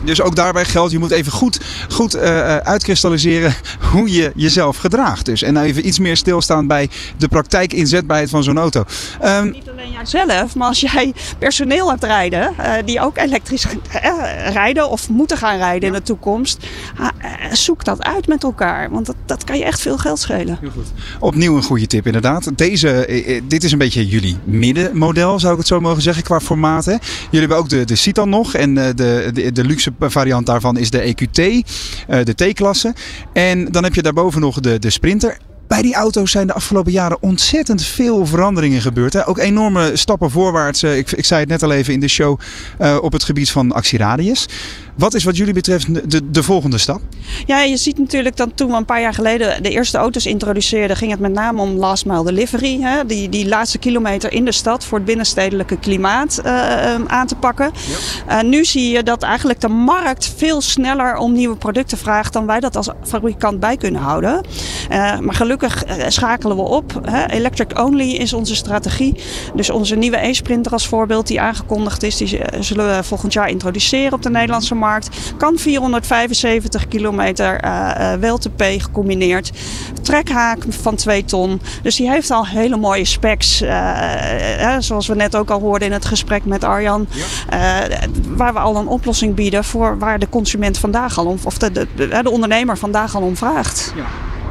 Dus 0.04 0.20
ook 0.20 0.36
daarbij 0.36 0.64
geldt, 0.64 0.92
je 0.92 0.98
moet 0.98 1.10
even 1.10 1.32
goed, 1.32 1.60
goed 1.88 2.14
eh, 2.14 2.56
uitkristalliseren 2.56 3.54
hoe 3.92 4.12
je 4.12 4.32
jezelf 4.34 4.76
gedraagt. 4.76 5.24
Dus. 5.24 5.42
En 5.42 5.56
even 5.56 5.86
iets 5.86 5.98
meer 5.98 6.16
stilstaan 6.16 6.66
bij 6.66 6.88
de 7.16 7.28
praktijkinzetbaarheid 7.28 8.30
van 8.30 8.42
zo'n 8.42 8.58
auto. 8.58 8.84
Niet 9.42 9.70
alleen 9.70 9.90
jijzelf, 9.92 10.54
maar 10.54 10.68
als 10.68 10.80
jij 10.80 11.14
personeel 11.38 11.90
hebt 11.90 12.04
rijden, 12.04 12.54
die 12.84 13.00
ook 13.00 13.18
elektrisch 13.18 13.66
rijden 14.52 14.90
of 14.90 15.08
moeten 15.08 15.36
gaan 15.36 15.56
rijden 15.56 15.88
in 15.88 15.94
de 15.94 16.02
toekomst, 16.02 16.66
zoek 17.52 17.84
dat 17.84 18.02
uit 18.02 18.26
met 18.26 18.42
elkaar. 18.42 18.90
Want 18.90 19.06
dat, 19.06 19.16
dat 19.26 19.44
kan 19.44 19.58
je 19.58 19.64
echt 19.64 19.80
veel 19.80 19.98
geld 19.98 20.18
schelen. 20.18 20.58
Opnieuw 21.20 21.56
een 21.56 21.62
goede 21.62 21.86
tip 21.86 22.06
inderdaad. 22.06 22.58
Deze, 22.58 23.42
dit 23.48 23.64
is 23.64 23.72
een 23.72 23.78
beetje 23.78 24.06
jullie 24.06 24.36
middenmodel, 24.44 25.40
zou 25.40 25.52
ik 25.52 25.58
het 25.58 25.68
zo 25.68 25.80
mogen 25.80 26.02
zeggen, 26.02 26.22
qua 26.22 26.40
Hè? 26.84 26.96
Jullie 27.30 27.38
hebben 27.48 27.56
ook 27.56 27.68
de, 27.68 27.96
Citan 27.96 28.28
nog 28.28 28.54
en 28.54 28.78
eh, 28.78 28.86
de, 28.94 29.30
de, 29.32 29.52
de 29.52 29.64
luxe 29.64 29.92
variant 30.00 30.46
daarvan 30.46 30.76
is 30.78 30.90
de 30.90 31.00
EQT, 31.14 31.38
eh, 31.38 32.24
de 32.24 32.34
T-klasse. 32.34 32.94
En 33.32 33.64
dan 33.72 33.84
heb 33.84 33.94
je 33.94 34.02
daarboven 34.02 34.40
nog 34.40 34.60
de, 34.60 34.78
de 34.78 34.90
Sprinter. 34.90 35.38
Bij 35.68 35.82
die 35.82 35.94
auto's 35.94 36.30
zijn 36.30 36.46
de 36.46 36.52
afgelopen 36.52 36.92
jaren 36.92 37.16
ontzettend 37.22 37.82
veel 37.82 38.26
veranderingen 38.26 38.80
gebeurd. 38.80 39.12
Hè? 39.12 39.28
Ook 39.28 39.38
enorme 39.38 39.90
stappen 39.94 40.30
voorwaarts. 40.30 40.82
eh, 40.82 40.96
Ik, 40.96 41.12
ik 41.12 41.24
zei 41.24 41.40
het 41.40 41.48
net 41.48 41.62
al 41.62 41.72
even 41.72 41.92
in 41.92 42.00
de 42.00 42.08
show 42.08 42.38
op 43.00 43.12
het 43.12 43.24
gebied 43.24 43.50
van 43.50 43.72
actieradius. 43.72 44.46
Wat 44.96 45.14
is 45.14 45.24
wat 45.24 45.36
jullie 45.36 45.54
betreft 45.54 46.10
de, 46.10 46.30
de 46.30 46.42
volgende 46.42 46.78
stap? 46.78 47.00
Ja, 47.46 47.62
je 47.62 47.76
ziet 47.76 47.98
natuurlijk 47.98 48.36
dat 48.36 48.48
toen 48.54 48.70
we 48.70 48.76
een 48.76 48.84
paar 48.84 49.00
jaar 49.00 49.14
geleden 49.14 49.62
de 49.62 49.70
eerste 49.70 49.98
auto's 49.98 50.26
introduceerden, 50.26 50.96
ging 50.96 51.10
het 51.10 51.20
met 51.20 51.32
name 51.32 51.60
om 51.60 51.70
last 51.70 52.06
mile 52.06 52.24
delivery. 52.24 52.80
Hè? 52.80 53.06
Die, 53.06 53.28
die 53.28 53.48
laatste 53.48 53.78
kilometer 53.78 54.32
in 54.32 54.44
de 54.44 54.52
stad 54.52 54.84
voor 54.84 54.98
het 54.98 55.06
binnenstedelijke 55.06 55.78
klimaat 55.78 56.38
eh, 56.38 56.94
eh, 56.94 57.00
aan 57.06 57.26
te 57.26 57.34
pakken. 57.34 57.72
Nu 58.44 58.64
zie 58.64 58.90
je 58.90 59.02
dat 59.02 59.22
eigenlijk 59.22 59.60
de 59.60 59.68
markt 59.68 60.32
veel 60.36 60.60
sneller 60.60 61.16
om 61.16 61.32
nieuwe 61.32 61.56
producten 61.56 61.98
vraagt 61.98 62.32
dan 62.32 62.46
wij 62.46 62.60
dat 62.60 62.76
als 62.76 62.88
fabrikant 63.02 63.60
bij 63.60 63.76
kunnen 63.76 64.00
houden. 64.00 64.40
Eh, 64.88 65.18
maar 65.18 65.34
gelukkig 65.34 65.84
eh, 65.84 66.04
schakelen 66.08 66.56
we 66.56 66.62
op. 66.62 67.00
Hè? 67.04 67.26
Electric 67.26 67.78
only 67.80 68.10
is 68.10 68.32
onze 68.32 68.54
strategie. 68.54 69.14
Dus 69.54 69.70
onze 69.70 69.96
nieuwe 69.96 70.26
e-sprinter 70.26 70.72
als 70.72 70.86
voorbeeld 70.86 71.26
die 71.26 71.40
aangekondigd 71.40 72.02
is, 72.02 72.16
die 72.16 72.40
zullen 72.60 72.96
we 72.96 73.02
volgend 73.02 73.32
jaar 73.32 73.48
introduceren 73.48 74.12
op 74.12 74.22
de 74.22 74.30
Nederlandse 74.30 74.74
markt. 74.74 74.82
Kan 75.36 75.58
475 75.58 76.88
kilometer 76.88 77.60
eh 77.60 78.12
eh, 78.12 78.20
WLTP 78.20 78.62
gecombineerd. 78.78 79.50
Trekhaak 80.02 80.62
van 80.68 80.94
2 80.94 81.24
ton. 81.24 81.60
Dus 81.82 81.96
die 81.96 82.10
heeft 82.10 82.30
al 82.30 82.46
hele 82.46 82.76
mooie 82.76 83.04
specs. 83.04 83.60
eh, 83.60 84.76
zoals 84.78 85.06
we 85.06 85.14
net 85.14 85.36
ook 85.36 85.50
al 85.50 85.60
hoorden 85.60 85.88
in 85.88 85.94
het 85.94 86.04
gesprek 86.04 86.44
met 86.44 86.64
Arjan. 86.64 87.06
Waar 88.36 88.52
we 88.52 88.58
al 88.58 88.76
een 88.76 88.86
oplossing 88.86 89.34
bieden 89.34 89.64
voor 89.64 89.98
waar 89.98 90.18
de 90.18 90.28
consument 90.28 90.78
vandaag 90.78 91.18
al 91.18 91.26
om, 91.26 91.38
of 91.44 91.58
de, 91.58 91.72
de, 91.72 91.86
de, 91.96 92.22
de 92.22 92.30
ondernemer 92.30 92.78
vandaag 92.78 93.16
al 93.16 93.22
om 93.22 93.36
vraagt. 93.36 93.94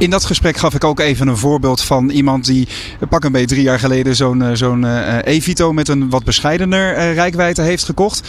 In 0.04 0.10
dat 0.10 0.26
gesprek 0.26 0.58
gaf 0.58 0.74
ik 0.74 0.84
ook 0.84 0.99
even 0.99 1.28
een 1.28 1.38
voorbeeld 1.38 1.82
van 1.82 2.10
iemand 2.10 2.45
die 2.45 2.68
eh, 2.99 3.08
pak 3.10 3.24
een 3.24 3.32
beetje 3.32 3.47
drie 3.47 3.64
jaar 3.64 3.80
geleden 3.80 4.16
zo'n 4.16 4.41
eh, 4.41 4.49
zo'n 4.54 4.86
eh, 4.86 5.36
e-Vito 5.36 5.74
met 5.74 5.88
een 5.88 6.10
wat 6.10 6.24
bescheidener 6.24 6.95
eh, 6.95 7.14
rijkwijde 7.14 7.62
heeft 7.62 7.84
gekocht. 7.84 8.28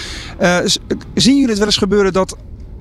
Zien 1.15 1.35
jullie 1.35 1.49
het 1.49 1.59
wel 1.59 1.67
eens 1.67 1.77
gebeuren 1.77 2.13
dat 2.13 2.37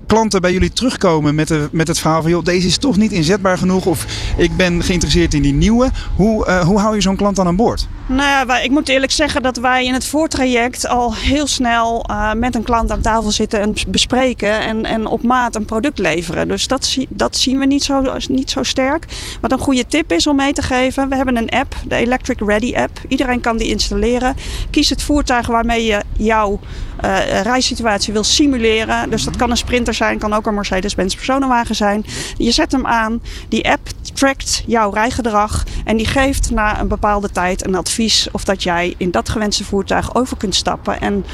klanten 0.07 0.41
bij 0.41 0.53
jullie 0.53 0.73
terugkomen 0.73 1.35
met, 1.35 1.47
de, 1.47 1.69
met 1.71 1.87
het 1.87 1.99
verhaal 1.99 2.21
van 2.21 2.31
joh, 2.31 2.43
deze 2.43 2.67
is 2.67 2.77
toch 2.77 2.97
niet 2.97 3.11
inzetbaar 3.11 3.57
genoeg 3.57 3.85
of 3.85 4.05
ik 4.37 4.55
ben 4.55 4.83
geïnteresseerd 4.83 5.33
in 5.33 5.41
die 5.41 5.53
nieuwe. 5.53 5.89
Hoe, 6.15 6.51
hoe 6.51 6.79
hou 6.79 6.95
je 6.95 7.01
zo'n 7.01 7.15
klant 7.15 7.35
dan 7.35 7.47
aan 7.47 7.55
boord? 7.55 7.87
Nou 8.07 8.21
ja, 8.29 8.45
wij- 8.45 8.63
ik 8.63 8.71
moet 8.71 8.89
eerlijk 8.89 9.11
zeggen 9.11 9.41
dat 9.41 9.57
wij 9.57 9.85
in 9.85 9.93
het 9.93 10.05
voortraject 10.05 10.87
al 10.87 11.15
heel 11.15 11.47
snel 11.47 12.03
eh, 12.07 12.33
met 12.33 12.55
een 12.55 12.63
klant 12.63 12.91
aan 12.91 13.01
tafel 13.01 13.31
zitten 13.31 13.59
en 13.61 13.71
bes- 13.73 13.85
bespreken 13.85 14.59
en, 14.61 14.85
en 14.85 15.05
op 15.05 15.23
maat 15.23 15.55
een 15.55 15.65
product 15.65 15.99
leveren. 15.99 16.47
Dus 16.47 16.67
dat, 16.67 16.85
zie- 16.85 17.07
dat 17.09 17.37
zien 17.37 17.59
we 17.59 17.65
niet 17.65 17.83
zo, 17.83 18.03
niet 18.27 18.51
zo 18.51 18.63
sterk. 18.63 19.05
Wat 19.41 19.51
een 19.51 19.57
goede 19.59 19.87
tip 19.87 20.11
is 20.11 20.27
om 20.27 20.35
mee 20.35 20.53
te 20.53 20.61
geven, 20.61 21.09
we 21.09 21.15
hebben 21.15 21.37
een 21.37 21.49
app, 21.49 21.75
de 21.87 21.95
Electric 21.95 22.39
Ready 22.39 22.75
app. 22.75 22.99
Iedereen 23.07 23.41
kan 23.41 23.57
die 23.57 23.67
installeren. 23.69 24.35
Kies 24.69 24.89
het 24.89 25.01
voertuig 25.03 25.47
waarmee 25.47 25.85
je 25.85 25.99
jouw 26.17 26.59
eh, 27.01 27.41
rijsituatie 27.41 28.13
wil 28.13 28.23
simuleren. 28.23 29.09
Dus 29.09 29.23
dat 29.23 29.35
kan 29.35 29.49
een 29.49 29.57
sprinter 29.57 29.93
zijn, 29.93 30.17
kan 30.19 30.33
ook 30.33 30.45
een 30.45 30.53
Mercedes-Benz 30.53 31.15
personenwagen 31.15 31.75
zijn. 31.75 32.05
Je 32.37 32.51
zet 32.51 32.71
hem 32.71 32.85
aan, 32.87 33.21
die 33.49 33.69
app 33.69 33.87
trackt 34.23 34.63
jouw 34.65 34.91
rijgedrag 34.91 35.63
en 35.85 35.97
die 35.97 36.05
geeft 36.05 36.51
na 36.51 36.79
een 36.79 36.87
bepaalde 36.87 37.29
tijd 37.31 37.65
een 37.65 37.75
advies 37.75 38.27
of 38.31 38.43
dat 38.43 38.63
jij 38.63 38.93
in 38.97 39.11
dat 39.11 39.29
gewenste 39.29 39.63
voertuig 39.63 40.15
over 40.15 40.37
kunt 40.37 40.55
stappen 40.55 41.01
en 41.01 41.25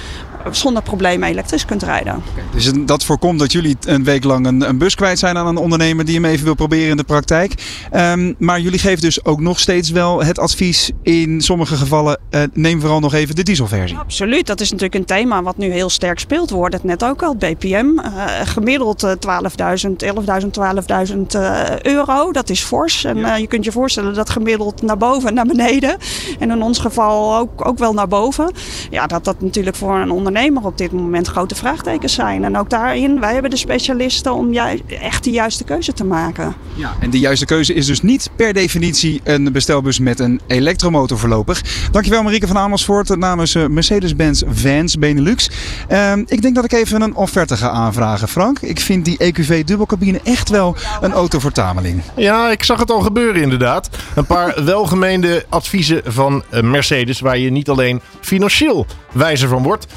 zonder 0.52 0.84
problemen 0.84 1.30
elektrisch 1.30 1.66
kunt 1.66 1.84
rijden. 1.84 2.24
Dus 2.54 2.72
dat 2.86 3.04
voorkomt 3.04 3.40
dat 3.40 3.52
jullie 3.52 3.78
een 3.86 4.04
week 4.04 4.24
lang 4.24 4.46
een, 4.46 4.70
een 4.70 4.78
bus 4.78 4.96
kwijt 4.96 5.20
zijn 5.20 5.38
aan 5.38 5.48
een 5.48 5.58
ondernemer 5.58 6.06
die 6.06 6.16
hem 6.16 6.26
even 6.26 6.46
wil 6.46 6.56
proberen 6.56 6.90
in 6.90 6.98
de 6.98 7.04
praktijk. 7.04 7.54
Ehm, 7.92 8.34
maar 8.38 8.60
jullie 8.60 8.80
geven 8.80 9.02
dus 9.02 9.26
ook 9.26 9.40
nog 9.40 9.60
steeds 9.60 9.90
wel 9.90 10.24
het 10.24 10.40
advies 10.40 10.92
in 11.04 11.42
sommige 11.42 11.76
gevallen, 11.76 12.20
eh, 12.30 12.42
neem 12.54 12.80
vooral 12.80 13.00
nog 13.00 13.14
even 13.14 13.36
de 13.36 13.44
dieselversie. 13.44 13.98
Absoluut, 13.98 14.48
dat 14.48 14.62
is 14.62 14.72
natuurlijk 14.72 15.00
een 15.00 15.06
thema 15.06 15.44
wat 15.44 15.58
nu 15.58 15.72
heel 15.72 15.90
sterk 15.90 16.20
speelt. 16.20 16.50
Hoorden 16.50 16.80
het 16.80 16.90
net 16.90 17.04
ook 17.04 17.24
al, 17.24 17.36
BPM. 17.36 17.88
eh, 17.98 18.26
gemiddeld 18.44 19.04
eh, 19.04 19.12
12.000, 19.12 20.04
11.000, 20.04 20.54
12.000 20.54 21.36
eh, 21.36 21.80
euro. 21.82 22.32
Dat 22.32 22.50
is 22.50 22.62
fors. 22.64 23.04
En 23.04 23.26
eh, 23.26 23.38
je 23.38 23.48
kunt 23.48 23.66
je 23.66 23.72
voorstellen 23.72 24.14
dat 24.14 24.30
gemiddeld 24.30 24.82
naar 24.82 24.98
boven 24.98 25.30
en 25.30 25.34
naar 25.34 25.46
beneden. 25.46 25.98
En 26.40 26.52
in 26.52 26.62
ons 26.62 26.80
geval 26.80 27.38
ook, 27.38 27.68
ook 27.68 27.78
wel 27.78 27.94
naar 27.94 28.08
boven. 28.08 28.52
Ja, 28.90 29.08
dat 29.08 29.24
dat 29.24 29.42
natuurlijk 29.42 29.76
voor 29.76 29.96
een 29.96 30.12
ondernemer 30.12 30.39
op 30.48 30.78
dit 30.78 30.92
moment 30.92 31.28
grote 31.28 31.56
vraagtekens 31.56 32.14
zijn. 32.14 32.44
En 32.44 32.58
ook 32.58 32.70
daarin, 32.70 33.20
wij 33.20 33.34
hebben 33.34 33.52
de 33.52 33.58
specialisten 33.58 34.34
om 34.34 34.54
echt 34.88 35.24
de 35.24 35.32
juiste 35.32 35.64
keuze 35.64 35.94
te 35.94 36.04
maken. 36.04 36.56
En 37.00 37.10
de 37.10 37.20
juiste 37.20 37.46
keuze 37.46 37.74
is 37.74 37.86
dus 37.86 38.02
niet 38.02 38.30
per 38.36 38.54
definitie 38.54 39.22
een 39.24 39.52
bestelbus 39.52 40.00
met 40.00 40.20
een 40.20 40.42
elektromotor 40.48 41.20
voorlopig. 41.20 41.62
Dankjewel 41.92 42.24
Marieke 42.24 42.48
van 42.48 42.58
Amersfoort 42.58 43.18
namens 43.18 43.56
eh, 43.56 43.66
Mercedes-Benz 43.66 44.44
Vans 44.48 44.98
Benelux. 44.98 45.50
Ehm, 45.88 46.24
ik 46.26 46.42
denk 46.42 46.56
dat 46.56 46.64
ik 46.64 46.72
even 46.72 47.02
een 47.02 47.16
offerte 47.16 47.58
ga 47.58 47.70
aanvragen, 47.70 48.28
Frank. 48.28 48.60
Ik 48.60 48.80
vind 48.80 49.06
die 49.06 49.18
EQV 49.18 49.64
dubbelcabine 49.64 50.20
echt 50.24 50.50
wel 50.50 50.76
een 51.02 51.12
auto 51.12 51.40
voor 51.40 51.52
tameling. 51.52 52.02
Ja, 52.16 52.52
ik 52.52 52.64
zag 52.64 52.80
het 52.80 52.92
al 52.92 53.02
gebeuren 53.02 53.42
inderdaad. 53.42 53.90
Een 54.16 54.26
paar 54.26 54.64
welgemeende 54.64 55.46
adviezen 55.50 56.02
van 56.06 56.44
eh, 56.50 56.62
Mercedes 56.62 57.20
waar 57.20 57.38
je 57.38 57.50
niet 57.50 57.70
alleen 57.70 58.02
financieel 58.22 58.86
wijzer 59.12 59.48
van 59.48 59.64
wordt. 59.64 59.88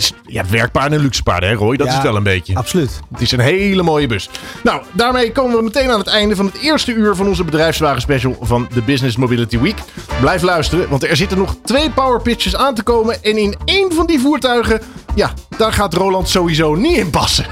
Het 0.00 0.12
is, 0.26 0.32
ja, 0.34 0.44
werkpaarden 0.50 0.98
en 0.98 1.04
luxe 1.04 1.22
paarden, 1.22 1.48
hè 1.48 1.54
Roy? 1.54 1.76
Dat 1.76 1.86
Ja, 1.86 1.92
is 1.92 1.98
het 1.98 2.06
wel 2.06 2.16
een 2.16 2.22
beetje. 2.22 2.54
Absoluut. 2.54 3.00
Het 3.12 3.20
is 3.20 3.32
een 3.32 3.40
hele 3.40 3.82
mooie 3.82 4.06
bus. 4.06 4.30
Nou, 4.62 4.82
daarmee 4.92 5.32
komen 5.32 5.56
we 5.56 5.62
meteen 5.62 5.90
aan 5.90 5.98
het 5.98 6.06
einde 6.06 6.36
van 6.36 6.46
het 6.46 6.58
eerste 6.60 6.92
uur 6.92 7.14
van 7.14 7.26
onze 7.26 7.44
bedrijfswagen 7.44 8.00
special 8.00 8.36
van 8.40 8.68
de 8.74 8.82
Business 8.82 9.16
Mobility 9.16 9.58
Week. 9.58 9.78
Blijf 10.20 10.42
luisteren, 10.42 10.88
want 10.88 11.04
er 11.04 11.16
zitten 11.16 11.38
nog 11.38 11.56
twee 11.64 11.90
power 11.90 12.20
pitches 12.22 12.56
aan 12.56 12.74
te 12.74 12.82
komen. 12.82 13.22
En 13.22 13.38
in 13.38 13.56
één 13.64 13.92
van 13.92 14.06
die 14.06 14.20
voertuigen, 14.20 14.80
ja, 15.14 15.32
daar 15.56 15.72
gaat 15.72 15.94
Roland 15.94 16.28
sowieso 16.28 16.74
niet 16.74 16.96
in 16.96 17.10
passen. 17.10 17.46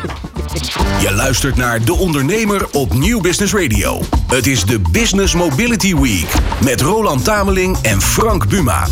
Je 1.00 1.12
luistert 1.12 1.56
naar 1.56 1.84
De 1.84 1.94
Ondernemer 1.94 2.66
op 2.72 2.94
Nieuw 2.94 3.20
Business 3.20 3.52
Radio. 3.54 4.00
Het 4.26 4.46
is 4.46 4.64
de 4.64 4.80
Business 4.90 5.34
Mobility 5.34 5.96
Week 5.96 6.32
met 6.64 6.80
Roland 6.80 7.24
Tameling 7.24 7.76
en 7.82 8.00
Frank 8.00 8.48
Buma. 8.48 8.86